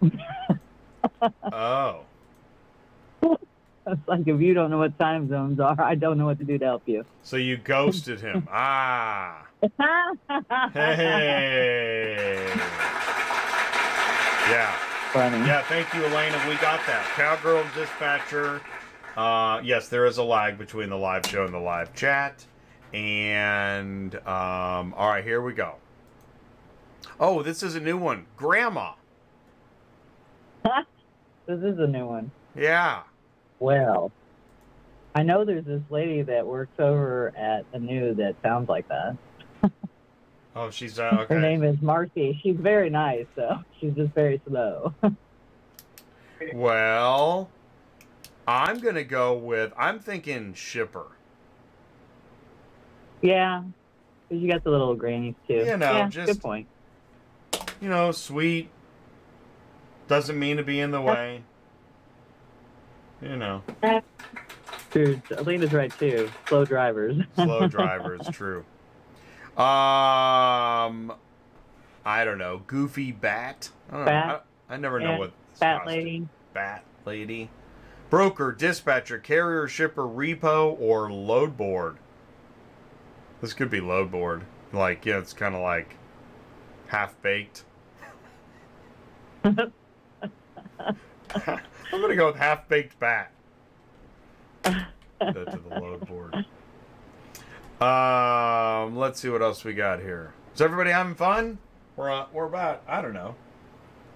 oh, 1.52 2.00
It's 3.90 4.00
like, 4.08 4.26
if 4.26 4.40
you 4.40 4.54
don't 4.54 4.70
know 4.70 4.78
what 4.78 4.98
time 4.98 5.28
zones 5.28 5.58
are, 5.60 5.80
I 5.80 5.94
don't 5.94 6.16
know 6.18 6.26
what 6.26 6.38
to 6.38 6.44
do 6.44 6.58
to 6.58 6.64
help 6.64 6.82
you. 6.86 7.04
so 7.22 7.36
you 7.36 7.56
ghosted 7.56 8.20
him. 8.20 8.46
ah, 8.52 9.46
hey. 10.72 12.46
Yeah, 14.48 14.72
Funny. 15.12 15.38
yeah. 15.46 15.62
Thank 15.62 15.92
you, 15.94 16.04
Elena. 16.04 16.36
We 16.48 16.54
got 16.56 16.80
that. 16.86 17.04
Cowgirl 17.14 17.64
dispatcher. 17.74 18.60
Uh, 19.16 19.60
yes, 19.62 19.88
there 19.88 20.06
is 20.06 20.18
a 20.18 20.22
lag 20.24 20.56
between 20.58 20.88
the 20.88 20.96
live 20.96 21.26
show 21.26 21.44
and 21.44 21.52
the 21.54 21.58
live 21.58 21.94
chat. 21.94 22.44
And 22.92 24.14
um, 24.26 24.94
all 24.96 25.08
right, 25.08 25.22
here 25.24 25.40
we 25.42 25.52
go. 25.52 25.74
Oh, 27.20 27.42
this 27.42 27.62
is 27.62 27.74
a 27.76 27.80
new 27.80 27.96
one. 27.98 28.26
Grandma. 28.36 28.92
This 31.46 31.58
is 31.64 31.78
a 31.80 31.86
new 31.88 32.06
one. 32.06 32.30
Yeah. 32.54 33.02
Well, 33.60 34.10
I 35.14 35.22
know 35.22 35.44
there's 35.44 35.64
this 35.64 35.82
lady 35.90 36.22
that 36.22 36.46
works 36.46 36.72
over 36.78 37.32
at 37.36 37.70
the 37.72 37.78
new 37.78 38.14
that 38.14 38.34
sounds 38.42 38.68
like 38.68 38.88
that. 38.88 39.16
Oh, 40.56 40.68
she's 40.68 40.98
uh, 40.98 41.10
okay. 41.20 41.34
Her 41.34 41.40
name 41.40 41.62
is 41.62 41.80
Marcy. 41.80 42.38
She's 42.42 42.56
very 42.56 42.90
nice, 42.90 43.26
though. 43.36 43.58
She's 43.80 43.94
just 43.94 44.12
very 44.14 44.40
slow. 44.48 44.92
Well, 46.54 47.50
I'm 48.48 48.80
gonna 48.80 49.04
go 49.04 49.34
with. 49.36 49.72
I'm 49.76 50.00
thinking 50.00 50.54
shipper. 50.54 51.06
Yeah, 53.20 53.62
because 54.28 54.42
you 54.42 54.50
got 54.50 54.64
the 54.64 54.70
little 54.70 54.94
grannies 54.94 55.34
too. 55.46 55.54
You 55.66 55.76
know, 55.76 55.92
yeah, 55.92 56.08
just- 56.08 56.32
good 56.32 56.42
point. 56.42 56.66
You 57.80 57.90
know, 57.90 58.10
sweet, 58.10 58.70
Doesn't 60.08 60.38
mean 60.38 60.56
to 60.56 60.62
be 60.62 60.80
in 60.80 60.90
the 60.90 61.00
way. 61.00 61.42
You 63.22 63.36
know, 63.36 63.62
Dude, 64.90 65.22
Alina's 65.36 65.72
right 65.72 65.92
too. 65.98 66.30
Slow 66.48 66.64
drivers. 66.64 67.16
slow 67.34 67.68
drivers, 67.68 68.26
true. 68.32 68.64
Um, 69.56 71.12
I 72.04 72.24
don't 72.24 72.38
know. 72.38 72.62
Goofy 72.66 73.12
bat. 73.12 73.70
I 73.90 73.96
don't 73.96 74.04
Bat. 74.06 74.26
know. 74.26 74.40
I, 74.68 74.74
I 74.74 74.76
never 74.78 75.00
know 75.00 75.18
what. 75.18 75.32
Bat 75.58 75.86
lady. 75.86 76.28
Bat 76.54 76.84
lady. 77.04 77.50
Broker, 78.08 78.52
dispatcher, 78.52 79.18
carrier, 79.18 79.68
shipper, 79.68 80.02
repo, 80.02 80.76
or 80.80 81.12
load 81.12 81.56
board. 81.56 81.98
This 83.40 83.52
could 83.52 83.70
be 83.70 83.80
load 83.80 84.10
board. 84.10 84.42
Like, 84.72 85.06
yeah, 85.06 85.18
it's 85.18 85.32
kind 85.32 85.54
of 85.54 85.60
like 85.60 85.96
half 86.88 87.20
baked. 87.22 87.64
I'm 91.92 92.00
gonna 92.00 92.16
go 92.16 92.26
with 92.26 92.36
half 92.36 92.68
baked 92.68 92.98
bat. 93.00 93.32
Go 94.64 94.72
to 95.44 95.58
the 95.68 95.80
load 95.80 96.06
board. 96.06 96.34
Um, 97.80 98.96
let's 98.96 99.20
see 99.20 99.28
what 99.28 99.42
else 99.42 99.64
we 99.64 99.72
got 99.74 100.00
here. 100.00 100.32
Is 100.54 100.60
everybody 100.60 100.90
having 100.90 101.14
fun? 101.14 101.58
We're 101.96 102.10
uh, 102.10 102.26
we're 102.32 102.46
about 102.46 102.82
I 102.88 103.02
don't 103.02 103.14
know 103.14 103.34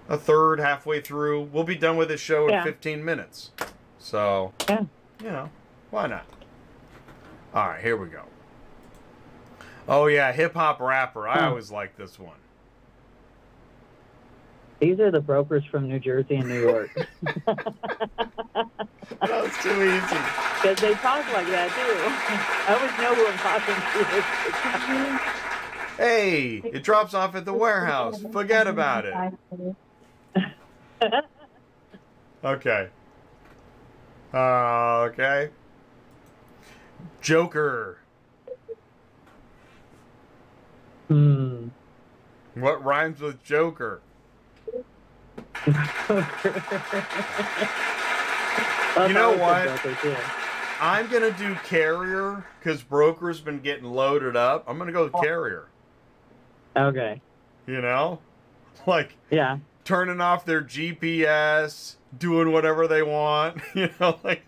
a 0.07 0.17
third 0.17 0.59
halfway 0.59 1.01
through. 1.01 1.41
We'll 1.51 1.63
be 1.63 1.75
done 1.75 1.97
with 1.97 2.09
this 2.09 2.21
show 2.21 2.47
in 2.47 2.63
15 2.63 3.03
minutes. 3.03 3.51
So 3.99 4.53
Yeah. 4.69 4.85
you 5.21 5.31
know 5.31 5.49
why 5.89 6.07
not? 6.07 6.25
All 7.53 7.67
right, 7.69 7.81
here 7.81 7.97
we 7.97 8.07
go. 8.07 8.21
Oh 9.87 10.05
yeah, 10.07 10.31
hip 10.31 10.53
hop 10.53 10.79
rapper. 10.79 11.27
I 11.27 11.47
always 11.47 11.71
like 11.71 11.95
this 11.97 12.19
one. 12.19 12.35
These 14.79 14.99
are 14.99 15.11
the 15.11 15.21
brokers 15.21 15.63
from 15.65 15.87
New 15.87 15.99
Jersey 15.99 16.35
and 16.35 16.49
New 16.49 16.61
York. 16.61 16.91
That 19.21 19.43
was 19.43 19.55
too 19.61 19.83
easy. 19.83 20.19
Because 20.61 20.79
they 20.79 20.93
talk 20.95 21.31
like 21.33 21.47
that 21.47 21.69
too. 21.75 21.95
I 22.67 22.73
always 22.73 22.91
know 22.97 23.13
who 23.13 23.27
I'm 23.27 23.37
talking 23.37 23.75
to. 25.97 26.03
Hey, 26.03 26.61
it 26.65 26.83
drops 26.83 27.13
off 27.13 27.35
at 27.35 27.45
the 27.45 27.53
warehouse. 27.53 28.21
Forget 28.31 28.67
about 28.67 29.05
it. 29.05 29.13
Okay. 32.43 32.89
Uh, 34.33 35.09
okay. 35.09 35.49
Joker. 37.21 37.99
hmm. 41.07 41.67
What 42.55 42.83
rhymes 42.83 43.21
with 43.21 43.43
Joker? 43.43 44.01
You 48.97 49.13
know 49.13 49.35
what? 49.37 49.67
I'm 50.79 51.07
gonna 51.07 51.31
do 51.31 51.53
carrier 51.65 52.45
because 52.59 52.81
broker's 52.81 53.41
been 53.41 53.59
getting 53.59 53.83
loaded 53.85 54.37
up. 54.37 54.63
I'm 54.67 54.77
gonna 54.77 54.93
go 54.93 55.03
with 55.03 55.13
carrier. 55.21 55.67
Okay. 56.77 57.21
You 57.67 57.81
know, 57.81 58.19
like 58.87 59.15
Yeah. 59.29 59.57
turning 59.83 60.21
off 60.21 60.45
their 60.45 60.61
GPS, 60.61 61.95
doing 62.17 62.53
whatever 62.53 62.87
they 62.87 63.03
want. 63.03 63.57
You 63.75 63.89
know, 63.99 64.17
like. 64.23 64.43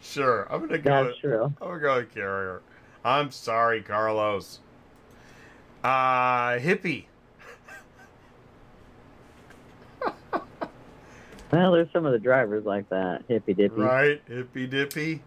sure, 0.00 0.46
I'm 0.50 0.60
gonna 0.62 0.78
go. 0.78 1.04
That's 1.04 1.06
with- 1.08 1.18
true. 1.20 1.44
I'm 1.60 1.68
gonna 1.68 1.80
go 1.80 1.96
with 1.96 2.14
carrier. 2.14 2.62
I'm 3.04 3.30
sorry, 3.30 3.82
Carlos. 3.82 4.60
Uh, 5.84 6.52
hippie. 6.58 7.04
Well, 11.50 11.72
there's 11.72 11.90
some 11.94 12.04
of 12.04 12.12
the 12.12 12.18
drivers 12.18 12.66
like 12.66 12.88
that. 12.90 13.22
Hippy 13.26 13.54
dippy. 13.54 13.74
Right, 13.74 14.20
hippy 14.28 14.66
dippy. 14.66 15.22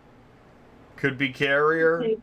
Could 0.96 1.18
be 1.18 1.30
carrier. 1.30 2.16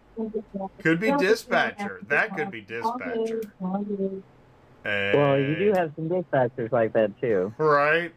Could 0.78 1.00
be 1.00 1.10
dispatcher. 1.16 2.00
That 2.06 2.36
could 2.36 2.52
be 2.52 2.60
dispatcher. 2.60 3.42
Well, 3.60 5.38
you 5.38 5.56
do 5.56 5.72
have 5.74 5.92
some 5.96 6.08
dispatchers 6.08 6.70
like 6.70 6.92
that 6.92 7.20
too. 7.20 7.52
Right? 7.58 8.12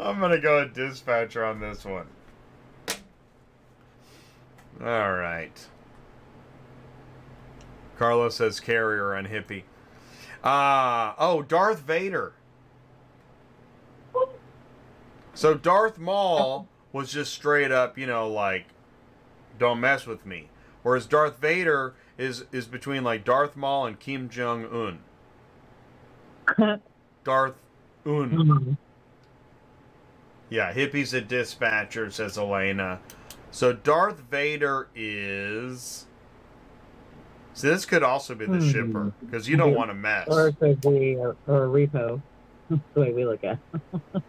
I'm 0.00 0.18
gonna 0.18 0.40
go 0.40 0.60
with 0.60 0.74
dispatcher 0.74 1.44
on 1.44 1.60
this 1.60 1.84
one. 1.84 2.06
Alright. 4.82 5.66
Carlos 7.96 8.34
says 8.34 8.58
carrier 8.58 9.14
on 9.14 9.26
hippie. 9.28 9.62
Uh 10.42 11.14
oh, 11.16 11.42
Darth 11.42 11.80
Vader. 11.80 12.32
So 15.34 15.54
Darth 15.54 15.98
Maul 15.98 16.68
was 16.92 17.12
just 17.12 17.32
straight 17.32 17.72
up, 17.72 17.98
you 17.98 18.06
know, 18.06 18.28
like, 18.28 18.66
don't 19.58 19.80
mess 19.80 20.06
with 20.06 20.24
me. 20.24 20.48
Whereas 20.82 21.06
Darth 21.06 21.38
Vader 21.38 21.94
is 22.18 22.44
is 22.52 22.66
between 22.66 23.02
like 23.04 23.24
Darth 23.24 23.56
Maul 23.56 23.86
and 23.86 23.98
Kim 23.98 24.28
Jong 24.28 24.64
Un. 24.66 24.98
Darth 27.24 27.54
Un. 28.06 28.30
Mhm. 28.30 28.76
Yeah, 30.50 30.72
hippie's 30.72 31.14
a 31.14 31.20
dispatcher, 31.20 32.10
says 32.10 32.36
Elena. 32.38 33.00
So 33.50 33.72
Darth 33.72 34.20
Vader 34.30 34.88
is. 34.94 36.06
So 37.54 37.68
this 37.68 37.86
could 37.86 38.02
also 38.02 38.34
be 38.34 38.46
the 38.46 38.58
Hmm. 38.58 38.68
shipper 38.68 39.12
because 39.20 39.48
you 39.48 39.56
don't 39.56 39.74
want 39.74 39.90
to 39.90 39.94
mess. 39.94 40.28
Or 40.28 40.48
it 40.48 40.58
could 40.58 40.80
be 40.80 41.16
or 41.16 41.30
a 41.46 41.66
repo. 41.68 42.20
That's 42.70 42.82
the 42.94 43.00
way 43.00 43.12
we 43.12 43.24
look 43.24 43.44
at. 43.44 43.58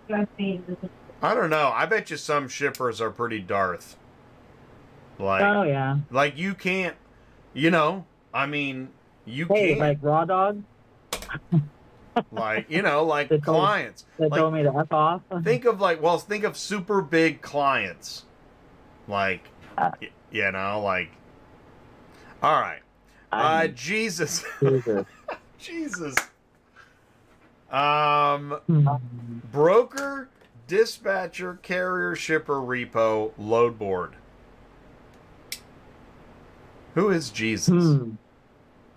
it. 0.10 0.78
I 1.22 1.34
don't 1.34 1.50
know. 1.50 1.72
I 1.74 1.86
bet 1.86 2.10
you 2.12 2.18
some 2.18 2.48
shippers 2.48 3.00
are 3.02 3.10
pretty 3.10 3.40
Darth. 3.40 3.96
Like, 5.18 5.42
oh 5.44 5.64
yeah. 5.64 5.98
like 6.12 6.38
you 6.38 6.54
can't. 6.54 6.96
You 7.54 7.72
know, 7.72 8.06
I 8.34 8.46
mean, 8.46 8.90
you 9.26 9.46
Hey, 9.48 9.70
can't. 9.70 9.80
like 9.80 9.98
raw 10.02 10.26
dog 10.26 10.62
like 12.32 12.70
you 12.70 12.82
know, 12.82 13.04
like 13.06 13.30
They 13.30 13.40
told- 13.40 13.58
clients. 13.58 14.06
that 14.20 14.30
Like, 14.30 14.40
told 14.40 14.54
me 14.54 14.64
to 14.64 14.78
f 14.78 14.92
off. 14.92 15.22
think 15.44 15.66
of 15.66 15.80
like 15.80 16.02
well 16.02 16.18
think 16.18 16.44
of 16.44 16.58
super 16.58 17.02
big 17.02 17.42
clients 17.42 18.26
like 19.08 19.48
Uh. 19.78 19.92
y- 20.02 20.10
you 20.32 20.52
know 20.52 20.82
like 20.84 21.10
all 22.44 22.60
right 22.60 22.82
uh 23.32 23.68
jesus 23.68 24.44
Jesus. 24.60 25.06
jesus 25.58 26.16
um 27.72 28.60
Hmm. 28.68 28.88
broker 29.52 30.30
dispatcher 30.68 31.56
carrier 31.62 32.16
shipper 32.16 32.56
repo 32.56 33.32
load 33.38 33.78
board 33.80 34.14
who 36.94 37.10
is 37.10 37.30
jesus 37.30 37.68
Hmm. 37.98 38.12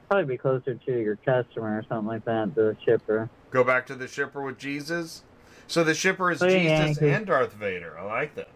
Probably 0.08 0.24
be 0.24 0.38
closer 0.38 0.74
to 0.74 1.00
your 1.02 1.16
customer 1.16 1.76
or 1.78 1.84
something 1.86 2.06
like 2.06 2.24
that, 2.24 2.54
the 2.54 2.74
shipper. 2.82 3.28
go 3.50 3.62
back 3.62 3.86
to 3.86 3.94
the 3.94 4.08
shipper 4.08 4.42
with 4.42 4.58
jesus 4.58 5.22
so 5.66 5.84
the 5.84 5.94
shipper 5.94 6.30
is 6.30 6.40
Oh, 6.42 6.46
yeah, 6.46 6.86
jesus 6.86 7.02
and 7.02 7.26
darth 7.26 7.52
vader 7.54 7.98
i 7.98 8.04
like 8.04 8.34
that 8.34 8.48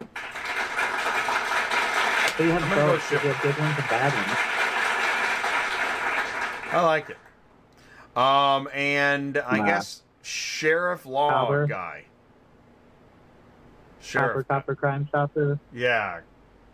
So 2.39 2.45
you 2.45 2.51
have 2.53 2.63
I'm 2.63 2.71
go. 2.71 2.95
You 2.95 3.01
shipper. 3.01 3.29
have 3.33 3.43
good 3.43 3.59
ones 3.59 3.77
and 3.79 3.89
bad 3.91 4.15
ones. 4.15 4.39
I 6.73 6.81
like 6.83 7.11
it. 7.11 7.19
Um, 8.17 8.69
and 8.75 9.39
I 9.39 9.59
Nah. 9.59 9.65
guess 9.67 10.03
sheriff 10.23 11.07
law 11.07 11.31
Copper. 11.31 11.67
guy. 11.67 12.05
Copper, 14.01 14.05
Sheriff, 14.05 14.49
copper, 14.49 14.75
crime 14.75 15.07
stopper. 15.09 15.59
yeah, 15.73 16.21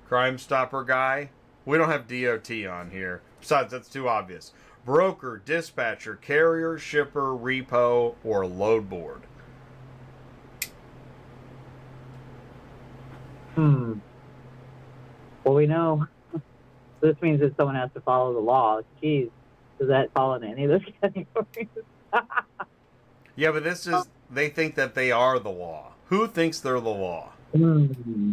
crime 0.09 0.39
stopper 0.39 0.83
guy. 0.83 1.31
We 1.65 1.77
don't 1.77 1.91
have 1.91 2.09
DOT 2.09 2.67
on 2.67 2.91
here. 2.91 3.21
Besides, 3.41 3.71
that's 3.71 3.89
too 3.89 4.09
obvious. 4.09 4.53
Broker, 4.85 5.41
dispatcher, 5.45 6.17
carrier, 6.17 6.79
shipper, 6.79 7.37
repo, 7.37 8.15
or 8.25 8.47
load 8.47 8.89
board. 8.89 9.23
Hmm. 13.55 13.95
Well, 15.45 15.55
we 15.55 15.67
know 15.67 16.07
this 17.01 17.17
means 17.21 17.41
that 17.41 17.57
someone 17.57 17.75
has 17.75 17.91
to 17.95 18.01
follow 18.01 18.33
the 18.33 18.41
law. 18.41 18.81
Geez, 19.01 19.29
does 19.79 19.89
that 19.89 20.13
fall 20.13 20.35
in 20.35 20.45
any 20.45 20.65
of 20.65 20.71
those 20.71 20.93
categories? 21.01 21.69
Yeah, 23.37 23.53
but 23.53 23.65
this 23.65 23.87
is 23.87 24.09
they 24.31 24.49
think 24.49 24.75
that 24.75 24.95
they 24.95 25.11
are 25.13 25.39
the 25.39 25.51
law. 25.51 25.93
Who 26.07 26.27
thinks 26.27 26.61
they're 26.61 26.81
the 26.81 26.89
law? 26.89 27.31
Hmm. 27.55 28.33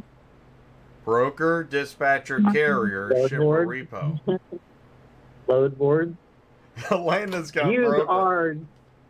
Broker, 1.04 1.64
dispatcher, 1.64 2.42
carrier, 2.52 3.10
Load 3.10 3.30
shipper, 3.30 3.42
board. 3.44 3.68
repo. 3.68 4.20
Load 5.48 5.78
board. 5.78 6.18
Elena's 6.92 7.52
got 7.52 7.72
Use 7.72 7.88
broker. 7.88 8.10
our 8.10 8.56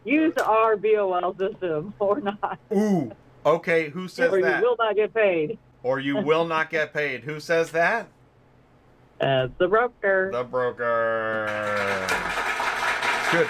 use 0.04 0.34
our 0.46 0.76
BOL 0.78 1.36
system 1.40 1.94
or 1.98 2.20
not, 2.22 2.60
Ooh, 2.76 3.12
okay. 3.46 3.90
Who 3.90 4.08
says 4.08 4.30
that? 4.32 4.36
or 4.36 4.40
you 4.40 4.62
will 4.62 4.76
not 4.78 4.96
get 4.96 5.14
paid. 5.14 5.58
or 5.82 6.00
you 6.00 6.18
will 6.18 6.46
not 6.46 6.70
get 6.70 6.94
paid. 6.94 7.24
Who 7.24 7.40
says 7.40 7.72
that? 7.72 8.08
As 9.22 9.50
the 9.58 9.68
broker. 9.70 10.30
The 10.32 10.44
broker. 10.44 12.06
Good. 13.36 13.50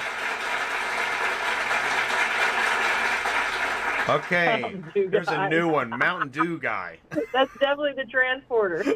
Okay, 4.10 4.76
there's 5.10 5.28
a 5.28 5.48
new 5.50 5.68
one. 5.68 5.90
Mountain 5.92 6.30
Dew 6.30 6.58
guy. 6.60 6.98
That's 7.32 7.52
definitely 7.60 7.94
the 7.96 8.06
transporter. 8.10 8.84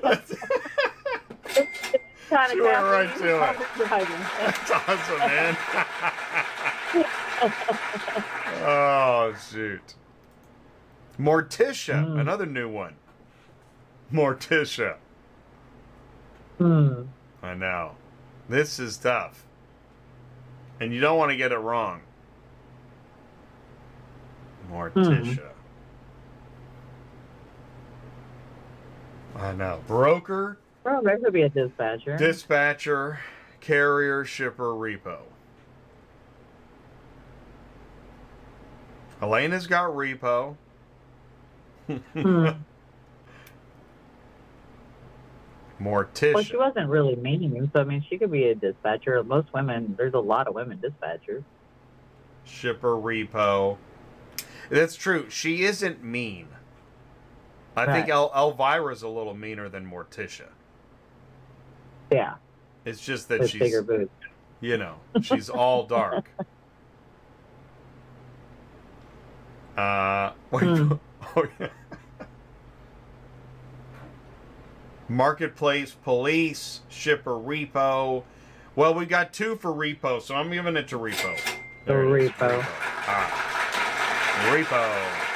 It's 1.51 2.35
kind 2.35 2.51
of 2.51 2.57
She 2.57 2.61
went 2.61 2.77
right 2.77 3.17
to 3.17 3.43
it. 3.43 3.57
Driving. 3.87 4.15
That's 4.39 4.71
awesome, 4.71 5.17
man. 5.17 5.57
oh 8.65 9.35
shoot. 9.51 9.95
Morticia, 11.19 12.05
Mm. 12.05 12.19
another 12.19 12.45
new 12.45 12.69
one. 12.69 12.95
Morticia. 14.13 14.97
Hmm. 16.59 17.03
I 17.41 17.55
know. 17.55 17.95
This 18.47 18.77
is 18.79 18.97
tough. 18.97 19.43
And 20.79 20.93
you 20.93 20.99
don't 21.01 21.17
want 21.17 21.31
to 21.31 21.35
get 21.37 21.51
it 21.51 21.57
wrong. 21.57 22.01
Morticia. 24.71 25.49
I 29.35 29.53
know. 29.53 29.81
Broker, 29.87 30.57
Well, 30.83 31.01
there 31.01 31.17
could 31.17 31.33
be 31.33 31.43
a 31.43 31.49
dispatcher. 31.49 32.17
dispatcher, 32.17 33.19
carrier, 33.61 34.25
shipper, 34.25 34.73
repo. 34.73 35.19
Elena's 39.21 39.67
got 39.67 39.91
repo. 39.91 40.55
Hmm. 41.87 42.47
Morticia. 45.79 46.33
Well, 46.33 46.43
she 46.43 46.57
wasn't 46.57 46.89
really 46.89 47.15
mean, 47.15 47.69
so 47.73 47.81
I 47.81 47.83
mean, 47.83 48.03
she 48.09 48.17
could 48.17 48.31
be 48.31 48.45
a 48.49 48.55
dispatcher. 48.55 49.23
Most 49.23 49.53
women, 49.53 49.95
there's 49.97 50.13
a 50.13 50.19
lot 50.19 50.47
of 50.47 50.53
women 50.55 50.79
dispatchers. 50.79 51.43
shipper 52.43 52.95
repo. 52.95 53.77
That's 54.69 54.95
true. 54.95 55.29
She 55.29 55.63
isn't 55.63 56.03
mean. 56.03 56.47
I 57.75 57.85
think 57.85 58.09
El- 58.09 58.31
Elvira's 58.31 59.03
a 59.03 59.07
little 59.07 59.33
meaner 59.33 59.69
than 59.69 59.89
Morticia. 59.89 60.49
Yeah, 62.11 62.35
It's 62.85 62.99
just 62.99 63.29
that 63.29 63.41
with 63.41 63.51
she's, 63.51 63.59
bigger 63.59 64.09
you 64.59 64.77
know, 64.77 64.95
she's 65.21 65.49
all 65.49 65.85
dark. 65.85 66.29
Uh, 69.77 70.33
wait, 70.51 70.63
Hmm. 70.77 70.93
oh, 71.37 71.47
yeah. 71.57 71.67
Marketplace, 75.09 75.95
police, 76.03 76.81
shipper, 76.87 77.31
repo. 77.31 78.23
Well, 78.75 78.93
we 78.93 79.07
got 79.07 79.33
two 79.33 79.55
for 79.55 79.71
repo, 79.71 80.21
so 80.21 80.35
I'm 80.35 80.51
giving 80.51 80.77
it 80.77 80.87
to 80.89 80.99
repo. 80.99 81.35
The 81.85 81.93
is, 81.93 82.29
repo. 82.31 82.63
Ah. 83.07 83.49
Repo. 84.51 85.33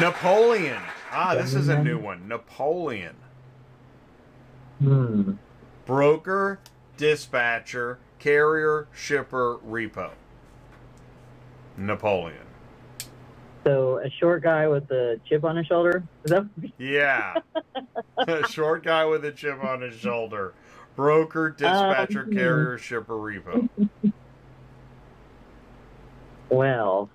Napoleon. 0.00 0.82
Ah, 1.12 1.34
this 1.34 1.54
is 1.54 1.68
a 1.68 1.82
new 1.82 1.98
one. 1.98 2.26
Napoleon. 2.26 3.16
Hmm. 4.78 5.32
Broker, 5.84 6.58
dispatcher, 6.96 7.98
carrier, 8.18 8.88
shipper, 8.92 9.58
repo. 9.58 10.10
Napoleon. 11.76 12.45
So 13.66 13.98
a 13.98 14.08
short 14.08 14.44
guy 14.44 14.68
with 14.68 14.88
a 14.92 15.18
chip 15.28 15.42
on 15.42 15.56
his 15.56 15.66
shoulder. 15.66 16.04
Is 16.24 16.30
that? 16.30 16.46
Yeah. 16.78 17.34
a 18.18 18.46
short 18.46 18.84
guy 18.84 19.04
with 19.04 19.24
a 19.24 19.32
chip 19.32 19.62
on 19.64 19.80
his 19.80 19.96
shoulder. 19.96 20.54
Broker, 20.94 21.50
dispatcher, 21.50 22.22
Um, 22.22 22.32
carrier, 22.32 22.78
shipper, 22.78 23.14
repo. 23.14 23.68
Well. 26.48 27.10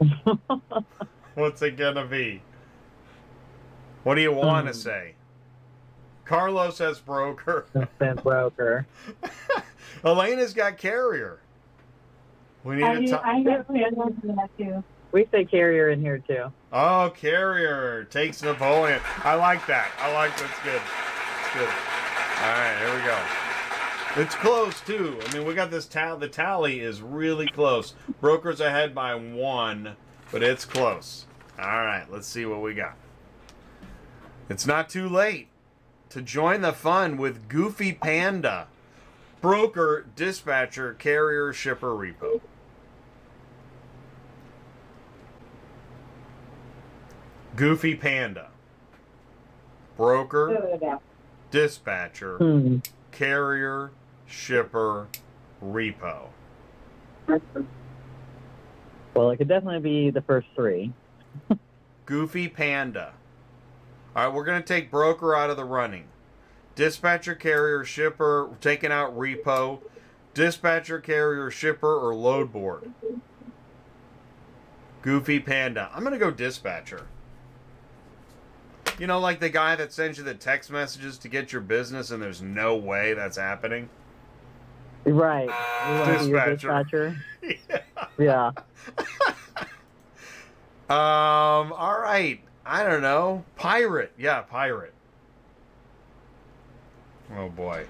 What's 1.34 1.60
it 1.60 1.76
gonna 1.76 2.06
be? 2.06 2.40
What 4.04 4.14
do 4.14 4.22
you 4.22 4.32
want 4.32 4.66
to 4.68 4.72
Hmm. 4.72 4.78
say? 4.78 5.14
Carlos 6.24 6.78
has 6.78 6.98
broker. 6.98 7.66
Broker. 8.22 8.86
Elena's 10.02 10.54
got 10.54 10.78
carrier. 10.78 11.40
We 12.64 12.76
need 12.76 12.84
I 12.84 12.94
a 12.94 13.00
do, 13.00 13.06
ti- 13.06 13.12
I 13.12 13.34
have 13.50 13.66
plans 13.66 13.94
for 13.96 14.26
that 14.28 14.50
too. 14.56 14.84
We 15.12 15.26
say 15.30 15.44
carrier 15.44 15.90
in 15.90 16.00
here 16.00 16.18
too. 16.18 16.52
Oh, 16.72 17.12
carrier 17.14 18.04
takes 18.04 18.42
Napoleon. 18.42 19.00
I 19.24 19.34
like 19.34 19.66
that. 19.66 19.90
I 19.98 20.12
like 20.12 20.30
that's 20.38 20.60
good. 20.62 20.80
It's 20.80 21.54
good. 21.54 21.68
All 21.68 22.50
right, 22.50 22.76
here 22.78 22.94
we 22.96 23.02
go. 23.04 24.22
It's 24.22 24.34
close 24.34 24.80
too. 24.80 25.18
I 25.26 25.36
mean, 25.36 25.46
we 25.46 25.54
got 25.54 25.70
this 25.70 25.86
tally. 25.86 26.20
The 26.20 26.28
tally 26.28 26.80
is 26.80 27.02
really 27.02 27.46
close. 27.46 27.94
Brokers 28.20 28.60
ahead 28.60 28.94
by 28.94 29.14
one, 29.14 29.96
but 30.30 30.42
it's 30.42 30.64
close. 30.64 31.26
All 31.58 31.66
right, 31.84 32.04
let's 32.10 32.26
see 32.26 32.44
what 32.46 32.62
we 32.62 32.74
got. 32.74 32.96
It's 34.48 34.66
not 34.66 34.88
too 34.88 35.08
late 35.08 35.48
to 36.10 36.20
join 36.20 36.60
the 36.60 36.72
fun 36.72 37.16
with 37.16 37.48
Goofy 37.48 37.92
Panda, 37.92 38.66
broker, 39.40 40.06
dispatcher, 40.14 40.94
carrier, 40.94 41.52
shipper, 41.52 41.92
repo. 41.92 42.40
Goofy 47.56 47.94
Panda, 47.94 48.48
broker, 49.96 50.78
dispatcher, 51.50 52.38
Hmm. 52.38 52.78
carrier, 53.10 53.90
shipper, 54.26 55.08
repo. 55.62 56.28
Well, 59.14 59.30
it 59.30 59.36
could 59.36 59.48
definitely 59.48 59.80
be 59.80 60.10
the 60.10 60.22
first 60.22 60.48
three. 60.54 60.92
Goofy 62.06 62.48
Panda. 62.48 63.12
All 64.16 64.26
right, 64.26 64.34
we're 64.34 64.44
going 64.44 64.62
to 64.62 64.66
take 64.66 64.90
broker 64.90 65.34
out 65.34 65.50
of 65.50 65.56
the 65.56 65.64
running. 65.64 66.04
Dispatcher, 66.74 67.34
carrier, 67.34 67.84
shipper, 67.84 68.50
taking 68.60 68.90
out 68.90 69.16
repo. 69.16 69.80
Dispatcher, 70.34 70.98
carrier, 71.00 71.50
shipper, 71.50 71.94
or 71.98 72.14
load 72.14 72.50
board. 72.52 72.90
Goofy 75.02 75.38
Panda. 75.40 75.90
I'm 75.94 76.00
going 76.02 76.14
to 76.14 76.18
go 76.18 76.30
dispatcher. 76.30 77.06
You 78.98 79.06
know, 79.06 79.18
like 79.20 79.40
the 79.40 79.48
guy 79.48 79.74
that 79.76 79.92
sends 79.92 80.18
you 80.18 80.24
the 80.24 80.34
text 80.34 80.70
messages 80.70 81.18
to 81.18 81.28
get 81.28 81.52
your 81.52 81.60
business, 81.62 82.10
and 82.10 82.22
there's 82.22 82.42
no 82.42 82.76
way 82.76 83.14
that's 83.14 83.36
happening. 83.36 83.88
Right. 85.04 85.48
You 85.48 85.94
want 85.98 86.18
to 86.18 86.24
be 86.24 86.30
your 86.30 86.46
Dispatcher. 86.54 87.16
dispatcher? 87.42 87.82
Yeah. 88.18 88.50
Um. 90.90 91.72
All 91.72 91.98
right. 91.98 92.40
I 92.66 92.82
don't 92.84 93.00
know. 93.00 93.44
Pirate. 93.56 94.12
Yeah, 94.18 94.42
pirate. 94.42 94.92
Oh 97.34 97.48
boy. 97.48 97.86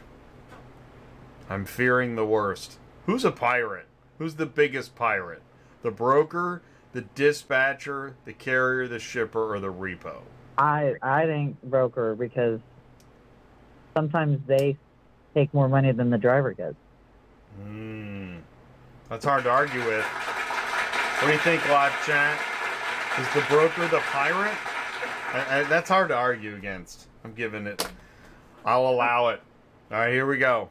I'm 1.50 1.64
fearing 1.64 2.14
the 2.14 2.24
worst. 2.24 2.78
Who's 3.07 3.24
a 3.24 3.32
pirate? 3.32 3.86
Who's 4.18 4.36
the 4.36 4.46
biggest 4.46 4.94
pirate? 4.94 5.42
The 5.82 5.90
broker, 5.90 6.62
the 6.92 7.00
dispatcher, 7.00 8.14
the 8.24 8.32
carrier, 8.32 8.86
the 8.86 9.00
shipper, 9.00 9.53
or 9.53 9.59
the 9.59 9.72
repo? 9.72 10.18
I 10.59 10.94
I 11.03 11.26
think 11.26 11.62
broker 11.62 12.14
because 12.14 12.61
sometimes 13.94 14.40
they 14.46 14.76
take 15.34 15.53
more 15.55 15.68
money 15.68 15.92
than 15.92 16.11
the 16.11 16.18
driver 16.18 16.53
gets. 16.53 16.76
Hmm. 17.62 18.36
That's 19.09 19.24
hard 19.24 19.44
to 19.44 19.50
argue 19.50 19.84
with. 19.84 20.05
What 20.05 21.28
do 21.28 21.32
you 21.32 21.38
think, 21.38 21.68
live 21.68 21.92
chat? 22.05 22.40
Is 23.20 23.28
the 23.34 23.42
broker 23.48 23.86
the 23.88 24.00
pirate? 24.00 24.57
I, 25.32 25.61
I, 25.61 25.62
that's 25.64 25.88
hard 25.88 26.09
to 26.09 26.16
argue 26.16 26.57
against. 26.57 27.07
I'm 27.24 27.34
giving 27.34 27.66
it. 27.66 27.86
I'll 28.64 28.88
allow 28.88 29.28
it. 29.28 29.40
All 29.90 29.98
right, 29.98 30.12
here 30.12 30.26
we 30.26 30.38
go. 30.38 30.70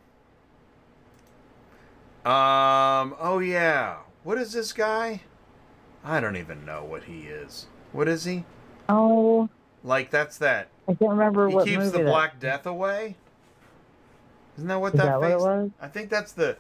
Um. 2.26 3.16
Oh 3.20 3.40
yeah. 3.40 3.98
What 4.24 4.38
is 4.38 4.54
this 4.54 4.74
guy? 4.74 5.22
I 6.04 6.20
don't 6.20 6.36
even 6.36 6.66
know 6.66 6.84
what 6.84 7.04
he 7.04 7.22
is. 7.22 7.68
What 7.92 8.08
is 8.08 8.26
he? 8.26 8.44
Oh, 8.90 9.50
Like 9.84 10.12
that's 10.12 10.38
that. 10.40 10.68
I 10.88 10.94
can't 10.94 11.12
remember 11.12 11.48
He 11.50 11.56
what 11.56 11.66
keeps 11.66 11.78
movie 11.78 11.90
the 11.92 11.98
that- 12.00 12.06
Black 12.10 12.40
Death 12.40 12.66
away. 12.66 13.16
Isn't 14.58 14.68
that 14.68 14.80
what 14.82 14.94
Is 14.94 15.00
that, 15.00 15.06
that 15.06 15.20
what 15.20 15.32
it 15.32 15.34
face? 15.36 15.42
was? 15.42 15.70
I 15.82 15.88
think 15.88 16.10
that's 16.10 16.32
the 16.34 16.58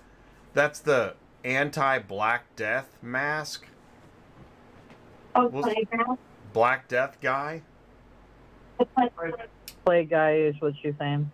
that's 0.53 0.79
the 0.79 1.13
anti-Black 1.43 2.55
Death 2.55 2.97
mask. 3.01 3.65
Oh, 5.35 5.47
Well, 5.47 5.63
playground. 5.63 6.17
Black 6.53 6.87
Death 6.87 7.17
guy. 7.21 7.61
The 8.79 8.85
playground. 8.85 9.35
Play 9.85 10.05
guy 10.05 10.35
is 10.35 10.55
what 10.59 10.73
she's 10.81 10.93
saying. 10.99 11.31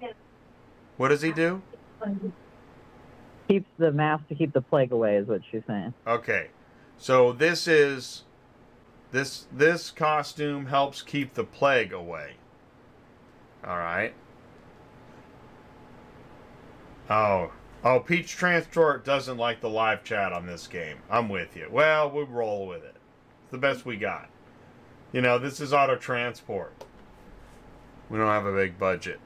What 0.98 1.10
does 1.10 1.22
he 1.22 1.32
do? 1.32 1.62
Keeps 3.48 3.70
the 3.78 3.92
mask 3.92 4.28
to 4.30 4.36
keep 4.36 4.54
the 4.54 4.62
plague 4.62 4.92
away 4.92 5.16
is 5.18 5.28
what 5.28 5.42
she's 5.50 5.64
saying. 5.68 5.94
Okay, 6.06 6.48
so 6.98 7.32
this 7.32 7.68
is 7.68 8.24
this 9.12 9.48
this 9.52 9.92
costume 9.92 10.68
helps 10.68 11.02
keep 11.02 11.34
the 11.34 11.44
plague 11.44 11.94
away. 11.94 12.34
All 13.66 13.78
right. 13.78 14.14
Oh, 17.10 17.52
Oh, 17.84 18.00
Peach 18.00 18.36
Transport 18.36 19.06
doesn't 19.06 19.38
like 19.38 19.62
the 19.62 19.70
live 19.70 20.04
chat 20.04 20.34
on 20.34 20.46
this 20.46 20.68
game. 20.68 20.98
I'm 21.10 21.30
with 21.30 21.56
you. 21.56 21.68
Well, 21.72 22.10
we 22.10 22.24
roll 22.24 22.68
with 22.68 22.84
it. 22.84 22.96
It's 23.44 23.52
the 23.52 23.58
best 23.58 23.86
we 23.86 23.98
got. 23.98 24.30
You 25.14 25.22
know, 25.22 25.38
this 25.38 25.62
is 25.62 25.74
auto 25.74 25.96
transport. 25.96 26.74
We 28.10 28.18
don't 28.18 28.28
have 28.28 28.46
a 28.46 28.54
big 28.54 28.78
budget. 28.80 29.20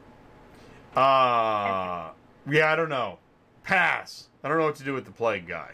Uh 0.95 2.11
yeah, 2.49 2.71
I 2.71 2.75
don't 2.75 2.89
know. 2.89 3.19
Pass. 3.63 4.27
I 4.43 4.49
don't 4.49 4.57
know 4.57 4.65
what 4.65 4.75
to 4.75 4.83
do 4.83 4.93
with 4.93 5.05
the 5.05 5.11
plague 5.11 5.47
guy. 5.47 5.71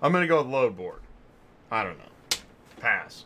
I'm 0.00 0.12
gonna 0.12 0.26
go 0.26 0.38
with 0.42 0.52
load 0.52 0.76
board. 0.76 1.00
I 1.70 1.82
don't 1.82 1.98
know. 1.98 2.38
Pass. 2.80 3.24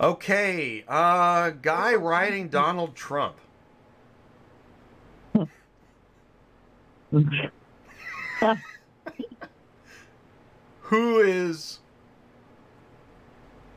Okay, 0.00 0.82
uh 0.88 1.50
guy 1.50 1.94
riding 1.94 2.48
Donald 2.48 2.94
Trump. 2.94 3.36
Who 10.80 11.20
is 11.20 11.80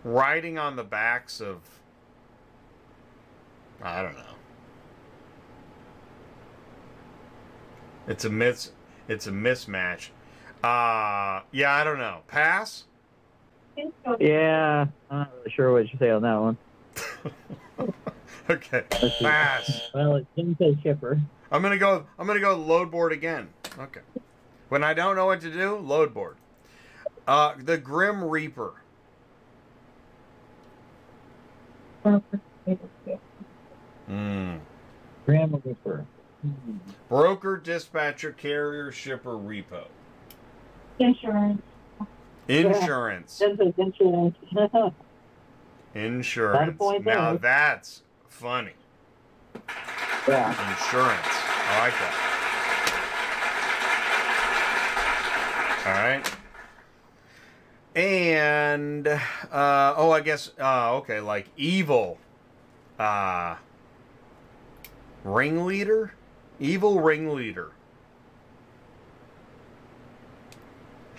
riding 0.05 0.57
on 0.57 0.77
the 0.77 0.83
backs 0.85 1.41
of 1.41 1.59
I 3.81 4.01
don't 4.01 4.15
know. 4.15 4.23
It's 8.07 8.23
a 8.23 8.29
mis 8.29 8.71
it's 9.09 9.27
a 9.27 9.31
mismatch. 9.31 10.07
Uh 10.63 11.41
yeah, 11.51 11.73
I 11.73 11.83
don't 11.83 11.99
know. 11.99 12.19
Pass? 12.27 12.85
Yeah, 14.19 14.87
I'm 15.09 15.17
not 15.19 15.31
really 15.37 15.51
sure 15.51 15.71
what 15.71 15.91
you 15.91 15.97
say 15.99 16.09
on 16.09 16.21
that 16.21 16.35
one. 16.35 16.57
okay. 18.49 18.83
Pass. 19.19 19.89
Well, 19.93 20.15
it 20.17 20.27
didn't 20.35 20.57
say 20.57 20.77
shipper. 20.83 21.19
I'm 21.51 21.61
gonna 21.61 21.77
go. 21.77 22.05
I'm 22.17 22.27
gonna 22.27 22.39
go 22.39 22.55
load 22.55 22.91
board 22.91 23.11
again. 23.11 23.49
Okay. 23.77 24.01
When 24.69 24.83
I 24.83 24.93
don't 24.93 25.15
know 25.15 25.25
what 25.25 25.41
to 25.41 25.51
do, 25.51 25.77
load 25.77 26.13
board. 26.13 26.37
Uh, 27.27 27.53
the 27.57 27.77
Grim 27.77 28.23
Reaper. 28.23 28.73
Mm. 34.09 34.59
Grandma 35.25 35.57
Reaper. 35.63 36.05
Broker, 37.07 37.57
dispatcher, 37.57 38.31
carrier, 38.31 38.91
shipper, 38.91 39.37
repo. 39.37 39.85
Insurance. 40.99 41.61
Insurance. 42.47 43.33
Says 43.33 43.57
insurance. 43.77 44.35
Insurance. 45.95 46.77
point 46.77 47.05
Now 47.05 47.37
that's 47.37 48.01
funny. 48.27 48.73
yeah. 50.27 50.49
Insurance. 50.71 51.27
I 51.65 51.79
like 51.79 51.93
that. 51.93 52.29
All 55.85 55.91
right. 55.93 56.31
And 57.95 59.07
uh, 59.07 59.93
oh, 59.97 60.11
I 60.11 60.21
guess 60.21 60.51
uh, 60.59 60.95
okay, 60.95 61.19
like 61.19 61.47
evil 61.57 62.17
uh, 62.97 63.55
ringleader, 65.23 66.13
evil 66.59 67.01
ringleader. 67.01 67.71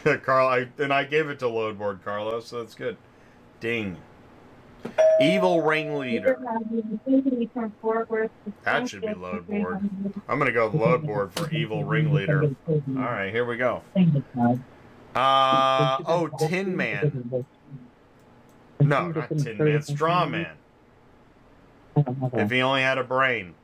Carl, 0.25 0.49
I 0.49 0.69
and 0.83 0.93
I 0.93 1.05
gave 1.05 1.29
it 1.29 1.39
to 1.41 1.47
Loadboard 1.47 2.03
Carlos, 2.05 2.47
so 2.47 2.59
that's 2.59 2.75
good. 2.75 2.97
Ding. 3.61 3.97
Evil 5.21 5.63
ringleader. 5.63 6.39
That 8.65 8.89
should 8.89 9.01
be 9.01 9.09
Loadboard. 9.09 9.89
I'm 10.29 10.39
gonna 10.39 10.53
go 10.53 10.67
load 10.67 11.07
board 11.07 11.33
for 11.33 11.51
evil 11.51 11.85
ringleader. 11.85 12.51
All 12.69 12.83
right, 12.95 13.33
here 13.33 13.47
we 13.47 13.57
go. 13.57 13.83
Uh 15.15 15.99
oh, 16.07 16.29
Tin 16.39 16.77
Man. 16.77 17.47
No, 18.81 19.09
not 19.09 19.29
Tin 19.39 19.57
Man. 19.57 19.83
Straw 19.83 20.27
Man. 20.27 20.57
If 22.35 22.51
he 22.51 22.61
only 22.61 22.83
had 22.83 22.99
a 22.99 23.05
brain. 23.05 23.55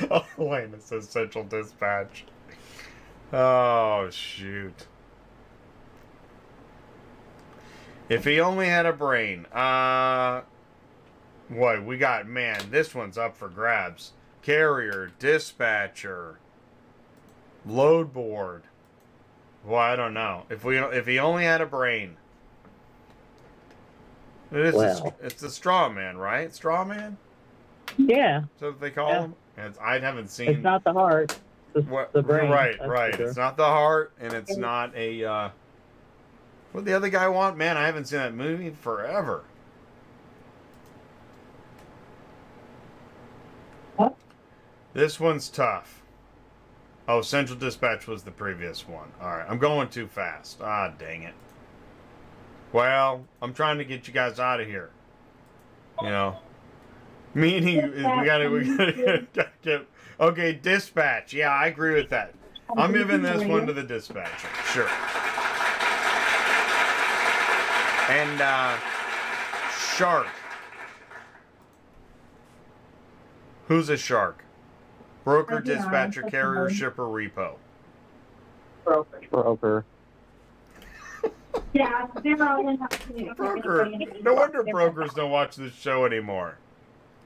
oh, 0.10 0.26
wait, 0.36 0.64
it 0.72 0.82
says 0.82 1.08
Central 1.08 1.44
Dispatch. 1.44 2.24
Oh, 3.32 4.08
shoot. 4.10 4.86
If 8.08 8.24
he 8.24 8.40
only 8.40 8.66
had 8.66 8.86
a 8.86 8.92
brain. 8.92 9.46
Uh, 9.46 10.42
what, 11.48 11.84
we 11.84 11.96
got, 11.96 12.26
man, 12.26 12.70
this 12.70 12.94
one's 12.94 13.18
up 13.18 13.36
for 13.36 13.48
grabs. 13.48 14.12
Carrier, 14.42 15.12
dispatcher, 15.18 16.38
load 17.66 18.12
board. 18.12 18.62
Well, 19.64 19.78
I 19.80 19.96
don't 19.96 20.14
know. 20.14 20.44
If 20.48 20.64
we 20.64 20.78
if 20.78 21.06
he 21.06 21.18
only 21.18 21.44
had 21.44 21.60
a 21.60 21.66
brain. 21.66 22.16
It 24.50 24.58
is 24.60 24.74
a, 24.76 25.14
it's 25.22 25.42
a 25.42 25.50
straw 25.50 25.88
man, 25.88 26.16
right? 26.16 26.52
Straw 26.52 26.84
man? 26.84 27.16
Yeah, 27.98 28.42
So 28.58 28.72
they 28.72 28.90
call 28.90 29.10
Yeah. 29.10 29.22
him? 29.24 29.34
It's, 29.66 29.78
I 29.78 29.98
haven't 29.98 30.28
seen 30.28 30.48
it's 30.48 30.62
not 30.62 30.84
the 30.84 30.92
heart. 30.92 31.38
It's 31.74 31.86
what, 31.86 32.12
the 32.12 32.22
brain. 32.22 32.50
right, 32.50 32.76
right. 32.86 33.14
sure. 33.14 33.28
It's 33.28 33.36
not 33.36 33.56
the 33.56 33.64
heart, 33.64 34.12
and 34.20 34.32
it's 34.32 34.56
not 34.56 34.94
a. 34.96 35.24
Uh, 35.24 35.48
what 36.72 36.84
the 36.84 36.94
other 36.94 37.08
guy 37.08 37.28
want? 37.28 37.56
Man, 37.56 37.76
I 37.76 37.86
haven't 37.86 38.06
seen 38.06 38.18
that 38.18 38.34
movie 38.34 38.68
in 38.68 38.74
forever. 38.74 39.44
What? 43.96 44.16
This 44.94 45.18
one's 45.20 45.48
tough. 45.48 46.02
Oh, 47.08 47.22
Central 47.22 47.58
Dispatch 47.58 48.06
was 48.06 48.22
the 48.22 48.30
previous 48.30 48.86
one. 48.86 49.08
All 49.20 49.30
right, 49.30 49.46
I'm 49.48 49.58
going 49.58 49.88
too 49.88 50.06
fast. 50.06 50.60
Ah, 50.62 50.92
dang 50.96 51.22
it. 51.22 51.34
Well, 52.72 53.26
I'm 53.42 53.52
trying 53.52 53.78
to 53.78 53.84
get 53.84 54.06
you 54.06 54.14
guys 54.14 54.38
out 54.38 54.60
of 54.60 54.66
here. 54.66 54.90
You 56.02 56.08
know, 56.08 56.38
meaning 57.34 57.92
we 57.94 58.02
gotta 58.02 58.50
we 58.50 58.76
gotta, 58.76 59.26
gotta 59.34 59.50
get. 59.62 59.86
Okay, 60.18 60.52
dispatch. 60.52 61.32
Yeah, 61.32 61.48
I 61.50 61.66
agree 61.66 61.94
with 61.94 62.10
that. 62.10 62.34
I'm 62.76 62.92
giving 62.92 63.22
this 63.22 63.44
one 63.44 63.66
to 63.66 63.72
the 63.72 63.82
dispatcher. 63.82 64.48
Sure. 64.66 64.88
And 68.10 68.40
uh 68.40 68.76
shark. 69.96 70.26
Who's 73.68 73.88
a 73.88 73.96
shark? 73.96 74.44
Broker, 75.24 75.56
Maybe 75.56 75.76
dispatcher, 75.76 76.22
carrier, 76.22 76.70
shipper, 76.70 77.04
repo. 77.04 77.54
broker. 78.84 79.20
Broker. 79.30 79.84
Yeah, 81.72 82.06
they're 82.22 82.42
all 82.42 82.68
in. 82.68 83.34
Broker. 83.36 83.90
No 84.22 84.34
wonder 84.34 84.64
brokers 84.64 85.12
don't 85.14 85.30
watch 85.30 85.56
this 85.56 85.72
show 85.74 86.04
anymore. 86.04 86.58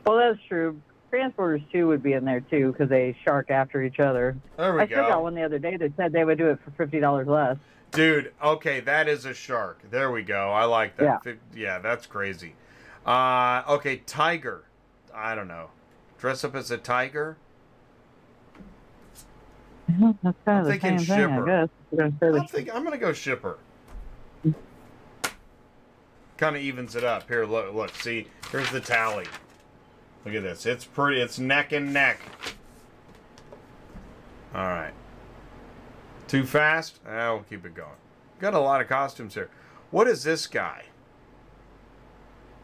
Well, 0.06 0.16
that's 0.18 0.38
true. 0.48 0.80
Transporters 1.12 1.64
too 1.70 1.86
would 1.88 2.02
be 2.02 2.12
in 2.14 2.24
there 2.24 2.40
too 2.40 2.72
because 2.72 2.88
they 2.88 3.16
shark 3.24 3.50
after 3.50 3.82
each 3.82 4.00
other. 4.00 4.36
There 4.56 4.74
we 4.74 4.82
I 4.82 4.86
still 4.86 5.06
got 5.06 5.22
one 5.22 5.34
the 5.34 5.42
other 5.42 5.58
day 5.58 5.76
that 5.76 5.92
said 5.96 6.12
they 6.12 6.24
would 6.24 6.38
do 6.38 6.48
it 6.50 6.58
for 6.64 6.72
fifty 6.72 6.98
dollars 6.98 7.28
less. 7.28 7.56
Dude, 7.92 8.32
okay, 8.42 8.80
that 8.80 9.08
is 9.08 9.24
a 9.24 9.32
shark. 9.32 9.80
There 9.90 10.10
we 10.10 10.22
go. 10.22 10.50
I 10.50 10.64
like 10.64 10.96
that. 10.96 11.20
Yeah. 11.24 11.32
Yeah 11.54 11.78
that's 11.78 12.06
crazy. 12.06 12.54
Uh, 13.06 13.62
okay, 13.68 13.98
tiger. 13.98 14.64
I 15.14 15.36
don't 15.36 15.46
know. 15.46 15.70
Dress 16.18 16.42
up 16.42 16.54
as 16.56 16.70
a 16.70 16.78
tiger? 16.78 17.36
That's 19.88 19.98
kind 20.22 20.36
I'm 20.46 20.56
of 20.60 20.64
the 20.64 20.70
thinking 20.72 20.98
same 20.98 21.06
thing, 21.06 21.16
shipper. 21.16 21.42
I 21.50 21.60
guess. 21.60 21.68
You're 21.92 21.98
gonna 22.08 22.18
say 22.18 22.30
the 22.30 22.40
I 22.40 22.46
think 22.46 22.74
I'm 22.74 22.82
gonna 22.82 22.96
go 22.98 23.12
shipper. 23.12 23.58
Kind 26.38 26.56
of 26.56 26.62
evens 26.62 26.96
it 26.96 27.04
up. 27.04 27.28
Here, 27.28 27.44
look, 27.44 27.72
look. 27.74 27.94
See, 27.94 28.26
here's 28.50 28.70
the 28.70 28.80
tally. 28.80 29.26
Look 30.24 30.34
at 30.34 30.42
this. 30.42 30.64
It's 30.66 30.84
pretty. 30.84 31.20
It's 31.20 31.38
neck 31.38 31.72
and 31.72 31.92
neck. 31.92 32.18
All 34.54 34.62
right. 34.62 34.92
Too 36.28 36.44
fast? 36.44 36.98
Ah, 37.06 37.32
we'll 37.34 37.42
keep 37.42 37.64
it 37.66 37.74
going. 37.74 37.88
Got 38.40 38.54
a 38.54 38.58
lot 38.58 38.80
of 38.80 38.88
costumes 38.88 39.34
here. 39.34 39.50
What 39.90 40.08
is 40.08 40.24
this 40.24 40.46
guy? 40.46 40.84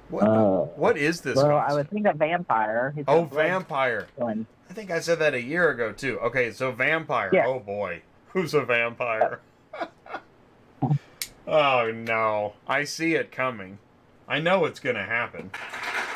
What? 0.09 0.25
Uh, 0.25 0.63
what 0.77 0.97
is 0.97 1.21
this? 1.21 1.37
well, 1.37 1.57
I 1.57 1.73
would 1.75 1.91
think 1.91 2.07
a 2.07 2.13
vampire. 2.15 2.93
He's 2.97 3.05
Oh, 3.07 3.25
vampire. 3.25 4.09
going. 4.19 4.47
I 4.69 4.73
think 4.73 4.91
I 4.91 5.01
said 5.01 5.19
that 5.19 5.35
a 5.35 5.43
year 5.43 5.71
ago 5.71 5.93
too. 5.93 6.19
Okay, 6.21 6.51
so 6.53 6.73
vampire. 6.73 7.31
Yeah. 7.33 7.47
Oh 7.47 7.59
boy, 7.61 8.03
who's 8.29 8.55
a 8.55 8.63
vampire? 8.65 9.41
oh 11.47 11.93
no, 11.93 12.55
I 12.67 12.85
see 12.85 13.15
it 13.15 13.31
coming. 13.33 13.79
I 14.29 14.41
know 14.41 14.65
it's 14.65 14.81
gonna 14.81 15.05
happen. 15.05 15.51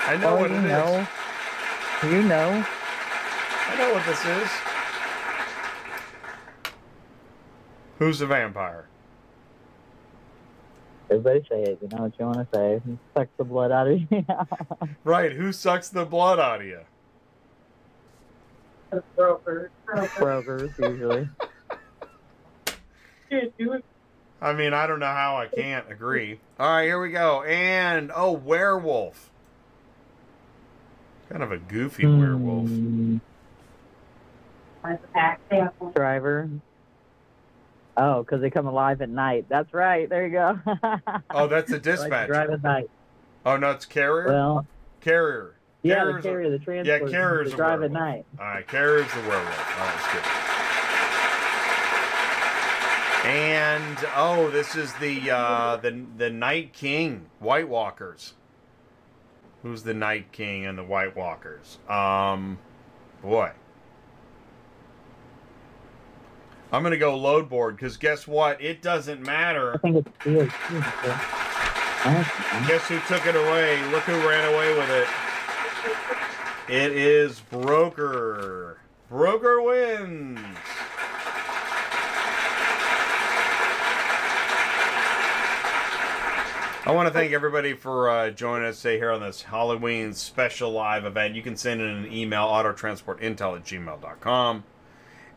I 0.00 0.16
know 0.16 0.36
Oh, 0.36 0.40
what 0.40 0.50
it 0.50 0.64
is. 0.64 1.06
Know. 2.02 2.10
You 2.10 2.22
know. 2.22 2.66
I 3.66 3.76
know 3.78 3.94
what 3.94 4.06
this 4.06 4.24
is. 4.24 4.48
Who's 7.98 8.18
the 8.18 8.26
vampire? 8.26 8.86
Everybody 11.10 11.46
say 11.48 11.62
it. 11.62 11.78
You 11.80 11.88
know 11.88 12.04
what 12.04 12.12
you 12.18 12.26
want 12.26 12.50
to 12.50 12.56
say. 12.56 12.80
Sucks 13.14 13.30
the 13.36 13.44
blood 13.44 13.70
out 13.72 13.88
of 13.88 14.00
you. 14.00 14.26
Right, 15.04 15.32
who 15.32 15.52
sucks 15.52 15.90
the 15.90 16.04
blood 16.04 16.40
out 16.40 16.60
of 16.60 16.66
you? 16.66 16.80
Broker. 19.16 19.70
Brokers 20.18 20.70
usually. 20.78 21.28
I 24.40 24.52
mean, 24.52 24.72
I 24.72 24.86
don't 24.86 25.00
know 25.00 25.06
how 25.06 25.36
I 25.36 25.46
can't 25.46 25.90
agree. 25.90 26.40
All 26.58 26.68
right, 26.68 26.84
here 26.84 27.00
we 27.00 27.10
go. 27.10 27.42
And 27.42 28.12
oh, 28.14 28.32
werewolf. 28.32 29.30
Kind 31.34 31.42
of 31.42 31.50
a 31.50 31.58
goofy 31.58 32.06
werewolf. 32.06 32.70
Like 34.84 35.02
the 35.02 35.08
pack 35.08 35.40
sample. 35.50 35.90
driver. 35.90 36.48
Oh, 37.96 38.22
because 38.22 38.40
they 38.40 38.50
come 38.50 38.68
alive 38.68 39.02
at 39.02 39.08
night. 39.08 39.46
That's 39.48 39.74
right. 39.74 40.08
There 40.08 40.24
you 40.28 40.32
go. 40.32 40.60
Oh, 41.30 41.48
that's 41.48 41.72
a 41.72 41.74
Like 41.74 41.82
dispatcher. 41.82 42.26
drive 42.32 42.50
at 42.50 42.62
night. 42.62 42.88
Oh 43.44 43.56
no, 43.56 43.72
it's 43.72 43.84
carrier. 43.84 44.28
Well, 44.28 44.64
carrier. 45.00 45.56
yeah, 45.82 45.96
Carrier's 45.96 46.22
the 46.22 46.28
a- 46.28 46.32
carrier, 46.32 46.50
the 46.50 46.58
transport. 46.60 46.86
Yeah, 46.86 46.98
carrier's 47.18 47.48
the 47.48 47.54
a 47.54 47.56
drive 47.56 47.82
at 47.82 47.90
night. 47.90 48.24
All 48.38 48.44
right, 48.46 48.66
carrier's 48.68 49.12
the 49.12 49.20
werewolf. 49.22 49.36
All 49.76 49.86
right, 49.86 49.96
that's 49.96 50.12
good. 50.12 50.22
And 53.28 53.98
oh, 54.14 54.50
this 54.50 54.76
is 54.76 54.92
the 55.00 55.32
uh, 55.32 55.76
the 55.78 56.00
the 56.16 56.30
Night 56.30 56.72
King, 56.72 57.26
White 57.40 57.68
Walkers. 57.68 58.34
Who's 59.64 59.82
the 59.82 59.94
Night 59.94 60.30
King 60.30 60.66
and 60.66 60.76
the 60.76 60.84
White 60.84 61.16
Walkers? 61.16 61.78
Um, 61.88 62.58
boy. 63.22 63.50
I'm 66.70 66.82
gonna 66.82 66.98
go 66.98 67.16
load 67.16 67.48
board 67.48 67.76
because 67.76 67.96
guess 67.96 68.28
what? 68.28 68.60
It 68.60 68.82
doesn't 68.82 69.22
matter. 69.22 69.72
I 69.74 69.78
think 69.78 70.06
it's 70.26 70.52
so- 70.52 71.10
Guess 72.68 72.88
who 72.88 72.98
took 73.08 73.26
it 73.26 73.36
away? 73.36 73.82
Look 73.90 74.02
who 74.02 74.28
ran 74.28 74.52
away 74.52 74.74
with 74.76 74.90
it. 74.90 75.08
It 76.70 76.92
is 76.92 77.40
Broker. 77.40 78.80
Broker 79.08 79.62
wins. 79.62 80.40
I 86.86 86.92
want 86.92 87.06
to 87.06 87.14
thank 87.14 87.32
everybody 87.32 87.72
for 87.72 88.10
uh, 88.10 88.28
joining 88.28 88.68
us 88.68 88.82
today 88.82 88.98
here 88.98 89.10
on 89.10 89.22
this 89.22 89.40
Halloween 89.40 90.12
special 90.12 90.70
live 90.70 91.06
event. 91.06 91.34
You 91.34 91.40
can 91.40 91.56
send 91.56 91.80
in 91.80 91.88
an 91.88 92.12
email, 92.12 92.44
autotransportintel 92.44 93.56
at 93.56 93.64
gmail.com. 93.64 94.64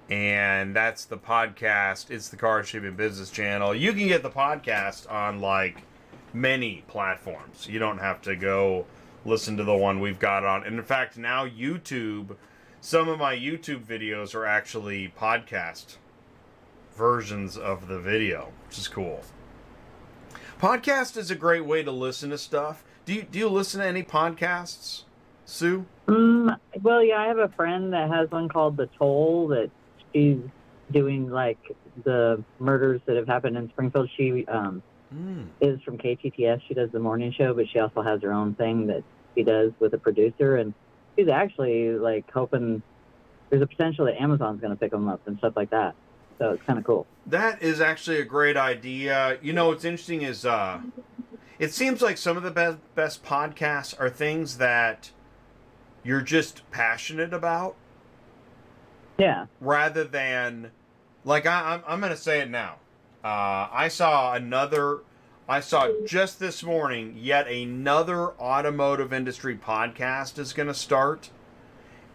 And 0.10 0.76
that's 0.76 1.06
the 1.06 1.18
podcast. 1.18 2.12
It's 2.12 2.28
the 2.28 2.36
Car 2.36 2.66
Shipping 2.66 2.98
Business 2.98 3.32
Channel. 3.32 3.74
You 3.76 3.94
can 3.94 4.10
get 4.10 4.24
the 4.24 4.30
podcast 4.30 5.10
on 5.10 5.40
like 5.40 5.84
many 6.34 6.84
platforms. 6.90 7.66
You 7.66 7.80
don't 7.80 8.00
have 8.00 8.22
to 8.24 8.36
go 8.36 8.86
listen 9.24 9.56
to 9.56 9.64
the 9.64 9.78
one 9.78 10.02
we've 10.02 10.20
got 10.20 10.44
on. 10.44 10.66
And 10.66 10.78
in 10.78 10.84
fact, 10.84 11.18
now 11.18 11.48
YouTube, 11.48 12.36
some 12.82 13.08
of 13.08 13.20
my 13.20 13.34
YouTube 13.34 13.86
videos 13.86 14.36
are 14.36 14.46
actually 14.46 15.14
podcast 15.18 15.96
versions 16.94 17.56
of 17.56 17.88
the 17.88 18.02
video, 18.02 18.52
which 18.68 18.78
is 18.78 18.90
cool. 18.90 19.24
Podcast 20.60 21.18
is 21.18 21.30
a 21.30 21.36
great 21.36 21.66
way 21.66 21.84
to 21.84 21.92
listen 21.92 22.32
to 22.32 22.38
stuff. 22.38 22.84
Do 23.06 23.14
you 23.14 23.24
do 23.24 23.38
you 23.40 23.48
listen 23.50 23.80
to 23.80 23.86
any 23.86 24.04
podcasts, 24.04 25.04
Sue? 25.46 25.86
Mm, 26.08 26.58
well, 26.82 27.04
yeah, 27.04 27.18
I 27.22 27.28
have 27.28 27.38
a 27.38 27.50
friend 27.50 27.94
that 27.94 28.10
has 28.10 28.30
one 28.32 28.50
called 28.50 28.76
The 28.78 28.88
Toll 28.98 29.50
that 29.50 29.70
she's 30.14 30.40
doing 30.92 31.30
like 31.30 31.60
the 32.04 32.44
murders 32.60 33.02
that 33.06 33.16
have 33.18 33.28
happened 33.28 33.58
in 33.58 33.70
Springfield. 33.70 34.10
She 34.18 34.46
um, 34.48 34.82
Mm. 35.16 35.48
is 35.62 35.82
from 35.84 35.98
KTTS. 35.98 36.64
She 36.68 36.74
does 36.74 36.92
the 36.92 37.00
morning 37.00 37.32
show, 37.32 37.54
but 37.54 37.70
she 37.70 37.80
also 37.80 38.02
has 38.02 38.22
her 38.24 38.34
own 38.34 38.56
thing 38.56 38.88
that 38.88 39.04
she 39.36 39.44
does 39.44 39.72
with 39.80 39.94
a 39.94 39.98
producer. 39.98 40.58
And 40.58 40.74
she's 41.16 41.30
actually 41.30 41.92
like 41.92 42.30
hoping 42.30 42.82
there's 43.50 43.62
a 43.62 43.68
potential 43.68 44.04
that 44.08 44.22
Amazon's 44.22 44.60
going 44.60 44.74
to 44.74 44.76
pick 44.78 44.92
them 44.92 45.08
up 45.08 45.22
and 45.26 45.38
stuff 45.38 45.54
like 45.56 45.70
that. 45.70 45.96
So 46.40 46.52
it's 46.52 46.64
kind 46.64 46.78
of 46.80 46.86
cool. 46.86 47.08
That 47.26 47.62
is 47.62 47.82
actually 47.82 48.20
a 48.20 48.26
great 48.26 48.58
idea. 48.58 49.38
You 49.42 49.54
know, 49.54 49.68
what's 49.70 49.86
interesting 49.86 50.22
is 50.22 50.46
uh 50.46 50.82
it 51.60 51.74
seems 51.74 52.02
like 52.02 52.18
some 52.18 52.38
of 52.38 52.44
the 52.44 52.52
best 52.52 52.78
best 52.96 53.24
podcasts 53.24 54.00
are 54.00 54.10
things 54.10 54.58
that 54.58 55.12
you're 56.04 56.22
just 56.22 56.70
passionate 56.72 57.34
about 57.34 57.76
Yeah. 59.18 59.48
rather 59.60 60.04
than 60.04 60.72
like 61.26 61.46
I, 61.46 61.74
I'm 61.74 61.84
I'm 61.88 62.00
gonna 62.00 62.16
say 62.16 62.40
it 62.42 62.50
now. 62.50 62.76
Uh, 63.24 63.68
I 63.72 63.88
saw 63.90 64.34
another. 64.34 65.00
I 65.50 65.60
saw 65.62 65.90
just 66.06 66.40
this 66.40 66.62
morning 66.62 67.16
yet 67.18 67.48
another 67.48 68.32
automotive 68.34 69.12
industry 69.14 69.56
podcast 69.58 70.38
is 70.38 70.52
going 70.52 70.68
to 70.68 70.74
start, 70.74 71.30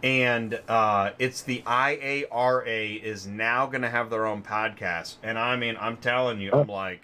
and 0.03 0.61
uh, 0.69 1.11
it's 1.19 1.43
the 1.43 1.63
IARA 1.67 3.03
is 3.03 3.27
now 3.27 3.67
going 3.67 3.83
to 3.83 3.91
have 3.91 4.11
their 4.11 4.27
own 4.27 4.43
podcast. 4.43 5.17
And 5.23 5.39
I 5.39 5.57
mean, 5.57 5.77
I'm 5.81 5.97
telling 5.99 6.41
you, 6.41 6.53
I'm 6.53 6.67
like, 6.69 7.03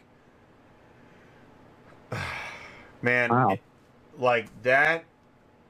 man, 3.03 3.31
Wow. 3.31 3.51
it- 3.51 3.61
like 4.19 4.63
that. 4.63 5.05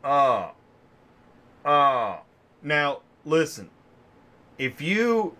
Uh, 0.02 0.50
uh. 1.64 2.18
Now 2.62 3.00
listen, 3.24 3.70
if 4.56 4.80
you 4.80 5.36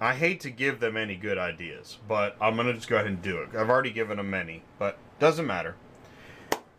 I 0.00 0.14
hate 0.14 0.40
to 0.40 0.50
give 0.50 0.78
them 0.78 0.96
any 0.96 1.16
good 1.16 1.38
ideas, 1.38 1.96
but 2.06 2.36
I'm 2.40 2.54
gonna 2.56 2.74
just 2.74 2.88
go 2.88 2.96
ahead 2.96 3.06
and 3.08 3.22
do 3.22 3.38
it. 3.38 3.48
I've 3.56 3.70
already 3.70 3.90
given 3.90 4.18
them 4.18 4.28
many, 4.30 4.62
but 4.78 4.98
doesn't 5.18 5.46
matter. 5.46 5.74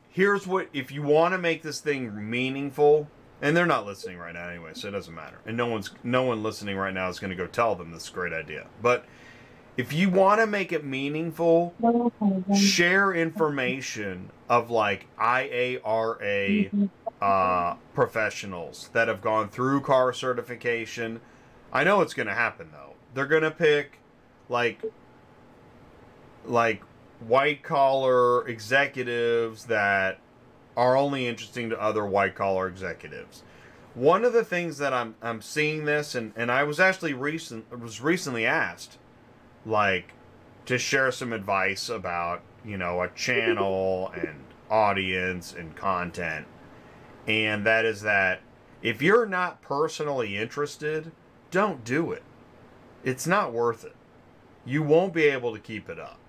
Here's 0.10 0.46
what 0.46 0.68
if 0.72 0.92
you 0.92 1.02
want 1.02 1.34
to 1.34 1.38
make 1.40 1.64
this 1.64 1.80
thing 1.82 2.30
meaningful, 2.30 3.10
and 3.42 3.56
they're 3.56 3.66
not 3.66 3.86
listening 3.86 4.18
right 4.18 4.34
now 4.34 4.48
anyway, 4.50 4.72
so 4.74 4.88
it 4.88 4.92
doesn't 4.92 5.14
matter. 5.14 5.38
And 5.46 5.56
no 5.58 5.68
one's 5.68 5.92
no 6.04 6.24
one 6.24 6.44
listening 6.44 6.78
right 6.78 6.94
now 6.94 7.10
is 7.10 7.20
gonna 7.20 7.36
go 7.36 7.48
tell 7.48 7.76
them 7.76 7.92
this 7.92 8.04
is 8.04 8.10
a 8.10 8.14
great 8.14 8.34
idea. 8.34 8.68
But 8.82 9.06
if 9.78 9.94
you 9.94 10.10
want 10.10 10.42
to 10.42 10.48
make 10.48 10.72
it 10.72 10.84
meaningful, 10.84 11.74
share 12.58 13.14
information 13.14 14.32
of 14.50 14.72
like 14.72 15.06
IARA 15.20 16.90
uh, 17.22 17.76
professionals 17.94 18.90
that 18.94 19.08
have 19.08 19.22
gone 19.22 19.50
through 19.50 19.82
car 19.82 20.14
certification. 20.14 21.22
I 21.72 21.84
know 21.84 22.02
it's 22.02 22.16
going 22.16 22.28
to 22.28 22.34
happen 22.34 22.70
though. 22.72 22.94
They're 23.14 23.28
going 23.28 23.44
to 23.44 23.52
pick 23.52 24.00
like 24.50 24.84
like 26.46 26.82
white 27.20 27.62
collar 27.62 28.48
executives 28.48 29.66
that 29.66 30.20
are 30.78 30.96
only 30.96 31.28
interesting 31.28 31.70
to 31.72 31.82
other 31.82 32.06
white 32.06 32.36
collar 32.36 32.68
executives. 32.68 33.44
One 33.96 34.24
of 34.24 34.32
the 34.32 34.46
things 34.46 34.78
that 34.78 34.94
I'm 34.94 35.16
I'm 35.22 35.42
seeing 35.42 35.86
this 35.86 36.16
and 36.16 36.32
and 36.38 36.52
I 36.52 36.64
was 36.64 36.80
actually 36.80 37.14
recent 37.14 37.78
was 37.78 38.00
recently 38.00 38.46
asked 38.46 38.98
like 39.66 40.14
to 40.68 40.78
share 40.78 41.12
some 41.12 41.34
advice 41.34 41.90
about, 41.90 42.42
you 42.64 42.78
know, 42.78 43.02
a 43.02 43.10
channel 43.10 44.12
and 44.16 44.36
audience 44.70 45.54
and 45.54 45.76
content. 45.76 46.46
And 47.26 47.66
that 47.66 47.84
is 47.84 48.02
that 48.02 48.42
if 48.82 49.02
you're 49.02 49.26
not 49.26 49.62
personally 49.62 50.38
interested, 50.38 51.12
don't 51.50 51.84
do 51.84 52.12
it. 52.12 52.24
It's 53.04 53.26
not 53.26 53.52
worth 53.52 53.84
it. 53.84 53.96
You 54.66 54.84
won't 54.84 55.14
be 55.14 55.24
able 55.24 55.54
to 55.54 55.60
keep 55.60 55.90
it 55.90 56.00
up. 56.00 56.20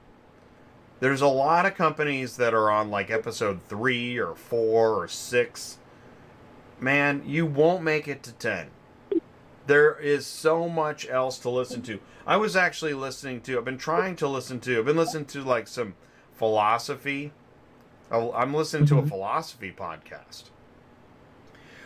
There's 1.01 1.21
a 1.21 1.29
lot 1.29 1.65
of 1.65 1.75
companies 1.75 2.37
that 2.37 2.55
are 2.55 2.71
on 2.71 2.91
like 2.91 3.11
episode 3.11 3.61
3 3.69 4.19
or 4.19 4.35
4 4.35 5.03
or 5.03 5.09
6. 5.09 5.79
Man, 6.81 7.23
you 7.25 7.47
won't 7.47 7.83
make 7.83 8.09
it 8.09 8.23
to 8.25 8.33
10. 8.33 8.71
There 9.67 9.99
is 9.99 10.27
so 10.27 10.69
much 10.69 11.09
else 11.09 11.39
to 11.41 11.51
listen 11.51 11.83
to. 11.83 12.01
I 12.27 12.37
was 12.37 12.57
actually 12.57 12.95
listening 12.95 13.43
to, 13.43 13.59
I've 13.59 13.65
been 13.65 13.79
trying 13.79 14.17
to 14.17 14.29
listen 14.29 14.61
to, 14.61 14.79
I've 14.79 14.85
been 14.87 14.97
listening 14.97 15.27
to 15.27 15.43
like 15.43 15.69
some 15.69 15.95
philosophy. 16.35 17.33
Oh, 18.11 18.33
I'm 18.33 18.55
listening 18.55 18.87
to 18.87 18.95
a 18.95 18.99
mm-hmm. 18.99 19.09
philosophy 19.09 19.75
podcast 19.77 20.45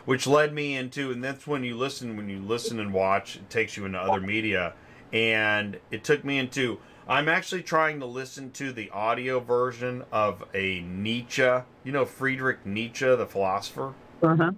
which 0.04 0.26
led 0.26 0.52
me 0.52 0.76
into 0.76 1.12
and 1.12 1.22
that's 1.22 1.46
when 1.46 1.62
you 1.64 1.76
listen 1.76 2.16
when 2.16 2.28
you 2.28 2.40
listen 2.40 2.80
and 2.80 2.92
watch 2.92 3.36
it 3.36 3.48
takes 3.48 3.76
you 3.76 3.84
into 3.84 3.98
other 3.98 4.20
media 4.20 4.72
and 5.12 5.78
it 5.90 6.02
took 6.04 6.24
me 6.24 6.38
into 6.38 6.78
i'm 7.08 7.28
actually 7.28 7.62
trying 7.62 8.00
to 8.00 8.06
listen 8.06 8.50
to 8.50 8.72
the 8.72 8.88
audio 8.90 9.38
version 9.40 10.04
of 10.12 10.44
a 10.54 10.80
nietzsche 10.80 11.42
you 11.84 11.92
know 11.92 12.04
friedrich 12.04 12.64
nietzsche 12.64 13.04
the 13.16 13.26
philosopher 13.26 13.92
Uh 14.22 14.36
huh. 14.36 14.52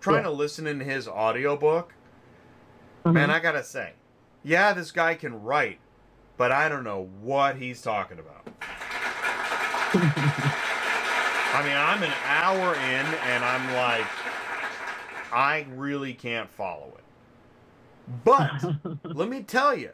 trying 0.00 0.16
Yeah. 0.16 0.22
to 0.22 0.30
listen 0.30 0.66
in 0.66 0.80
his 0.80 1.06
audiobook 1.08 1.94
Mm-hmm. 3.04 3.12
man 3.14 3.30
i 3.30 3.38
gotta 3.38 3.62
say 3.62 3.92
yeah 4.42 4.72
this 4.72 4.90
guy 4.90 5.14
can 5.14 5.42
write 5.42 5.78
but 6.38 6.50
i 6.50 6.70
don't 6.70 6.84
know 6.84 7.10
what 7.20 7.56
he's 7.56 7.82
talking 7.82 8.18
about 8.18 8.48
I 11.56 11.62
mean, 11.62 11.76
I'm 11.76 12.02
an 12.02 12.12
hour 12.26 12.74
in 12.74 13.06
and 13.30 13.44
I'm 13.44 13.74
like, 13.74 14.06
I 15.32 15.64
really 15.76 16.12
can't 16.12 16.50
follow 16.50 16.92
it. 16.98 17.03
But 18.24 18.64
let 19.04 19.28
me 19.28 19.42
tell 19.42 19.76
you, 19.76 19.90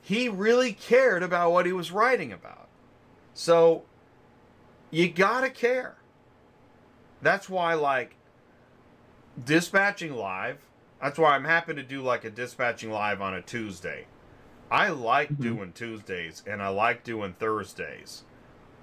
he 0.00 0.28
really 0.28 0.72
cared 0.72 1.22
about 1.22 1.52
what 1.52 1.66
he 1.66 1.72
was 1.72 1.90
writing 1.90 2.32
about. 2.32 2.68
So 3.34 3.84
you 4.90 5.08
gotta 5.08 5.50
care. 5.50 5.96
That's 7.20 7.48
why, 7.48 7.74
like, 7.74 8.14
dispatching 9.44 10.14
live, 10.14 10.58
that's 11.00 11.18
why 11.18 11.34
I'm 11.34 11.44
happy 11.44 11.74
to 11.74 11.82
do 11.82 12.02
like 12.02 12.24
a 12.24 12.30
dispatching 12.30 12.90
live 12.90 13.20
on 13.20 13.34
a 13.34 13.42
Tuesday. 13.42 14.06
I 14.70 14.88
like 14.88 15.30
Mhm. 15.30 15.40
doing 15.40 15.72
Tuesdays 15.72 16.42
and 16.46 16.62
I 16.62 16.68
like 16.68 17.04
doing 17.04 17.34
Thursdays. 17.34 18.24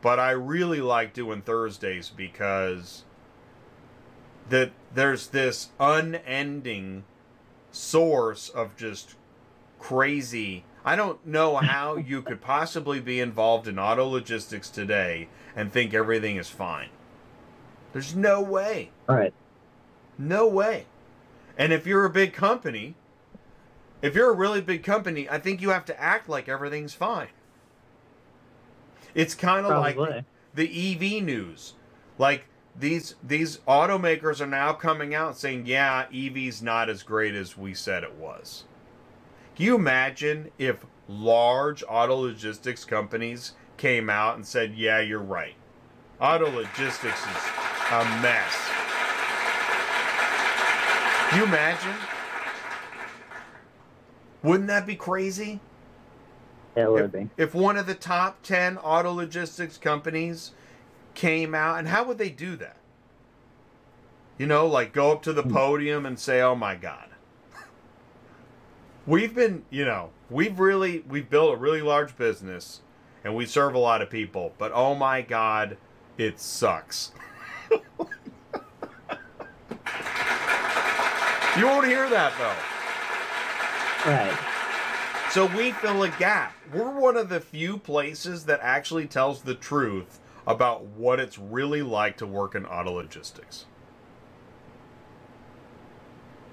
But 0.01 0.20
I 0.20 0.32
really 0.32 0.82
like 0.82 1.13
doing 1.13 1.41
Thursdays 1.41 2.09
because 2.09 3.03
that 4.49 4.72
there's 4.93 5.28
this 5.28 5.70
unending 5.80 7.03
source 7.76 8.49
of 8.49 8.76
just 8.76 9.15
crazy. 9.80 10.63
I 10.84 10.95
don't 10.95 11.26
know 11.26 11.57
how 11.57 11.95
you 11.97 12.21
could 12.21 12.41
possibly 12.41 12.99
be 12.99 13.19
involved 13.19 13.67
in 13.67 13.78
auto 13.78 14.05
logistics 14.07 14.69
today 14.69 15.28
and 15.55 15.71
think 15.71 15.93
everything 15.93 16.38
is 16.38 16.49
fine. 16.49 16.89
There's 17.93 18.15
no 18.15 18.41
way. 18.41 18.91
Right. 19.07 19.34
No 20.17 20.47
way. 20.47 20.86
And 21.57 21.71
if 21.71 21.86
you're 21.88 22.05
a 22.05 22.09
big 22.09 22.34
company, 22.34 22.95
if 24.01 24.15
you're 24.15 24.30
a 24.30 24.36
really 24.36 24.61
big 24.61 24.84
company, 24.84 25.30
I 25.30 25.39
think 25.39 25.61
you 25.61 25.69
have 25.69 25.86
to 25.86 25.99
act 25.99 26.28
like 26.28 26.49
everything's 26.49 26.93
fine. 26.93 27.30
It's 29.13 29.34
kind 29.34 29.65
of 29.65 29.80
like 29.80 29.97
the 30.53 30.65
EV 30.65 31.23
news. 31.23 31.73
Like 32.17 32.47
these 32.78 33.15
these 33.23 33.57
automakers 33.67 34.41
are 34.41 34.47
now 34.47 34.73
coming 34.73 35.15
out 35.15 35.38
saying, 35.38 35.65
"Yeah, 35.65 36.05
EV's 36.11 36.61
not 36.61 36.89
as 36.89 37.03
great 37.03 37.36
as 37.36 37.57
we 37.57 37.73
said 37.73 38.03
it 38.03 38.15
was." 38.15 38.65
Can 39.55 39.65
you 39.65 39.76
imagine 39.76 40.51
if 40.57 40.86
large 41.07 41.84
auto 41.88 42.15
logistics 42.15 42.84
companies 42.84 43.53
came 43.78 44.09
out 44.09 44.36
and 44.36 44.45
said, 44.45 44.76
"Yeah, 44.76 44.99
you're 44.99 45.19
right. 45.19 45.55
Auto 46.19 46.49
logistics 46.49 47.21
is 47.21 47.43
a 47.91 48.03
mess." 48.21 48.71
Can 51.30 51.39
you 51.39 51.45
imagine? 51.45 51.95
Wouldn't 54.43 54.67
that 54.67 54.86
be 54.86 54.95
crazy? 54.95 55.59
It 56.76 56.91
would 56.91 57.05
if, 57.05 57.11
be. 57.11 57.30
if 57.38 57.55
one 57.55 57.78
of 57.78 57.88
the 57.88 57.95
top 57.95 58.43
10 58.43 58.78
auto 58.78 59.11
logistics 59.11 59.78
companies 59.78 60.51
came 61.16 61.55
out 61.55 61.80
and 61.80 61.88
how 61.88 62.03
would 62.03 62.18
they 62.18 62.30
do 62.30 62.55
that? 62.57 62.78
You 64.38 64.47
know 64.47 64.68
like 64.68 64.93
go 64.93 65.11
up 65.11 65.24
to 65.24 65.34
the 65.34 65.43
hmm. 65.43 65.53
podium 65.53 66.05
and 66.05 66.20
say 66.20 66.41
oh 66.41 66.55
my 66.55 66.76
god. 66.76 67.09
We've 69.07 69.34
been 69.34 69.66
you 69.70 69.86
know 69.86 70.11
we've 70.30 70.59
really 70.59 71.03
we've 71.07 71.30
built 71.30 71.53
a 71.53 71.57
really 71.57 71.82
large 71.82 72.18
business 72.18 72.82
and 73.24 73.36
we 73.36 73.45
serve 73.45 73.74
a 73.74 73.80
lot 73.80 74.01
of 74.01 74.09
people 74.09 74.53
but 74.57 74.72
oh 74.74 74.95
my 74.95 75.22
god 75.22 75.78
it 76.18 76.39
sucks. 76.39 77.11
You 81.57 81.68
won't 81.68 81.88
hear 81.88 82.09
that 82.09 82.34
though. 82.38 84.11
Right. 84.11 84.38
so 85.32 85.45
we 85.57 85.72
fill 85.72 86.03
a 86.03 86.09
gap. 86.09 86.53
We're 86.74 86.91
one 86.91 87.16
of 87.16 87.30
the 87.30 87.39
few 87.39 87.78
places 87.78 88.43
that 88.45 88.59
actually 88.61 89.07
tells 89.07 89.41
the 89.41 89.55
truth 89.55 90.20
about 90.47 90.83
what 90.85 91.19
it's 91.19 91.37
really 91.39 91.81
like 91.81 92.17
to 92.17 92.27
work 92.27 92.55
in 92.55 92.65
auto 92.65 92.91
logistics. 92.93 93.65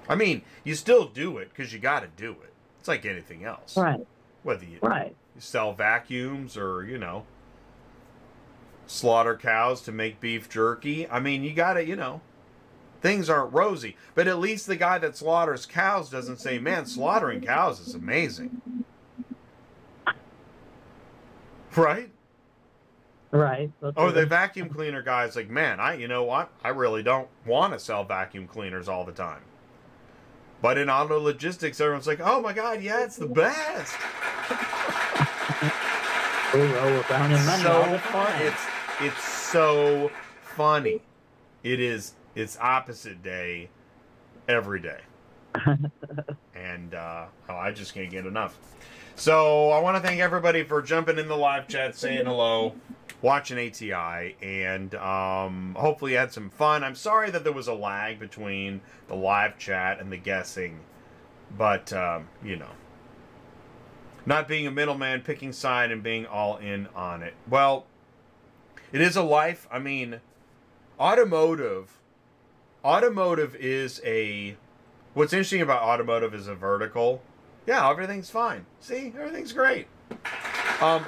I 0.09 0.15
mean, 0.15 0.41
you 0.63 0.75
still 0.75 1.05
do 1.05 1.37
it 1.37 1.49
because 1.49 1.71
you 1.73 1.79
got 1.79 2.01
to 2.01 2.07
do 2.15 2.31
it. 2.31 2.53
It's 2.79 2.87
like 2.87 3.05
anything 3.05 3.45
else. 3.45 3.77
Right. 3.77 4.05
Whether 4.43 4.65
you, 4.65 4.79
Right. 4.81 5.15
you 5.35 5.41
sell 5.41 5.73
vacuums 5.73 6.57
or, 6.57 6.83
you 6.83 6.97
know, 6.97 7.25
slaughter 8.85 9.37
cows 9.37 9.81
to 9.83 9.91
make 9.91 10.19
beef 10.19 10.49
jerky. 10.49 11.07
I 11.09 11.19
mean, 11.19 11.43
you 11.43 11.53
got 11.53 11.73
to, 11.73 11.85
you 11.85 11.95
know, 11.95 12.19
things 13.01 13.29
aren't 13.29 13.53
rosy. 13.53 13.95
But 14.15 14.27
at 14.27 14.39
least 14.39 14.67
the 14.67 14.75
guy 14.75 14.97
that 14.97 15.15
slaughters 15.15 15.65
cows 15.65 16.09
doesn't 16.09 16.41
say, 16.41 16.59
man, 16.59 16.85
slaughtering 16.85 17.39
cows 17.41 17.79
is 17.79 17.95
amazing. 17.95 18.61
Right? 21.75 22.11
Right. 23.33 23.71
That's 23.81 23.95
Oh, 23.97 24.11
the 24.11 24.27
vacuum 24.27 24.69
cleaner 24.69 25.01
guy's 25.01 25.35
like, 25.35 25.49
man, 25.49 25.79
I, 25.79 25.95
you 25.95 26.07
know 26.07 26.23
what? 26.23 26.51
I 26.63 26.69
really 26.69 27.01
don't 27.01 27.27
want 27.47 27.73
to 27.73 27.79
sell 27.79 28.03
vacuum 28.03 28.45
cleaners 28.47 28.87
all 28.87 29.03
the 29.05 29.11
time. 29.11 29.41
But 30.61 30.77
in 30.77 30.87
auto 30.87 31.19
logistics, 31.19 31.81
everyone's 31.81 32.05
like, 32.05 32.19
oh 32.23 32.41
my 32.41 32.53
God, 32.53 32.83
yeah, 32.83 33.03
it's 33.03 33.15
the 33.17 33.25
best. 33.25 33.95
we 36.53 36.61
roll 36.61 37.01
around 37.09 37.31
in 37.31 37.43
money 37.43 37.65
all 37.65 37.85
so 37.85 37.91
the 37.91 37.97
time. 37.97 38.41
It's 38.43 38.61
it's 39.01 39.23
so 39.23 40.11
funny. 40.43 41.01
It 41.63 41.79
is. 41.79 42.13
It's 42.35 42.57
opposite 42.59 43.23
day 43.23 43.69
every 44.47 44.79
day, 44.79 45.01
and 46.55 46.93
uh, 46.93 47.25
oh, 47.49 47.55
I 47.55 47.71
just 47.71 47.93
can't 47.95 48.11
get 48.11 48.25
enough. 48.27 48.57
So 49.15 49.69
I 49.69 49.79
want 49.79 49.95
to 49.95 50.07
thank 50.07 50.19
everybody 50.19 50.63
for 50.63 50.81
jumping 50.81 51.19
in 51.19 51.27
the 51.27 51.37
live 51.37 51.67
chat, 51.67 51.95
saying 51.95 52.25
hello, 52.25 52.75
watching 53.21 53.57
ATI, 53.57 54.35
and 54.41 54.95
um, 54.95 55.75
hopefully 55.77 56.13
you 56.13 56.17
had 56.17 56.31
some 56.31 56.49
fun. 56.49 56.83
I'm 56.83 56.95
sorry 56.95 57.29
that 57.31 57.43
there 57.43 57.53
was 57.53 57.67
a 57.67 57.73
lag 57.73 58.19
between 58.19 58.81
the 59.07 59.15
live 59.15 59.57
chat 59.57 59.99
and 59.99 60.11
the 60.11 60.17
guessing, 60.17 60.79
but 61.57 61.93
um, 61.93 62.27
you 62.43 62.55
know 62.55 62.71
not 64.25 64.47
being 64.47 64.67
a 64.67 64.71
middleman, 64.71 65.21
picking 65.21 65.51
side, 65.51 65.91
and 65.91 66.01
being 66.01 66.25
all 66.25 66.57
in 66.57 66.87
on 66.95 67.21
it. 67.21 67.33
Well, 67.49 67.85
it 68.91 69.01
is 69.01 69.15
a 69.15 69.23
life. 69.23 69.67
I 69.71 69.79
mean, 69.79 70.21
automotive. 70.99 71.99
Automotive 72.83 73.55
is 73.55 74.01
a. 74.03 74.55
What's 75.13 75.33
interesting 75.33 75.61
about 75.61 75.83
automotive 75.83 76.33
is 76.33 76.47
a 76.47 76.55
vertical. 76.55 77.21
Yeah, 77.65 77.89
everything's 77.89 78.29
fine. 78.29 78.65
See, 78.79 79.13
everything's 79.17 79.53
great. 79.53 79.87
Um, 80.81 81.03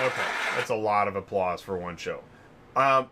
okay, 0.00 0.22
that's 0.56 0.70
a 0.70 0.74
lot 0.74 1.08
of 1.08 1.16
applause 1.16 1.60
for 1.60 1.76
one 1.76 1.96
show. 1.96 2.22
Um, 2.74 3.08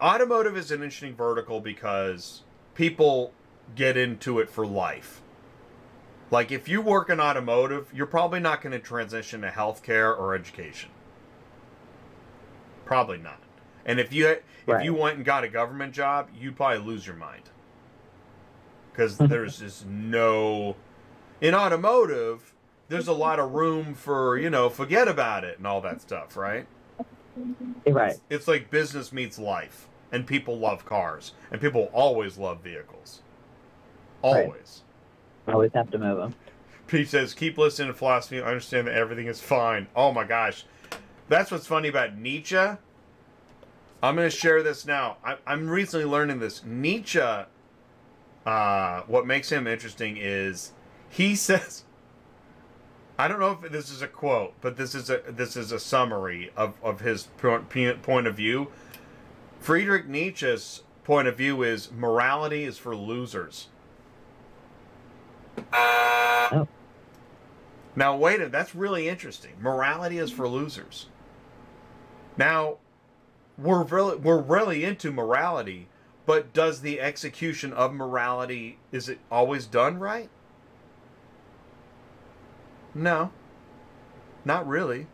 automotive 0.00 0.56
is 0.56 0.70
an 0.70 0.82
interesting 0.82 1.14
vertical 1.14 1.60
because 1.60 2.42
people 2.74 3.32
get 3.76 3.96
into 3.96 4.40
it 4.40 4.50
for 4.50 4.66
life. 4.66 5.20
Like 6.30 6.50
if 6.50 6.68
you 6.68 6.80
work 6.80 7.10
in 7.10 7.20
automotive, 7.20 7.92
you're 7.94 8.06
probably 8.06 8.40
not 8.40 8.62
going 8.62 8.72
to 8.72 8.78
transition 8.78 9.42
to 9.42 9.48
healthcare 9.48 10.16
or 10.18 10.34
education. 10.34 10.90
Probably 12.84 13.18
not. 13.18 13.38
And 13.84 14.00
if 14.00 14.12
you 14.12 14.28
if 14.28 14.42
Right. 14.66 14.84
you 14.84 14.94
went 14.94 15.16
and 15.16 15.24
got 15.24 15.42
a 15.44 15.48
government 15.48 15.92
job, 15.92 16.28
you'd 16.38 16.56
probably 16.56 16.78
lose 16.78 17.06
your 17.06 17.16
mind. 17.16 17.50
Cuz 18.94 19.18
there's 19.18 19.58
just 19.58 19.86
no 19.86 20.76
in 21.42 21.54
automotive, 21.54 22.54
there's 22.88 23.08
a 23.08 23.12
lot 23.12 23.38
of 23.38 23.52
room 23.52 23.94
for, 23.94 24.38
you 24.38 24.48
know, 24.48 24.70
forget 24.70 25.08
about 25.08 25.44
it 25.44 25.58
and 25.58 25.66
all 25.66 25.80
that 25.82 26.00
stuff, 26.00 26.36
right? 26.36 26.66
right. 27.86 28.16
It's 28.30 28.46
like 28.46 28.70
business 28.70 29.12
meets 29.12 29.38
life, 29.38 29.88
and 30.12 30.26
people 30.26 30.58
love 30.58 30.86
cars, 30.86 31.32
and 31.50 31.60
people 31.60 31.90
always 31.92 32.38
love 32.38 32.62
vehicles. 32.62 33.22
Right. 34.22 34.44
Always. 34.44 34.82
Always 35.48 35.72
have 35.74 35.90
to 35.90 35.98
move 35.98 36.18
them. 36.18 36.34
Pete 36.86 37.08
says, 37.08 37.34
keep 37.34 37.58
listening 37.58 37.88
to 37.88 37.94
philosophy. 37.94 38.40
I 38.40 38.46
understand 38.46 38.86
that 38.86 38.94
everything 38.94 39.26
is 39.26 39.40
fine. 39.40 39.88
Oh 39.96 40.12
my 40.12 40.24
gosh. 40.24 40.64
That's 41.28 41.50
what's 41.50 41.66
funny 41.66 41.88
about 41.88 42.16
Nietzsche. 42.16 42.56
I'm 42.56 42.78
going 44.16 44.28
to 44.28 44.30
share 44.30 44.62
this 44.62 44.86
now. 44.86 45.16
I, 45.24 45.38
I'm 45.46 45.68
recently 45.68 46.04
learning 46.04 46.38
this. 46.38 46.62
Nietzsche, 46.64 47.20
uh, 48.46 49.02
what 49.06 49.26
makes 49.26 49.50
him 49.50 49.66
interesting 49.66 50.16
is 50.18 50.72
he 51.12 51.36
says, 51.36 51.84
I 53.18 53.28
don't 53.28 53.38
know 53.38 53.58
if 53.62 53.70
this 53.70 53.90
is 53.90 54.00
a 54.00 54.08
quote, 54.08 54.54
but 54.62 54.78
this 54.78 54.94
is 54.94 55.10
a 55.10 55.20
this 55.28 55.58
is 55.58 55.70
a 55.70 55.78
summary 55.78 56.50
of, 56.56 56.74
of 56.82 57.00
his 57.00 57.24
point, 57.36 57.68
point 58.02 58.26
of 58.26 58.34
view. 58.34 58.68
Friedrich 59.60 60.08
Nietzsche's 60.08 60.82
point 61.04 61.28
of 61.28 61.36
view 61.36 61.62
is 61.62 61.92
morality 61.92 62.64
is 62.64 62.78
for 62.78 62.96
losers. 62.96 63.68
Oh. 65.74 66.66
Now 67.94 68.16
wait 68.16 68.36
a 68.36 68.38
minute, 68.38 68.52
that's 68.52 68.74
really 68.74 69.06
interesting. 69.06 69.52
Morality 69.60 70.16
is 70.16 70.30
for 70.30 70.48
losers. 70.48 71.08
Now, 72.38 72.78
we're 73.58 73.82
really 73.82 74.16
we're 74.16 74.40
really 74.40 74.82
into 74.82 75.12
morality, 75.12 75.88
but 76.24 76.54
does 76.54 76.80
the 76.80 77.02
execution 77.02 77.74
of 77.74 77.92
morality 77.92 78.78
is 78.90 79.10
it 79.10 79.18
always 79.30 79.66
done 79.66 79.98
right? 79.98 80.30
No. 82.94 83.32
Not 84.44 84.66
really. 84.68 85.08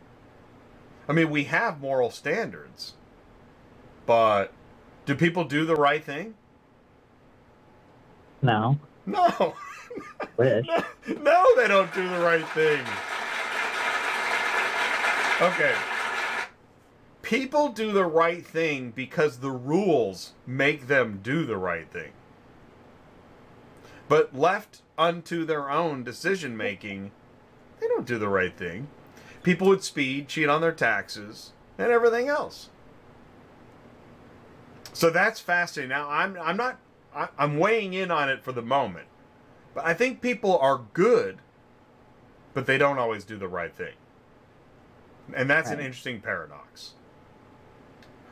I 1.07 1.13
mean, 1.13 1.29
we 1.29 1.45
have 1.45 1.81
moral 1.81 2.11
standards, 2.11 2.93
but 4.05 4.53
do 5.05 5.15
people 5.15 5.45
do 5.45 5.65
the 5.65 5.75
right 5.75 6.03
thing? 6.03 6.35
No. 8.41 8.79
No. 9.05 9.55
No, 10.39 10.83
no, 11.07 11.55
they 11.57 11.67
don't 11.67 11.93
do 11.93 12.07
the 12.09 12.19
right 12.19 12.47
thing. 12.49 12.81
Okay. 15.41 15.75
People 17.21 17.69
do 17.69 17.91
the 17.91 18.05
right 18.05 18.45
thing 18.45 18.91
because 18.91 19.39
the 19.39 19.51
rules 19.51 20.33
make 20.47 20.87
them 20.87 21.19
do 21.23 21.45
the 21.45 21.57
right 21.57 21.89
thing. 21.91 22.11
But 24.07 24.35
left 24.35 24.81
unto 24.97 25.45
their 25.45 25.69
own 25.69 26.03
decision 26.03 26.57
making, 26.57 27.11
they 27.79 27.87
don't 27.87 28.07
do 28.07 28.17
the 28.17 28.29
right 28.29 28.55
thing. 28.55 28.87
People 29.43 29.67
would 29.67 29.83
speed, 29.83 30.27
cheat 30.27 30.49
on 30.49 30.61
their 30.61 30.71
taxes, 30.71 31.53
and 31.77 31.91
everything 31.91 32.27
else. 32.27 32.69
So 34.93 35.09
that's 35.09 35.39
fascinating. 35.39 35.89
Now 35.89 36.09
I'm 36.09 36.37
I'm 36.41 36.57
not 36.57 36.77
I, 37.15 37.29
I'm 37.37 37.57
weighing 37.57 37.93
in 37.93 38.11
on 38.11 38.29
it 38.29 38.43
for 38.43 38.51
the 38.51 38.61
moment, 38.61 39.07
but 39.73 39.85
I 39.85 39.93
think 39.93 40.21
people 40.21 40.57
are 40.57 40.81
good, 40.93 41.39
but 42.53 42.65
they 42.65 42.77
don't 42.77 42.99
always 42.99 43.23
do 43.23 43.37
the 43.37 43.47
right 43.47 43.73
thing, 43.73 43.93
and 45.33 45.49
that's 45.49 45.69
an 45.69 45.79
interesting 45.79 46.21
paradox. 46.21 46.93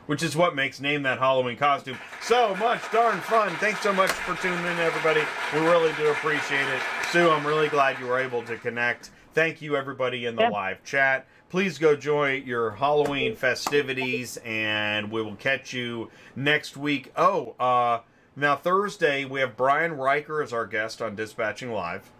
Which 0.06 0.22
is 0.22 0.34
what 0.34 0.54
makes 0.54 0.80
name 0.80 1.02
that 1.02 1.18
Halloween 1.18 1.58
costume 1.58 1.98
so 2.22 2.54
much 2.56 2.80
darn 2.90 3.20
fun. 3.20 3.50
Thanks 3.56 3.80
so 3.80 3.92
much 3.92 4.10
for 4.10 4.34
tuning 4.36 4.64
in, 4.64 4.78
everybody. 4.78 5.20
We 5.52 5.60
really 5.60 5.92
do 5.98 6.08
appreciate 6.08 6.66
it. 6.66 6.80
Sue, 7.10 7.30
I'm 7.30 7.46
really 7.46 7.68
glad 7.68 7.98
you 7.98 8.06
were 8.06 8.18
able 8.18 8.42
to 8.44 8.56
connect. 8.56 9.10
Thank 9.38 9.62
you, 9.62 9.76
everybody 9.76 10.26
in 10.26 10.34
the 10.34 10.42
Yeah. 10.42 10.48
live 10.48 10.82
chat. 10.82 11.24
Please 11.48 11.78
go 11.78 11.94
join 11.94 12.44
your 12.44 12.72
Halloween 12.72 13.36
festivities, 13.36 14.36
and 14.38 15.12
we 15.12 15.22
will 15.22 15.36
catch 15.36 15.72
you 15.72 16.10
next 16.34 16.76
week. 16.76 17.12
Oh, 17.16 17.54
uh, 17.60 18.00
now 18.34 18.56
Thursday 18.56 19.24
we 19.24 19.38
have 19.38 19.56
Brian 19.56 19.92
Riker 19.92 20.42
as 20.42 20.52
our 20.52 20.66
guest 20.66 21.00
on 21.00 21.14
Dispatching 21.14 21.70
Live. 21.70 22.10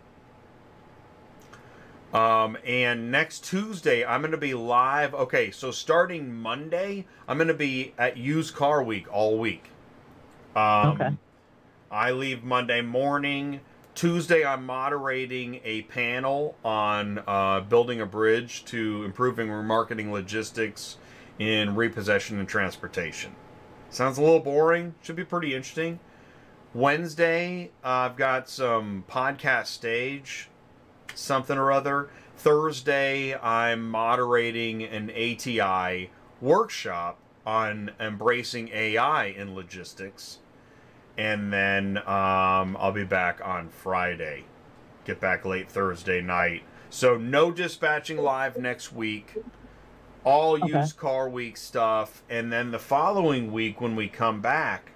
Um, 2.15 2.57
and 2.65 3.11
next 3.11 3.43
Tuesday, 3.43 4.05
I'm 4.05 4.21
going 4.21 4.31
to 4.31 4.37
be 4.39 4.55
live. 4.55 5.13
Okay, 5.13 5.51
so 5.51 5.73
starting 5.73 6.33
Monday, 6.33 7.05
I'm 7.27 7.37
going 7.37 7.49
to 7.49 7.53
be 7.53 7.95
at 7.99 8.17
Used 8.17 8.55
Car 8.55 8.81
Week 8.81 9.13
all 9.13 9.41
week. 9.41 9.65
Um, 10.55 10.93
Okay. 10.93 11.11
I 11.91 12.13
leave 12.13 12.45
Monday 12.45 12.81
morning. 12.81 13.59
Tuesday, 13.99 14.45
I'm 14.45 14.65
moderating 14.65 15.61
a 15.65 15.83
panel 15.83 16.55
on 16.65 17.21
uh, 17.27 17.59
building 17.63 18.01
a 18.01 18.07
bridge 18.07 18.65
to 18.67 19.03
improving 19.03 19.49
remarketing 19.49 20.13
logistics 20.13 20.99
in 21.41 21.75
repossession 21.75 22.39
and 22.39 22.49
transportation. 22.49 23.35
Sounds 23.91 24.17
a 24.17 24.21
little 24.21 24.39
boring. 24.39 24.95
Should 25.03 25.17
be 25.17 25.25
pretty 25.25 25.53
interesting. 25.53 25.99
Wednesday, 26.73 27.73
uh, 27.83 27.89
I've 27.89 28.15
got 28.15 28.49
some 28.49 29.03
podcast 29.11 29.67
stage 29.67 30.49
something 31.17 31.59
or 31.59 31.73
other. 31.73 32.09
Thursday, 32.37 33.35
I'm 33.35 33.91
moderating 33.91 34.85
an 34.85 35.11
ATI 35.11 36.11
workshop 36.41 37.19
on 37.45 37.91
embracing 37.99 38.69
AI 38.69 39.25
in 39.25 39.57
logistics. 39.57 40.39
And 41.19 41.53
then 41.53 41.99
um, 41.99 42.77
I'll 42.79 42.93
be 42.93 43.05
back 43.05 43.41
on 43.45 43.69
Friday. 43.69 44.45
Get 45.05 45.21
back 45.21 45.45
late 45.45 45.69
Thursday 45.69 46.21
night. 46.21 46.63
So, 46.91 47.19
no 47.19 47.51
dispatching 47.51 48.17
live 48.17 48.57
next 48.57 48.93
week. 48.93 49.35
All 50.25 50.55
Okay. 50.55 50.69
used 50.69 50.97
car 50.97 51.29
week 51.29 51.57
stuff. 51.57 52.23
And 52.31 52.53
then 52.53 52.71
the 52.71 52.79
following 52.79 53.53
week, 53.53 53.81
when 53.81 53.97
we 53.97 54.09
come 54.09 54.41
back, 54.41 54.93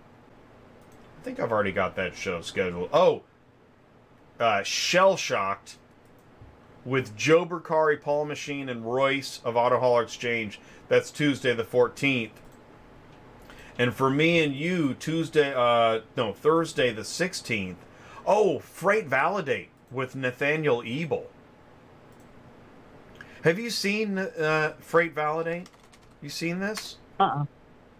I 1.20 1.24
think 1.24 1.40
I've 1.40 1.52
already 1.52 1.72
got 1.72 1.96
that 1.96 2.14
show 2.16 2.40
scheduled. 2.40 2.88
Oh, 2.92 3.22
uh, 4.38 4.62
Shell 4.62 5.16
Shocked 5.16 5.76
with 6.84 7.16
Joe 7.16 7.44
Bercari, 7.46 8.00
Paul 8.00 8.24
Machine, 8.24 8.68
and 8.68 8.84
Royce 8.84 9.40
of 9.44 9.56
Auto 9.56 9.78
Hauler 9.78 10.02
Exchange. 10.02 10.60
That's 10.88 11.10
Tuesday 11.10 11.54
the 11.54 11.64
14th. 11.64 12.41
And 13.78 13.94
for 13.94 14.10
me 14.10 14.42
and 14.42 14.54
you, 14.54 14.94
Tuesday, 14.94 15.52
uh, 15.54 16.00
no, 16.16 16.32
Thursday 16.32 16.92
the 16.92 17.02
16th. 17.02 17.76
Oh, 18.26 18.58
Freight 18.58 19.06
Validate 19.06 19.70
with 19.90 20.14
Nathaniel 20.14 20.82
Ebel. 20.86 21.26
Have 23.44 23.58
you 23.58 23.70
seen 23.70 24.18
uh, 24.18 24.74
Freight 24.80 25.14
Validate? 25.14 25.68
You 26.20 26.28
seen 26.28 26.60
this? 26.60 26.96
Uh-uh. 27.18 27.46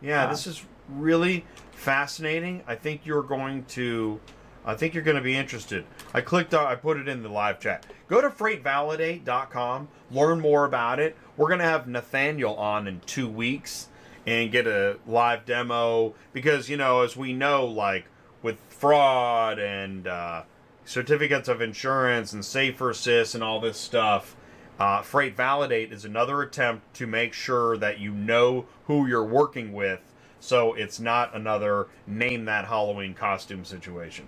Yeah, 0.01 0.25
Uh. 0.27 0.31
this 0.31 0.47
is 0.47 0.65
really 0.89 1.45
fascinating. 1.73 2.63
I 2.67 2.75
think 2.77 3.05
you're 3.05 3.23
going 3.23 3.65
to 3.67 4.21
I 4.65 4.75
think 4.75 4.95
you're 4.95 5.03
going 5.03 5.17
to 5.17 5.23
be 5.23 5.35
interested. 5.35 5.85
I 6.15 6.21
clicked 6.21 6.55
on 6.55 6.67
I 6.67 6.77
put 6.77 6.97
it 6.97 7.09
in 7.09 7.23
the 7.25 7.29
live 7.29 7.59
chat. 7.59 7.85
Go 8.09 8.21
to 8.21 8.29
freightvalidate.com, 8.31 9.89
learn 10.13 10.39
more 10.41 10.65
about 10.65 11.01
it. 11.01 11.17
We're 11.37 11.49
going 11.49 11.59
to 11.59 11.65
have 11.65 11.89
Nathaniel 11.89 12.55
on 12.57 12.87
in 12.87 13.01
2 13.07 13.29
weeks 13.29 13.89
and 14.27 14.53
get 14.53 14.67
a 14.67 14.99
live 15.07 15.45
demo 15.45 16.15
because 16.33 16.69
you 16.69 16.77
know, 16.77 17.03
as 17.03 17.17
we 17.17 17.33
know 17.33 17.67
like 17.67 18.07
with 18.43 18.59
fraud 18.69 19.59
and 19.59 20.07
uh, 20.07 20.43
certificates 20.85 21.49
of 21.49 21.61
insurance 21.61 22.33
and 22.33 22.45
safer 22.45 22.91
assist 22.91 23.35
and 23.35 23.45
all 23.45 23.61
this 23.61 23.79
stuff 23.79 24.37
uh, 24.79 25.03
Freight 25.03 25.37
Validate 25.37 25.93
is 25.93 26.05
another 26.05 26.43
attempt 26.43 26.95
to 26.95 27.07
make 27.07 27.33
sure 27.35 27.77
that 27.77 28.01
you 28.01 28.11
know 28.11 28.67
who 28.87 29.07
you're 29.07 29.25
working 29.25 29.73
with 29.73 30.01
so 30.41 30.75
it's 30.75 30.99
not 30.99 31.37
another 31.37 31.87
name 32.07 32.47
that 32.47 32.65
Halloween 32.65 33.15
costume 33.15 33.65
situation. 33.65 34.27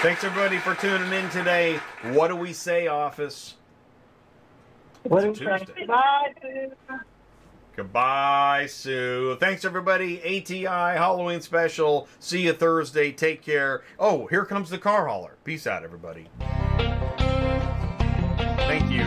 Thanks 0.00 0.24
everybody 0.24 0.56
for 0.56 0.74
tuning 0.76 1.12
in 1.12 1.28
today. 1.28 1.78
What 2.12 2.28
do 2.28 2.36
we 2.36 2.54
say, 2.54 2.86
office? 2.86 3.56
What 5.08 5.24
it's 5.24 5.38
Tuesday. 5.38 5.86
Bye, 5.86 6.34
Goodbye, 7.76 8.66
Sue. 8.68 9.36
Thanks, 9.38 9.64
everybody. 9.64 10.18
ATI 10.20 10.64
Halloween 10.64 11.42
special. 11.42 12.08
See 12.18 12.42
you 12.42 12.54
Thursday. 12.54 13.12
Take 13.12 13.42
care. 13.42 13.82
Oh, 13.98 14.26
here 14.28 14.44
comes 14.46 14.70
the 14.70 14.78
car 14.78 15.06
hauler. 15.06 15.36
Peace 15.44 15.66
out, 15.66 15.84
everybody. 15.84 16.28
Thank 18.66 18.90
you. 18.90 19.05